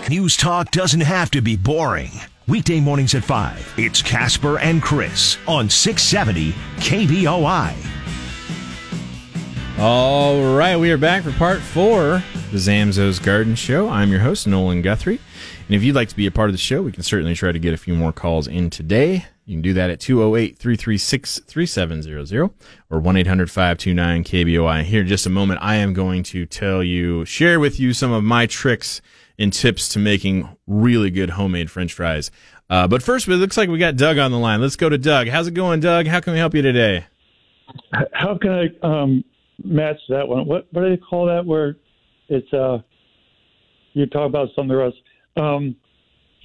News 0.10 0.36
talk 0.36 0.70
doesn't 0.72 1.00
have 1.00 1.32
to 1.32 1.40
be 1.40 1.56
boring. 1.56 2.12
Weekday 2.46 2.82
mornings 2.82 3.16
at 3.16 3.24
5, 3.24 3.76
it's 3.78 4.02
Casper 4.02 4.60
and 4.60 4.82
Chris 4.82 5.38
on 5.48 5.70
670 5.70 6.52
KBOI. 6.82 7.74
All 9.80 10.56
right, 10.56 10.76
we 10.76 10.92
are 10.92 10.98
back 10.98 11.24
for 11.24 11.32
part 11.32 11.62
four, 11.62 12.22
the 12.52 12.58
Zamzow's 12.58 13.18
Garden 13.18 13.56
Show. 13.56 13.88
I'm 13.88 14.12
your 14.12 14.20
host, 14.20 14.46
Nolan 14.46 14.82
Guthrie. 14.82 15.22
And 15.68 15.76
if 15.76 15.84
you'd 15.84 15.96
like 15.96 16.10
to 16.10 16.18
be 16.18 16.28
a 16.28 16.32
part 16.32 16.50
of 16.50 16.54
the 16.54 16.60
show, 16.60 16.82
we 16.82 16.92
can 16.92 17.04
certainly 17.04 17.34
try 17.34 17.54
to 17.54 17.60
get 17.60 17.74
a 17.74 17.78
few 17.78 17.96
more 17.96 18.12
calls 18.12 18.46
in 18.46 18.70
today. 18.70 19.26
You 19.46 19.56
can 19.56 19.62
do 19.62 19.74
that 19.74 19.90
at 19.90 20.02
208 20.02 20.58
336 20.58 21.40
3700 21.48 22.52
or 22.90 23.00
1 23.00 23.18
800 23.18 23.50
529 23.50 24.24
KBOI. 24.26 24.84
Here 24.84 25.02
in 25.02 25.08
just 25.08 25.26
a 25.26 25.30
moment, 25.30 25.60
I 25.64 25.76
am 25.76 25.94
going 25.94 26.24
to 26.24 26.46
tell 26.46 26.84
you, 26.84 27.24
share 27.24 27.58
with 27.58 27.80
you 27.80 27.94
some 27.94 28.12
of 28.12 28.24
my 28.24 28.46
tricks 28.48 29.02
and 29.40 29.52
tips 29.52 29.90
to 29.90 30.00
making 30.00 30.48
really 30.68 31.10
good 31.10 31.32
homemade 31.32 31.72
french 31.72 31.94
fries. 31.94 32.32
Uh, 32.70 32.88
but 32.88 33.04
first, 33.04 33.28
it 33.28 33.32
looks 33.32 33.58
like 33.58 33.70
we 33.70 33.78
got 33.78 33.96
Doug 33.96 34.18
on 34.18 34.32
the 34.32 34.40
line. 34.40 34.62
Let's 34.62 34.76
go 34.76 34.90
to 34.90 34.98
Doug. 34.98 35.28
How's 35.28 35.48
it 35.48 35.54
going, 35.54 35.80
Doug? 35.80 36.08
How 36.08 36.20
can 36.20 36.34
we 36.34 36.40
help 36.40 36.54
you 36.54 36.62
today? 36.62 37.06
How 38.14 38.38
can 38.38 38.52
I 38.52 38.88
um, 38.88 39.24
match 39.64 39.98
that 40.10 40.28
one? 40.28 40.46
What 40.46 40.68
what 40.72 40.84
do 40.84 40.90
they 40.90 40.98
call 40.98 41.26
that? 41.28 41.46
Where 41.46 41.76
it's 42.30 42.52
uh, 42.54 42.80
you 43.94 44.06
talk 44.08 44.28
about 44.28 44.50
something 44.56 44.78
else. 44.78 44.96
Um, 45.36 45.76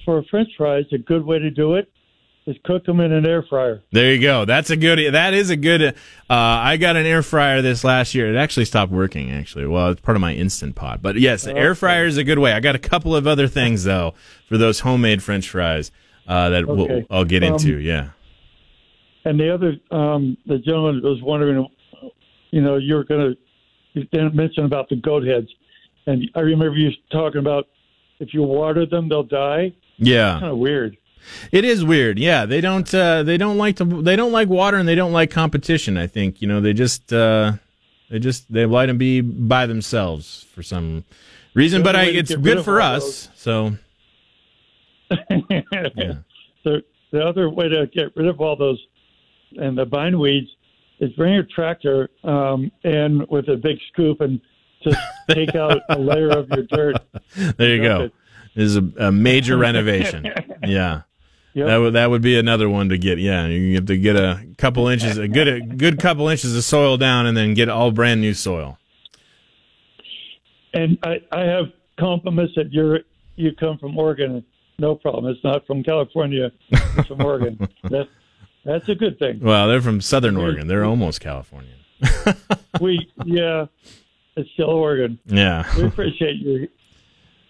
for 0.05 0.23
French 0.31 0.49
fries, 0.57 0.85
a 0.91 0.97
good 0.97 1.23
way 1.23 1.39
to 1.39 1.51
do 1.51 1.75
it 1.75 1.91
is 2.49 2.57
cook 2.65 2.85
them 2.85 2.99
in 2.99 3.11
an 3.11 3.25
air 3.25 3.43
fryer. 3.43 3.81
There 3.91 4.13
you 4.13 4.21
go. 4.21 4.45
That's 4.45 4.69
a 4.69 4.75
good. 4.75 5.13
That 5.13 5.33
is 5.33 5.49
a 5.49 5.55
good. 5.55 5.81
Uh, 5.83 5.93
I 6.29 6.77
got 6.77 6.95
an 6.95 7.05
air 7.05 7.21
fryer 7.23 7.61
this 7.61 7.83
last 7.83 8.15
year. 8.15 8.33
It 8.33 8.37
actually 8.37 8.65
stopped 8.65 8.91
working. 8.91 9.31
Actually, 9.31 9.67
well, 9.67 9.89
it's 9.91 10.01
part 10.01 10.15
of 10.17 10.21
my 10.21 10.33
instant 10.33 10.75
pot. 10.75 11.01
But 11.01 11.15
yes, 11.17 11.45
air 11.47 11.75
fryer 11.75 12.05
is 12.05 12.17
a 12.17 12.23
good 12.23 12.39
way. 12.39 12.51
I 12.53 12.59
got 12.59 12.75
a 12.75 12.79
couple 12.79 13.15
of 13.15 13.27
other 13.27 13.47
things 13.47 13.83
though 13.83 14.13
for 14.47 14.57
those 14.57 14.79
homemade 14.81 15.21
French 15.23 15.49
fries 15.49 15.91
uh, 16.27 16.49
that 16.49 16.67
we'll, 16.67 17.03
I'll 17.09 17.25
get 17.25 17.43
Um, 17.43 17.53
into. 17.53 17.77
Yeah. 17.79 18.09
And 19.25 19.39
the 19.39 19.53
other, 19.53 19.75
um, 19.91 20.37
the 20.45 20.57
gentleman 20.59 21.01
was 21.03 21.21
wondering, 21.21 21.67
you 22.51 22.61
know, 22.61 22.77
you 22.77 22.95
were 22.95 23.03
going 23.03 23.31
to 23.31 23.37
you 23.93 24.03
didn't 24.05 24.35
mention 24.35 24.65
about 24.65 24.87
the 24.89 24.95
goat 24.95 25.25
heads, 25.25 25.47
and 26.05 26.29
I 26.35 26.41
remember 26.41 26.77
you 26.77 26.91
talking 27.11 27.39
about 27.39 27.67
if 28.19 28.33
you 28.33 28.43
water 28.43 28.85
them, 28.85 29.09
they'll 29.09 29.23
die. 29.23 29.73
Yeah. 29.97 30.39
Kind 30.39 30.51
of 30.51 30.57
weird. 30.57 30.95
It 31.51 31.65
is 31.65 31.83
weird. 31.83 32.19
Yeah, 32.19 32.45
they 32.45 32.61
don't. 32.61 32.91
Uh, 32.93 33.23
they 33.23 33.37
don't 33.37 33.57
like 33.57 33.77
to. 33.77 33.85
They 33.85 34.15
don't 34.15 34.31
like 34.31 34.49
water, 34.49 34.77
and 34.77 34.87
they 34.87 34.95
don't 34.95 35.11
like 35.11 35.31
competition. 35.31 35.97
I 35.97 36.07
think 36.07 36.41
you 36.41 36.47
know. 36.47 36.61
They 36.61 36.73
just. 36.73 37.11
Uh, 37.11 37.53
they 38.09 38.19
just. 38.19 38.51
They 38.51 38.65
like 38.65 38.87
to 38.87 38.93
be 38.93 39.21
by 39.21 39.65
themselves 39.65 40.45
for 40.53 40.63
some 40.63 41.05
reason. 41.53 41.83
But 41.83 41.95
I, 41.95 42.05
it's 42.05 42.35
good 42.35 42.63
for 42.63 42.81
us. 42.81 43.29
So 43.35 43.75
the 45.09 46.23
the 46.63 47.25
other 47.25 47.49
way 47.49 47.67
to 47.69 47.87
get 47.87 48.15
rid 48.15 48.27
of 48.27 48.39
all 48.41 48.55
those 48.55 48.85
and 49.57 49.77
the 49.77 49.85
bindweeds 49.85 50.47
is 50.99 51.11
bring 51.13 51.33
your 51.33 51.43
tractor 51.43 52.09
um, 52.23 52.71
in 52.83 53.25
with 53.29 53.47
a 53.49 53.55
big 53.55 53.77
scoop 53.91 54.21
and 54.21 54.39
just 54.83 54.99
take 55.29 55.55
out 55.55 55.81
a 55.89 55.97
layer 55.97 56.29
of 56.29 56.49
your 56.49 56.63
dirt. 56.63 56.97
there 57.57 57.75
you 57.75 57.81
go. 57.81 58.01
it. 58.01 58.13
This 58.55 58.65
is 58.65 58.77
a, 58.77 59.07
a 59.07 59.11
major 59.11 59.57
renovation. 59.67 60.31
Yeah. 60.65 61.01
Yep. 61.59 61.67
That 61.67 61.77
would 61.77 61.93
that 61.93 62.09
would 62.09 62.21
be 62.21 62.39
another 62.39 62.69
one 62.69 62.87
to 62.87 62.97
get. 62.97 63.19
Yeah, 63.19 63.45
you 63.47 63.75
have 63.75 63.87
to 63.87 63.97
get 63.97 64.15
a 64.15 64.41
couple 64.57 64.87
inches, 64.87 65.17
a 65.17 65.27
good 65.27 65.47
a 65.49 65.59
good 65.59 65.99
couple 65.99 66.29
inches 66.29 66.55
of 66.55 66.63
soil 66.63 66.95
down, 66.95 67.25
and 67.25 67.35
then 67.35 67.53
get 67.53 67.67
all 67.67 67.91
brand 67.91 68.21
new 68.21 68.33
soil. 68.33 68.77
And 70.73 70.97
I, 71.03 71.19
I 71.33 71.41
have 71.41 71.65
compliments 71.99 72.53
that 72.55 72.71
you're 72.71 73.01
you 73.35 73.51
come 73.59 73.77
from 73.77 73.97
Oregon. 73.97 74.45
No 74.77 74.95
problem. 74.95 75.25
It's 75.25 75.43
not 75.43 75.67
from 75.67 75.83
California. 75.83 76.49
It's 76.69 77.07
from 77.07 77.21
Oregon. 77.21 77.67
That, 77.83 78.07
that's 78.65 78.87
a 78.89 78.95
good 78.95 79.17
thing. 79.19 79.39
Well, 79.41 79.67
they're 79.67 79.81
from 79.81 79.99
Southern 80.01 80.37
Oregon. 80.37 80.67
They're 80.67 80.83
almost 80.85 81.21
Californian. 81.21 81.75
We 82.79 83.11
yeah, 83.25 83.65
it's 84.37 84.49
still 84.51 84.69
Oregon. 84.69 85.19
Yeah. 85.25 85.65
We 85.75 85.85
appreciate 85.85 86.37
your 86.37 86.67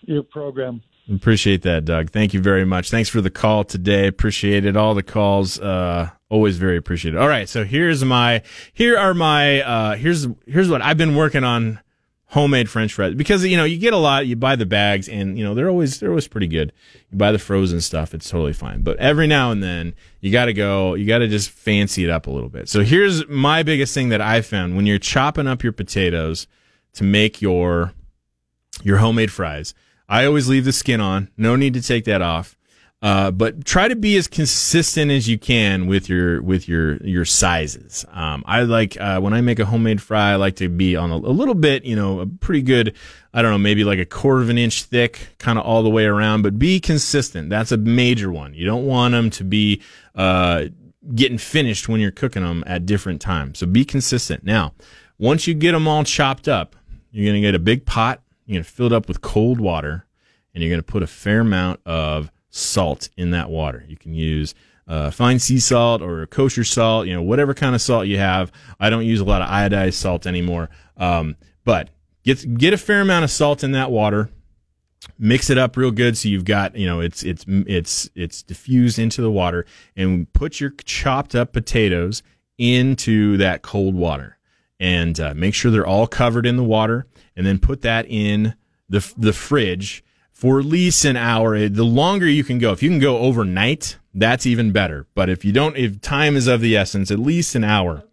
your 0.06 0.24
program. 0.24 0.82
Appreciate 1.12 1.64
that, 1.64 1.86
Doug. 1.86 2.12
Thank 2.12 2.34
you 2.36 2.40
very 2.40 2.66
much. 2.66 2.92
Thanks 2.92 3.10
for 3.10 3.20
the 3.20 3.32
call 3.32 3.64
today. 3.64 4.06
Appreciate 4.06 4.64
it. 4.66 4.78
All 4.78 4.94
the 4.94 5.02
calls, 5.02 5.60
uh, 5.60 6.10
always 6.30 6.58
very 6.58 6.78
appreciated. 6.78 7.20
All 7.20 7.28
right. 7.28 7.50
So 7.50 7.64
here's 7.64 8.04
my, 8.06 8.44
here 8.74 8.98
are 8.98 9.16
my, 9.16 9.62
uh, 9.62 9.96
here's, 9.96 10.28
here's 10.46 10.70
what 10.70 10.84
I've 10.84 10.98
been 10.98 11.16
working 11.16 11.44
on 11.44 11.80
homemade 12.28 12.70
French 12.70 12.94
fries 12.94 13.16
because, 13.16 13.44
you 13.44 13.58
know, 13.58 13.64
you 13.64 13.80
get 13.80 13.92
a 13.92 13.98
lot, 13.98 14.28
you 14.28 14.36
buy 14.36 14.56
the 14.56 14.68
bags 14.68 15.10
and, 15.10 15.36
you 15.36 15.44
know, 15.44 15.56
they're 15.56 15.70
always, 15.70 16.00
they're 16.00 16.10
always 16.10 16.28
pretty 16.28 16.46
good. 16.46 16.72
You 17.10 17.18
buy 17.18 17.32
the 17.32 17.40
frozen 17.40 17.82
stuff. 17.82 18.14
It's 18.14 18.30
totally 18.30 18.54
fine. 18.54 18.84
But 18.84 18.98
every 18.98 19.26
now 19.26 19.50
and 19.50 19.64
then 19.64 19.96
you 20.22 20.32
got 20.32 20.46
to 20.46 20.54
go, 20.54 20.94
you 20.94 21.08
got 21.08 21.20
to 21.20 21.28
just 21.28 21.50
fancy 21.50 22.04
it 22.04 22.12
up 22.12 22.28
a 22.28 22.32
little 22.32 22.50
bit. 22.50 22.70
So 22.70 22.84
here's 22.84 23.28
my 23.28 23.64
biggest 23.64 23.96
thing 23.96 24.10
that 24.10 24.22
I 24.22 24.42
found 24.42 24.76
when 24.76 24.86
you're 24.86 25.00
chopping 25.00 25.48
up 25.48 25.64
your 25.64 25.74
potatoes 25.74 26.46
to 26.94 27.04
make 27.04 27.42
your, 27.42 27.94
your 28.84 28.98
homemade 28.98 29.32
fries. 29.32 29.74
I 30.10 30.26
always 30.26 30.50
leave 30.50 30.66
the 30.66 30.74
skin 30.74 31.00
on. 31.00 31.30
No 31.38 31.56
need 31.56 31.76
to 31.76 31.82
take 31.82 32.06
that 32.06 32.22
off. 32.22 32.58
Uh, 33.02 33.32
but 33.32 33.64
try 33.64 33.88
to 33.88 33.96
be 33.96 34.18
as 34.18 34.28
consistent 34.28 35.10
as 35.10 35.30
you 35.30 35.40
can 35.40 35.88
with 35.88 36.10
your 36.10 36.42
with 36.42 36.68
your 36.68 36.98
your 36.98 37.24
sizes. 37.24 38.06
Um, 38.12 38.44
I 38.46 38.64
like 38.64 39.00
uh, 39.00 39.22
when 39.22 39.34
I 39.34 39.40
make 39.40 39.60
a 39.60 39.66
homemade 39.66 40.02
fry, 40.02 40.32
I 40.32 40.36
like 40.36 40.58
to 40.58 40.68
be 40.68 40.98
on 40.98 41.10
a, 41.10 41.16
a 41.16 41.32
little 41.32 41.54
bit, 41.54 41.86
you 41.86 41.96
know, 41.96 42.20
a 42.20 42.28
pretty 42.28 42.62
good. 42.62 42.98
I 43.34 43.42
don't 43.42 43.52
know, 43.52 43.58
maybe 43.58 43.86
like 43.86 44.00
a 44.00 44.06
quarter 44.06 44.42
of 44.42 44.50
an 44.50 44.58
inch 44.58 44.84
thick, 44.84 45.36
kind 45.38 45.58
of 45.58 45.66
all 45.66 45.82
the 45.82 45.90
way 45.90 46.06
around. 46.06 46.42
But 46.42 46.60
be 46.60 46.82
consistent. 46.82 47.50
That's 47.50 47.72
a 47.72 47.78
major 47.78 48.32
one. 48.32 48.54
You 48.54 48.66
don't 48.66 48.86
want 48.86 49.14
them 49.14 49.30
to 49.30 49.46
be 49.46 49.82
uh, 50.16 50.66
getting 51.16 51.38
finished 51.38 51.88
when 51.88 52.02
you're 52.02 52.12
cooking 52.12 52.44
them 52.44 52.66
at 52.68 52.86
different 52.86 53.22
times. 53.22 53.60
So 53.60 53.66
be 53.66 53.86
consistent. 53.86 54.44
Now, 54.44 54.74
once 55.18 55.48
you 55.48 55.54
get 55.54 55.72
them 55.72 55.88
all 55.88 56.04
chopped 56.04 56.50
up, 56.50 56.76
you're 57.12 57.32
gonna 57.32 57.40
get 57.40 57.56
a 57.56 57.60
big 57.60 57.86
pot. 57.86 58.22
You're 58.50 58.56
gonna 58.56 58.64
fill 58.64 58.88
it 58.88 58.94
up 58.94 59.08
with 59.08 59.22
cold 59.22 59.62
water, 59.62 60.08
and 60.56 60.64
you're 60.64 60.72
gonna 60.72 60.82
put 60.82 61.04
a 61.04 61.08
fair 61.08 61.42
amount 61.42 61.82
of 61.86 62.32
salt 62.50 63.10
in 63.16 63.30
that 63.30 63.52
water. 63.52 63.86
You 63.88 63.96
can 63.96 64.16
use 64.16 64.56
uh, 64.88 65.12
fine 65.12 65.38
sea 65.38 65.60
salt 65.60 66.02
or 66.02 66.26
kosher 66.26 66.64
salt, 66.64 67.06
you 67.06 67.14
know, 67.14 67.22
whatever 67.22 67.54
kind 67.54 67.76
of 67.76 67.82
salt 67.82 68.08
you 68.08 68.18
have. 68.18 68.52
I 68.80 68.90
don't 68.90 69.06
use 69.06 69.20
a 69.20 69.24
lot 69.24 69.44
of 69.44 69.50
iodized 69.50 69.94
salt 69.94 70.26
anymore. 70.26 70.72
Um, 70.98 71.36
but 71.64 71.92
get 72.24 72.58
get 72.58 72.74
a 72.74 72.78
fair 72.78 73.02
amount 73.02 73.24
of 73.24 73.30
salt 73.30 73.64
in 73.64 73.74
that 73.74 73.92
water. 73.92 74.32
Mix 75.20 75.52
it 75.52 75.60
up 75.60 75.78
real 75.78 75.92
good 75.92 76.18
so 76.18 76.28
you've 76.28 76.44
got 76.44 76.76
you 76.76 76.88
know 76.88 77.02
it's 77.02 77.22
it's 77.22 77.46
it's 77.48 78.10
it's 78.16 78.42
diffused 78.42 78.98
into 78.98 79.22
the 79.22 79.30
water 79.30 79.68
and 79.96 80.32
put 80.34 80.60
your 80.60 80.72
chopped 80.86 81.36
up 81.36 81.54
potatoes 81.54 82.24
into 82.58 83.38
that 83.38 83.62
cold 83.62 83.94
water 83.94 84.40
and 84.80 85.20
uh, 85.20 85.36
make 85.36 85.54
sure 85.54 85.70
they're 85.70 85.86
all 85.86 86.08
covered 86.08 86.48
in 86.48 86.58
the 86.58 86.64
water 86.64 87.06
and 87.40 87.48
then 87.48 87.58
put 87.58 87.82
that 87.84 88.06
in 88.10 88.54
the 88.90 89.14
the 89.18 89.32
fridge 89.32 90.04
for 90.34 90.60
at 90.60 90.66
least 90.66 91.06
an 91.06 91.16
hour. 91.16 91.70
The 91.70 91.86
longer 91.86 92.28
you 92.28 92.44
can 92.44 92.60
go, 92.60 92.74
if 92.74 92.84
you 92.84 92.90
can 92.90 93.00
go 93.00 93.20
overnight, 93.20 93.98
that's 94.14 94.46
even 94.46 94.74
better. 94.74 95.08
But 95.16 95.30
if 95.30 95.46
you 95.46 95.54
don't, 95.54 95.78
if 95.78 96.02
time 96.02 96.36
is 96.36 96.48
of 96.48 96.60
the 96.60 96.76
essence, 96.76 97.10
at 97.12 97.20
least 97.20 97.56
an 97.56 97.64
hour 97.64 98.04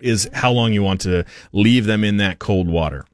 is 0.00 0.28
how 0.32 0.50
long 0.50 0.72
you 0.72 0.82
want 0.82 1.00
to 1.02 1.24
leave 1.52 1.86
them 1.86 2.02
in 2.02 2.16
that 2.16 2.40
cold 2.40 2.68
water. 2.68 3.04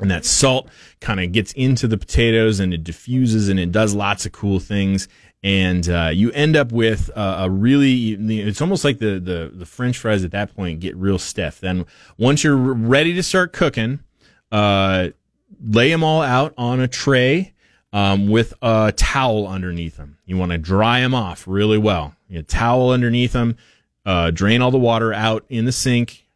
and 0.00 0.10
that 0.10 0.24
salt 0.24 0.68
kind 1.00 1.20
of 1.20 1.30
gets 1.32 1.52
into 1.52 1.86
the 1.86 1.98
potatoes 1.98 2.58
and 2.60 2.72
it 2.74 2.82
diffuses 2.82 3.48
and 3.48 3.60
it 3.60 3.70
does 3.70 3.94
lots 3.94 4.26
of 4.26 4.32
cool 4.32 4.58
things 4.58 5.08
and 5.42 5.88
uh, 5.88 6.10
you 6.12 6.30
end 6.32 6.56
up 6.56 6.70
with 6.72 7.10
uh, 7.16 7.36
a 7.40 7.50
really 7.50 8.12
it's 8.12 8.60
almost 8.60 8.84
like 8.84 8.98
the, 8.98 9.18
the 9.20 9.50
the 9.54 9.66
french 9.66 9.98
fries 9.98 10.24
at 10.24 10.30
that 10.32 10.54
point 10.54 10.80
get 10.80 10.96
real 10.96 11.18
stiff 11.18 11.60
then 11.60 11.84
once 12.18 12.42
you're 12.44 12.56
ready 12.56 13.14
to 13.14 13.22
start 13.22 13.52
cooking 13.52 14.00
uh, 14.52 15.08
lay 15.62 15.90
them 15.90 16.02
all 16.04 16.22
out 16.22 16.54
on 16.56 16.80
a 16.80 16.88
tray 16.88 17.52
um, 17.92 18.28
with 18.28 18.54
a 18.62 18.92
towel 18.96 19.46
underneath 19.46 19.96
them 19.96 20.18
you 20.24 20.36
want 20.36 20.52
to 20.52 20.58
dry 20.58 21.00
them 21.00 21.14
off 21.14 21.44
really 21.46 21.78
well 21.78 22.14
you 22.28 22.42
towel 22.42 22.90
underneath 22.90 23.32
them 23.32 23.56
uh, 24.06 24.30
drain 24.30 24.62
all 24.62 24.70
the 24.70 24.78
water 24.78 25.12
out 25.12 25.44
in 25.48 25.64
the 25.64 25.72
sink 25.72 26.26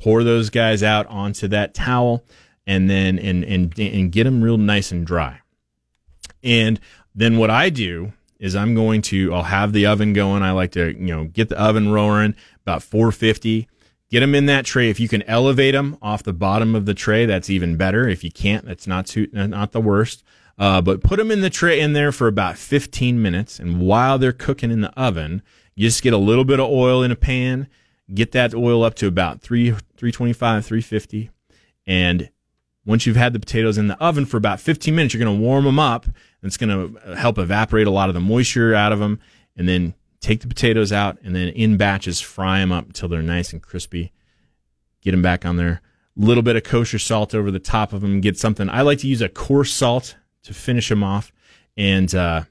pour 0.00 0.24
those 0.24 0.50
guys 0.50 0.82
out 0.82 1.06
onto 1.06 1.46
that 1.48 1.74
towel 1.74 2.24
and 2.66 2.88
then 2.90 3.18
and 3.18 3.44
and 3.44 3.78
and 3.78 4.12
get 4.12 4.24
them 4.24 4.42
real 4.42 4.56
nice 4.56 4.90
and 4.90 5.06
dry. 5.06 5.40
And 6.42 6.80
then 7.14 7.36
what 7.36 7.50
I 7.50 7.68
do 7.68 8.12
is 8.38 8.56
I'm 8.56 8.74
going 8.74 9.02
to 9.02 9.32
I'll 9.34 9.42
have 9.42 9.72
the 9.72 9.86
oven 9.86 10.12
going. 10.12 10.42
I 10.42 10.52
like 10.52 10.72
to 10.72 10.92
you 10.92 11.14
know 11.14 11.24
get 11.24 11.48
the 11.48 11.60
oven 11.60 11.90
roaring 11.92 12.34
about 12.62 12.82
450. 12.82 13.68
Get 14.10 14.20
them 14.20 14.34
in 14.34 14.46
that 14.46 14.64
tray. 14.64 14.90
If 14.90 14.98
you 14.98 15.08
can 15.08 15.22
elevate 15.22 15.74
them 15.74 15.96
off 16.02 16.22
the 16.22 16.32
bottom 16.32 16.74
of 16.74 16.84
the 16.84 16.94
tray, 16.94 17.26
that's 17.26 17.48
even 17.48 17.76
better. 17.76 18.08
If 18.08 18.24
you 18.24 18.32
can't, 18.32 18.64
that's 18.64 18.86
not 18.86 19.06
too 19.06 19.28
not 19.32 19.72
the 19.72 19.80
worst. 19.80 20.24
Uh, 20.58 20.82
but 20.82 21.02
put 21.02 21.16
them 21.16 21.30
in 21.30 21.40
the 21.40 21.48
tray 21.48 21.80
in 21.80 21.94
there 21.94 22.12
for 22.12 22.26
about 22.26 22.58
15 22.58 23.22
minutes, 23.22 23.58
and 23.58 23.80
while 23.80 24.18
they're 24.18 24.32
cooking 24.32 24.70
in 24.70 24.82
the 24.82 24.92
oven, 24.92 25.42
you 25.74 25.88
just 25.88 26.02
get 26.02 26.12
a 26.12 26.18
little 26.18 26.44
bit 26.44 26.60
of 26.60 26.68
oil 26.68 27.02
in 27.02 27.10
a 27.10 27.16
pan. 27.16 27.66
Get 28.12 28.32
that 28.32 28.54
oil 28.54 28.82
up 28.82 28.94
to 28.96 29.06
about 29.06 29.40
three 29.40 29.70
325, 29.70 30.66
350, 30.66 31.30
and 31.86 32.30
once 32.84 33.06
you've 33.06 33.16
had 33.16 33.32
the 33.32 33.40
potatoes 33.40 33.78
in 33.78 33.88
the 33.88 34.02
oven 34.02 34.26
for 34.26 34.36
about 34.36 34.60
15 34.60 34.94
minutes, 34.94 35.14
you're 35.14 35.22
going 35.24 35.38
to 35.38 35.42
warm 35.42 35.64
them 35.64 35.78
up. 35.78 36.06
And 36.06 36.14
it's 36.42 36.56
going 36.56 36.94
to 36.94 37.16
help 37.16 37.38
evaporate 37.38 37.86
a 37.86 37.90
lot 37.90 38.08
of 38.08 38.14
the 38.14 38.20
moisture 38.20 38.74
out 38.74 38.92
of 38.92 38.98
them. 38.98 39.20
And 39.56 39.68
then 39.68 39.94
take 40.20 40.40
the 40.40 40.48
potatoes 40.48 40.92
out 40.92 41.18
and 41.22 41.34
then 41.34 41.48
in 41.48 41.76
batches 41.76 42.20
fry 42.20 42.60
them 42.60 42.72
up 42.72 42.86
until 42.86 43.08
they're 43.08 43.22
nice 43.22 43.52
and 43.52 43.62
crispy. 43.62 44.12
Get 45.00 45.12
them 45.12 45.22
back 45.22 45.46
on 45.46 45.56
there. 45.56 45.80
A 46.16 46.20
little 46.20 46.42
bit 46.42 46.56
of 46.56 46.62
kosher 46.62 46.98
salt 46.98 47.34
over 47.34 47.50
the 47.50 47.58
top 47.58 47.92
of 47.92 48.02
them. 48.02 48.20
Get 48.20 48.38
something. 48.38 48.68
I 48.68 48.82
like 48.82 48.98
to 48.98 49.06
use 49.06 49.22
a 49.22 49.28
coarse 49.28 49.72
salt 49.72 50.16
to 50.42 50.52
finish 50.52 50.88
them 50.88 51.02
off. 51.02 51.32
And, 51.76 52.14
uh, 52.14 52.42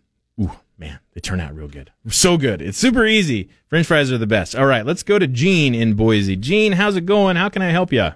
ooh, 0.41 0.51
man, 0.77 0.99
they 1.13 1.21
turn 1.21 1.39
out 1.39 1.53
real 1.53 1.67
good. 1.67 1.91
So 2.07 2.37
good. 2.37 2.61
It's 2.61 2.77
super 2.77 3.05
easy. 3.05 3.49
French 3.67 3.85
fries 3.85 4.11
are 4.11 4.17
the 4.17 4.25
best. 4.25 4.55
All 4.55 4.65
right, 4.65 4.85
let's 4.85 5.03
go 5.03 5.19
to 5.19 5.27
Gene 5.27 5.75
in 5.75 5.93
Boise. 5.93 6.35
Gene, 6.35 6.71
how's 6.71 6.95
it 6.95 7.05
going? 7.05 7.35
How 7.35 7.49
can 7.49 7.61
I 7.61 7.69
help 7.69 7.93
you? 7.93 8.09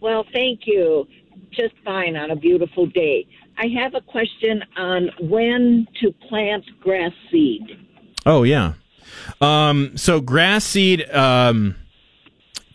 Well, 0.00 0.24
thank 0.32 0.60
you. 0.66 1.08
Just 1.50 1.74
fine 1.84 2.16
on 2.16 2.30
a 2.30 2.36
beautiful 2.36 2.86
day. 2.86 3.26
I 3.58 3.66
have 3.82 3.94
a 3.94 4.02
question 4.02 4.62
on 4.76 5.10
when 5.20 5.88
to 6.02 6.12
plant 6.28 6.64
grass 6.80 7.12
seed. 7.32 7.62
Oh 8.26 8.42
yeah. 8.42 8.74
Um, 9.40 9.96
so 9.96 10.20
grass 10.20 10.64
seed. 10.64 11.08
Um, 11.10 11.76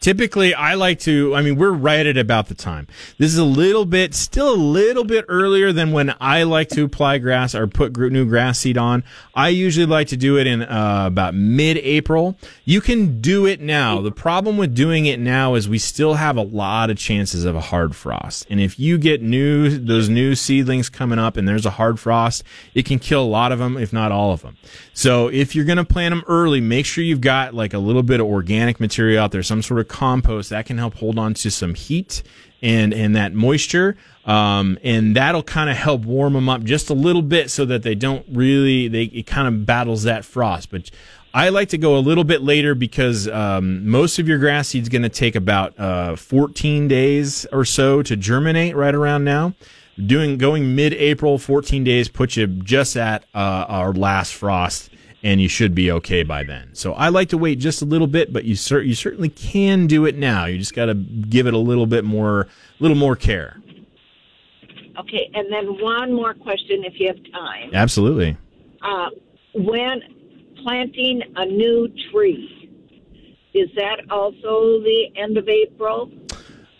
typically 0.01 0.53
I 0.53 0.73
like 0.73 0.99
to, 1.01 1.33
I 1.35 1.41
mean, 1.41 1.55
we're 1.55 1.71
right 1.71 2.05
at 2.05 2.17
about 2.17 2.47
the 2.47 2.55
time. 2.55 2.87
This 3.17 3.31
is 3.31 3.37
a 3.37 3.45
little 3.45 3.85
bit, 3.85 4.13
still 4.13 4.53
a 4.53 4.55
little 4.55 5.05
bit 5.05 5.25
earlier 5.29 5.71
than 5.71 5.91
when 5.91 6.13
I 6.19 6.43
like 6.43 6.69
to 6.69 6.83
apply 6.83 7.19
grass 7.19 7.55
or 7.55 7.67
put 7.67 7.95
new 7.95 8.25
grass 8.25 8.59
seed 8.59 8.77
on. 8.77 9.03
I 9.33 9.49
usually 9.49 9.85
like 9.85 10.07
to 10.07 10.17
do 10.17 10.37
it 10.37 10.47
in 10.47 10.63
uh, 10.63 11.03
about 11.07 11.35
mid 11.35 11.77
April. 11.77 12.37
You 12.65 12.81
can 12.81 13.21
do 13.21 13.45
it 13.45 13.61
now. 13.61 14.01
The 14.01 14.11
problem 14.11 14.57
with 14.57 14.75
doing 14.75 15.05
it 15.05 15.19
now 15.19 15.53
is 15.53 15.69
we 15.69 15.77
still 15.77 16.15
have 16.15 16.35
a 16.35 16.41
lot 16.41 16.89
of 16.89 16.97
chances 16.97 17.45
of 17.45 17.55
a 17.55 17.61
hard 17.61 17.95
frost. 17.95 18.47
And 18.49 18.59
if 18.59 18.79
you 18.79 18.97
get 18.97 19.21
new, 19.21 19.77
those 19.77 20.09
new 20.09 20.35
seedlings 20.35 20.89
coming 20.89 21.19
up 21.19 21.37
and 21.37 21.47
there's 21.47 21.65
a 21.65 21.71
hard 21.71 21.99
frost, 21.99 22.43
it 22.73 22.85
can 22.85 22.97
kill 22.97 23.23
a 23.23 23.25
lot 23.25 23.51
of 23.51 23.59
them, 23.59 23.77
if 23.77 23.93
not 23.93 24.11
all 24.11 24.33
of 24.33 24.41
them. 24.41 24.57
So 24.93 25.27
if 25.27 25.55
you're 25.55 25.65
going 25.65 25.77
to 25.77 25.85
plant 25.85 26.11
them 26.13 26.23
early, 26.27 26.59
make 26.59 26.87
sure 26.87 27.03
you've 27.03 27.21
got 27.21 27.53
like 27.53 27.73
a 27.73 27.79
little 27.79 28.03
bit 28.03 28.19
of 28.19 28.25
organic 28.25 28.79
material 28.79 29.23
out 29.23 29.31
there, 29.31 29.43
some 29.43 29.61
sort 29.61 29.79
of 29.79 29.90
compost 29.91 30.49
that 30.49 30.65
can 30.65 30.77
help 30.77 30.95
hold 30.95 31.19
on 31.19 31.33
to 31.33 31.51
some 31.51 31.75
heat 31.75 32.23
and 32.61 32.93
and 32.93 33.15
that 33.15 33.33
moisture 33.33 33.97
um, 34.25 34.77
and 34.83 35.15
that'll 35.15 35.43
kind 35.43 35.69
of 35.69 35.75
help 35.75 36.05
warm 36.05 36.33
them 36.33 36.47
up 36.47 36.63
just 36.63 36.89
a 36.89 36.93
little 36.93 37.21
bit 37.21 37.51
so 37.51 37.65
that 37.65 37.83
they 37.83 37.95
don't 37.95 38.25
really 38.31 38.87
they 38.87 39.03
it 39.03 39.27
kind 39.27 39.47
of 39.47 39.65
battles 39.65 40.03
that 40.03 40.23
frost 40.23 40.71
but 40.71 40.89
I 41.33 41.47
like 41.47 41.69
to 41.69 41.77
go 41.77 41.97
a 41.97 41.99
little 41.99 42.25
bit 42.25 42.41
later 42.41 42.75
because 42.75 43.27
um, 43.29 43.87
most 43.87 44.19
of 44.19 44.27
your 44.27 44.37
grass 44.37 44.69
seed's 44.69 44.89
going 44.89 45.03
to 45.03 45.09
take 45.09 45.35
about 45.35 45.79
uh, 45.79 46.17
14 46.17 46.89
days 46.89 47.45
or 47.53 47.63
so 47.63 48.03
to 48.03 48.17
germinate 48.17 48.75
right 48.75 48.93
around 48.93 49.23
now. 49.23 49.53
Doing 50.05 50.37
going 50.37 50.75
mid-April, 50.75 51.37
14 51.37 51.85
days 51.85 52.09
puts 52.09 52.35
you 52.35 52.47
just 52.47 52.97
at 52.97 53.23
uh, 53.33 53.65
our 53.67 53.93
last 53.93 54.33
frost 54.33 54.90
and 55.23 55.41
you 55.41 55.47
should 55.47 55.75
be 55.75 55.91
okay 55.91 56.23
by 56.23 56.43
then. 56.43 56.69
So 56.73 56.93
I 56.93 57.09
like 57.09 57.29
to 57.29 57.37
wait 57.37 57.59
just 57.59 57.81
a 57.81 57.85
little 57.85 58.07
bit, 58.07 58.33
but 58.33 58.45
you 58.45 58.55
cer- 58.55 58.81
you 58.81 58.95
certainly 58.95 59.29
can 59.29 59.87
do 59.87 60.05
it 60.05 60.17
now. 60.17 60.45
You 60.45 60.57
just 60.57 60.73
got 60.73 60.85
to 60.85 60.95
give 60.95 61.47
it 61.47 61.53
a 61.53 61.59
little 61.59 61.85
bit 61.85 62.03
more, 62.03 62.47
little 62.79 62.97
more 62.97 63.15
care. 63.15 63.61
Okay, 64.99 65.29
and 65.33 65.51
then 65.51 65.81
one 65.81 66.13
more 66.13 66.33
question, 66.33 66.83
if 66.83 66.99
you 66.99 67.07
have 67.07 67.17
time. 67.31 67.71
Absolutely. 67.73 68.37
Uh, 68.81 69.09
when 69.53 70.01
planting 70.63 71.21
a 71.35 71.45
new 71.45 71.87
tree, 72.11 72.69
is 73.53 73.69
that 73.75 74.01
also 74.09 74.81
the 74.81 75.07
end 75.15 75.37
of 75.37 75.47
April? 75.47 76.11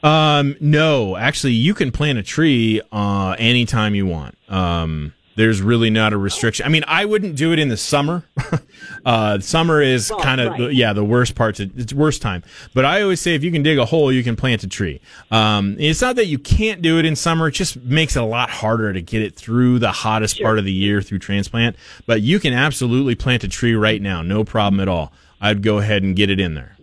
Um, 0.04 0.56
no, 0.60 1.16
actually, 1.16 1.54
you 1.54 1.74
can 1.74 1.92
plant 1.92 2.18
a 2.18 2.24
tree 2.24 2.82
uh, 2.92 3.36
anytime 3.38 3.96
you 3.96 4.06
want. 4.08 4.38
Um, 4.50 5.14
there's 5.36 5.62
really 5.62 5.90
not 5.90 6.14
a 6.14 6.18
restriction. 6.18 6.66
I 6.66 6.70
mean, 6.70 6.84
I 6.88 7.06
wouldn't 7.06 7.36
do 7.36 7.54
it 7.54 7.60
in 7.60 7.70
the 7.70 7.78
summer. 7.78 8.24
uh, 9.06 9.40
summer 9.40 9.82
is 9.82 10.12
Oh, 10.12 10.18
kind 10.20 10.42
of 10.42 10.52
right. 10.54 10.74
yeah 10.74 10.94
the 10.94 11.04
worst 11.06 11.36
part. 11.36 11.56
To, 11.56 11.70
it's 11.76 11.94
worst 11.94 12.22
time. 12.22 12.44
But 12.74 12.86
I 12.86 13.02
always 13.02 13.22
say 13.22 13.34
if 13.36 13.44
you 13.44 13.52
can 13.52 13.64
dig 13.64 13.78
a 13.78 13.86
hole, 13.86 14.12
you 14.12 14.24
can 14.24 14.36
plant 14.36 14.64
a 14.64 14.68
tree. 14.68 15.00
Um, 15.32 15.78
it's 15.80 16.02
not 16.02 16.16
that 16.18 16.26
you 16.26 16.38
can't 16.38 16.82
do 16.82 17.00
it 17.00 17.06
in 17.06 17.16
summer. 17.16 17.48
It 17.48 17.52
just 17.54 17.78
makes 17.78 18.16
it 18.16 18.22
a 18.22 18.26
lot 18.26 18.50
harder 18.50 18.92
to 18.94 19.02
get 19.02 19.22
it 19.22 19.36
through 19.36 19.80
the 19.80 19.92
hottest 19.92 20.42
part 20.42 20.60
of 20.60 20.66
the 20.66 20.74
year 20.74 21.02
through 21.02 21.20
transplant. 21.20 21.76
But 22.06 22.22
you 22.22 22.40
can 22.40 22.54
absolutely 22.54 23.16
plant 23.16 23.44
a 23.44 23.48
tree 23.48 23.74
right 23.76 24.02
now, 24.02 24.22
no 24.22 24.44
problem 24.44 24.80
at 24.80 24.88
all. 24.88 25.14
I'd 25.40 25.64
go 25.64 25.78
ahead 25.80 26.04
and 26.04 26.16
get 26.16 26.30
it 26.30 26.40
in 26.40 26.54
there. 26.56 26.76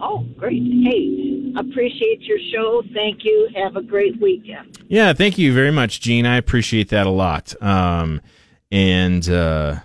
Oh, 0.00 0.18
great. 0.36 0.62
Hey, 0.62 1.27
appreciate 1.60 2.22
your 2.22 2.38
show. 2.52 2.82
Thank 2.92 3.24
you. 3.24 3.48
Have 3.54 3.76
a 3.76 3.82
great 3.82 4.20
weekend. 4.20 4.78
Yeah, 4.88 5.12
thank 5.12 5.38
you 5.38 5.52
very 5.52 5.70
much, 5.70 6.00
Gene. 6.00 6.26
I 6.26 6.36
appreciate 6.36 6.88
that 6.90 7.06
a 7.06 7.10
lot. 7.10 7.60
Um, 7.62 8.20
and 8.70 9.28
uh, 9.28 9.76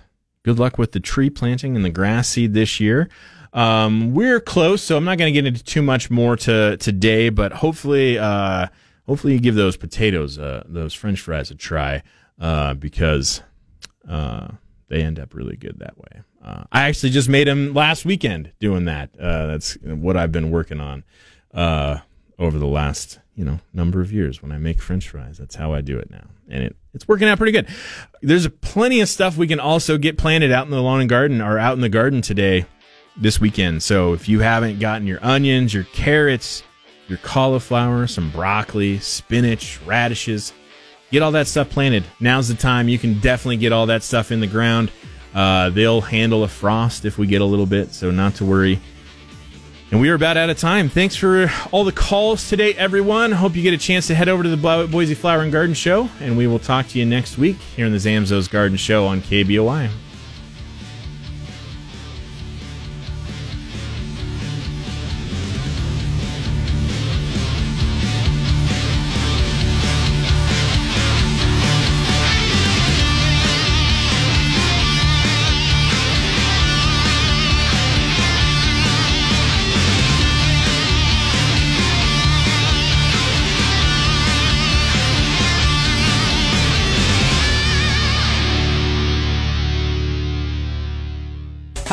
good 0.42 0.58
luck 0.58 0.78
with 0.78 0.92
the 0.92 1.00
tree 1.00 1.30
planting 1.30 1.76
and 1.76 1.84
the 1.84 1.90
grass 1.90 2.28
seed 2.28 2.54
this 2.54 2.80
year. 2.80 3.08
Um, 3.52 4.14
we're 4.14 4.40
close, 4.40 4.82
so 4.82 4.96
I'm 4.96 5.04
not 5.04 5.16
going 5.16 5.32
to 5.32 5.40
get 5.40 5.46
into 5.46 5.62
too 5.62 5.82
much 5.82 6.10
more 6.10 6.36
to 6.38 6.76
today, 6.78 7.28
but 7.28 7.52
hopefully, 7.52 8.18
uh, 8.18 8.66
hopefully 9.06 9.34
you 9.34 9.38
give 9.38 9.54
those 9.54 9.76
potatoes, 9.76 10.38
uh, 10.38 10.64
those 10.66 10.92
French 10.92 11.20
fries 11.20 11.52
a 11.52 11.54
try, 11.54 12.02
uh, 12.40 12.74
because 12.74 13.42
uh, 14.08 14.48
they 14.88 15.02
end 15.02 15.20
up 15.20 15.34
really 15.34 15.56
good 15.56 15.78
that 15.78 15.96
way. 15.96 16.22
Uh, 16.44 16.64
I 16.72 16.82
actually 16.82 17.10
just 17.10 17.28
made 17.28 17.46
them 17.46 17.72
last 17.72 18.04
weekend 18.04 18.52
doing 18.58 18.86
that. 18.86 19.10
Uh, 19.18 19.46
that's 19.46 19.74
what 19.82 20.16
I've 20.16 20.32
been 20.32 20.50
working 20.50 20.80
on 20.80 21.04
uh, 21.54 21.98
over 22.38 22.58
the 22.58 22.66
last 22.66 23.20
you 23.34 23.44
know 23.44 23.60
number 23.72 24.00
of 24.00 24.12
years 24.12 24.42
when 24.42 24.52
I 24.52 24.58
make 24.58 24.82
French 24.82 25.08
fries. 25.08 25.38
That's 25.38 25.54
how 25.54 25.72
I 25.72 25.80
do 25.80 25.98
it 25.98 26.10
now, 26.10 26.26
and 26.48 26.64
it 26.64 26.76
it's 26.92 27.08
working 27.08 27.28
out 27.28 27.38
pretty 27.38 27.52
good. 27.52 27.68
There's 28.22 28.46
plenty 28.48 29.00
of 29.00 29.08
stuff 29.08 29.36
we 29.36 29.46
can 29.46 29.60
also 29.60 29.98
get 29.98 30.16
planted 30.16 30.52
out 30.52 30.66
in 30.66 30.70
the 30.70 30.80
lawn 30.80 31.00
and 31.00 31.08
garden 31.08 31.40
or 31.40 31.58
out 31.58 31.74
in 31.74 31.80
the 31.80 31.88
garden 31.88 32.22
today, 32.22 32.66
this 33.16 33.40
weekend. 33.40 33.82
So 33.82 34.12
if 34.12 34.28
you 34.28 34.40
haven't 34.40 34.78
gotten 34.78 35.06
your 35.06 35.18
onions, 35.24 35.74
your 35.74 35.84
carrots, 35.84 36.62
your 37.08 37.18
cauliflower, 37.18 38.06
some 38.06 38.30
broccoli, 38.30 38.98
spinach, 38.98 39.80
radishes, 39.82 40.52
get 41.10 41.22
all 41.22 41.32
that 41.32 41.46
stuff 41.46 41.70
planted. 41.70 42.04
Now's 42.20 42.48
the 42.48 42.54
time. 42.54 42.88
You 42.88 42.98
can 42.98 43.18
definitely 43.20 43.58
get 43.58 43.72
all 43.72 43.86
that 43.86 44.02
stuff 44.02 44.32
in 44.32 44.40
the 44.40 44.46
ground. 44.46 44.90
Uh, 45.34 45.70
they'll 45.70 46.00
handle 46.00 46.44
a 46.44 46.48
frost 46.48 47.04
if 47.04 47.18
we 47.18 47.26
get 47.26 47.40
a 47.40 47.44
little 47.44 47.66
bit, 47.66 47.92
so 47.92 48.10
not 48.10 48.36
to 48.36 48.44
worry. 48.44 48.80
And 49.94 50.00
we 50.00 50.10
are 50.10 50.14
about 50.14 50.36
out 50.36 50.50
of 50.50 50.58
time. 50.58 50.88
Thanks 50.88 51.14
for 51.14 51.48
all 51.70 51.84
the 51.84 51.92
calls 51.92 52.48
today, 52.48 52.74
everyone. 52.74 53.30
Hope 53.30 53.54
you 53.54 53.62
get 53.62 53.74
a 53.74 53.78
chance 53.78 54.08
to 54.08 54.14
head 54.16 54.28
over 54.28 54.42
to 54.42 54.48
the 54.48 54.88
Boise 54.90 55.14
Flower 55.14 55.42
and 55.42 55.52
Garden 55.52 55.72
Show, 55.72 56.08
and 56.18 56.36
we 56.36 56.48
will 56.48 56.58
talk 56.58 56.88
to 56.88 56.98
you 56.98 57.06
next 57.06 57.38
week 57.38 57.58
here 57.76 57.86
in 57.86 57.92
the 57.92 57.98
Zamzow's 57.98 58.48
Garden 58.48 58.76
Show 58.76 59.06
on 59.06 59.20
KBOI. 59.20 59.90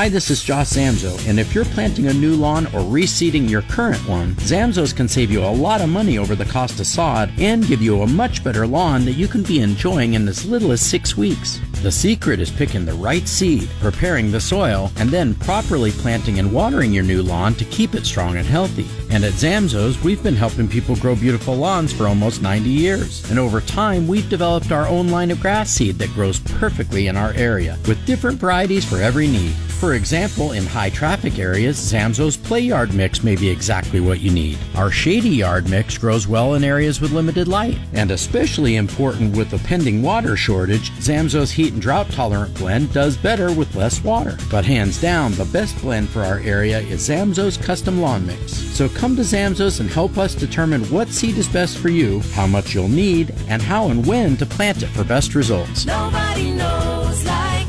Hi, 0.01 0.09
this 0.09 0.31
is 0.31 0.41
Joss 0.41 0.73
Zamzow, 0.73 1.27
and 1.27 1.39
if 1.39 1.53
you're 1.53 1.63
planting 1.63 2.07
a 2.07 2.13
new 2.13 2.35
lawn 2.35 2.65
or 2.65 2.79
reseeding 2.79 3.47
your 3.47 3.61
current 3.61 3.99
one, 4.09 4.33
Zamzows 4.37 4.95
can 4.95 5.07
save 5.07 5.29
you 5.29 5.43
a 5.43 5.53
lot 5.53 5.79
of 5.79 5.89
money 5.89 6.17
over 6.17 6.33
the 6.33 6.43
cost 6.43 6.79
of 6.79 6.87
sod 6.87 7.31
and 7.37 7.67
give 7.67 7.83
you 7.83 8.01
a 8.01 8.07
much 8.07 8.43
better 8.43 8.65
lawn 8.65 9.05
that 9.05 9.11
you 9.11 9.27
can 9.27 9.43
be 9.43 9.59
enjoying 9.59 10.15
in 10.15 10.27
as 10.27 10.43
little 10.43 10.71
as 10.71 10.81
six 10.81 11.15
weeks. 11.15 11.59
The 11.81 11.91
secret 11.91 12.39
is 12.39 12.51
picking 12.51 12.85
the 12.85 12.93
right 12.93 13.27
seed, 13.27 13.67
preparing 13.79 14.29
the 14.29 14.39
soil, 14.39 14.91
and 14.97 15.09
then 15.09 15.33
properly 15.33 15.89
planting 15.89 16.37
and 16.37 16.53
watering 16.53 16.93
your 16.93 17.03
new 17.03 17.23
lawn 17.23 17.55
to 17.55 17.65
keep 17.65 17.95
it 17.95 18.05
strong 18.05 18.37
and 18.37 18.45
healthy. 18.45 18.85
And 19.09 19.23
at 19.23 19.33
Zamzow's, 19.33 20.01
we've 20.03 20.21
been 20.21 20.35
helping 20.35 20.67
people 20.67 20.95
grow 20.95 21.15
beautiful 21.15 21.55
lawns 21.55 21.91
for 21.91 22.07
almost 22.07 22.43
90 22.43 22.69
years. 22.69 23.27
And 23.31 23.39
over 23.39 23.61
time, 23.61 24.07
we've 24.07 24.29
developed 24.29 24.71
our 24.71 24.87
own 24.87 25.09
line 25.09 25.31
of 25.31 25.41
grass 25.41 25.71
seed 25.71 25.95
that 25.95 26.13
grows 26.13 26.39
perfectly 26.39 27.07
in 27.07 27.17
our 27.17 27.33
area, 27.33 27.79
with 27.87 28.05
different 28.05 28.39
varieties 28.39 28.85
for 28.85 28.97
every 28.97 29.25
need. 29.25 29.55
For 29.81 29.95
example, 29.95 30.51
in 30.51 30.63
high 30.67 30.91
traffic 30.91 31.39
areas, 31.39 31.75
Zamzow's 31.75 32.37
Play 32.37 32.59
Yard 32.59 32.93
Mix 32.93 33.23
may 33.23 33.35
be 33.35 33.49
exactly 33.49 33.99
what 33.99 34.19
you 34.19 34.29
need. 34.29 34.59
Our 34.75 34.91
Shady 34.91 35.29
Yard 35.29 35.67
Mix 35.67 35.97
grows 35.97 36.27
well 36.27 36.53
in 36.53 36.63
areas 36.63 37.01
with 37.01 37.13
limited 37.13 37.47
light. 37.47 37.79
And 37.93 38.11
especially 38.11 38.75
important 38.75 39.35
with 39.35 39.49
the 39.49 39.57
pending 39.57 40.03
water 40.03 40.37
shortage, 40.37 40.91
Zamzow's 40.99 41.49
Heat 41.49 41.70
Drought 41.79 42.11
tolerant 42.11 42.53
blend 42.55 42.91
does 42.93 43.17
better 43.17 43.53
with 43.53 43.75
less 43.75 44.03
water. 44.03 44.37
But 44.49 44.65
hands 44.65 44.99
down, 44.99 45.33
the 45.33 45.45
best 45.45 45.79
blend 45.81 46.09
for 46.09 46.21
our 46.21 46.39
area 46.39 46.79
is 46.79 47.07
Zamzow's 47.07 47.57
Custom 47.57 48.01
Lawn 48.01 48.25
Mix. 48.25 48.53
So 48.53 48.89
come 48.89 49.15
to 49.15 49.21
Zamzow's 49.21 49.79
and 49.79 49.89
help 49.89 50.17
us 50.17 50.35
determine 50.35 50.83
what 50.85 51.09
seed 51.09 51.37
is 51.37 51.47
best 51.47 51.77
for 51.77 51.89
you, 51.89 52.21
how 52.33 52.47
much 52.47 52.73
you'll 52.73 52.87
need, 52.87 53.33
and 53.47 53.61
how 53.61 53.89
and 53.89 54.05
when 54.05 54.37
to 54.37 54.45
plant 54.45 54.83
it 54.83 54.87
for 54.87 55.03
best 55.03 55.35
results. 55.35 55.85
Nobody 55.85 56.51
knows 56.51 57.25
like 57.25 57.67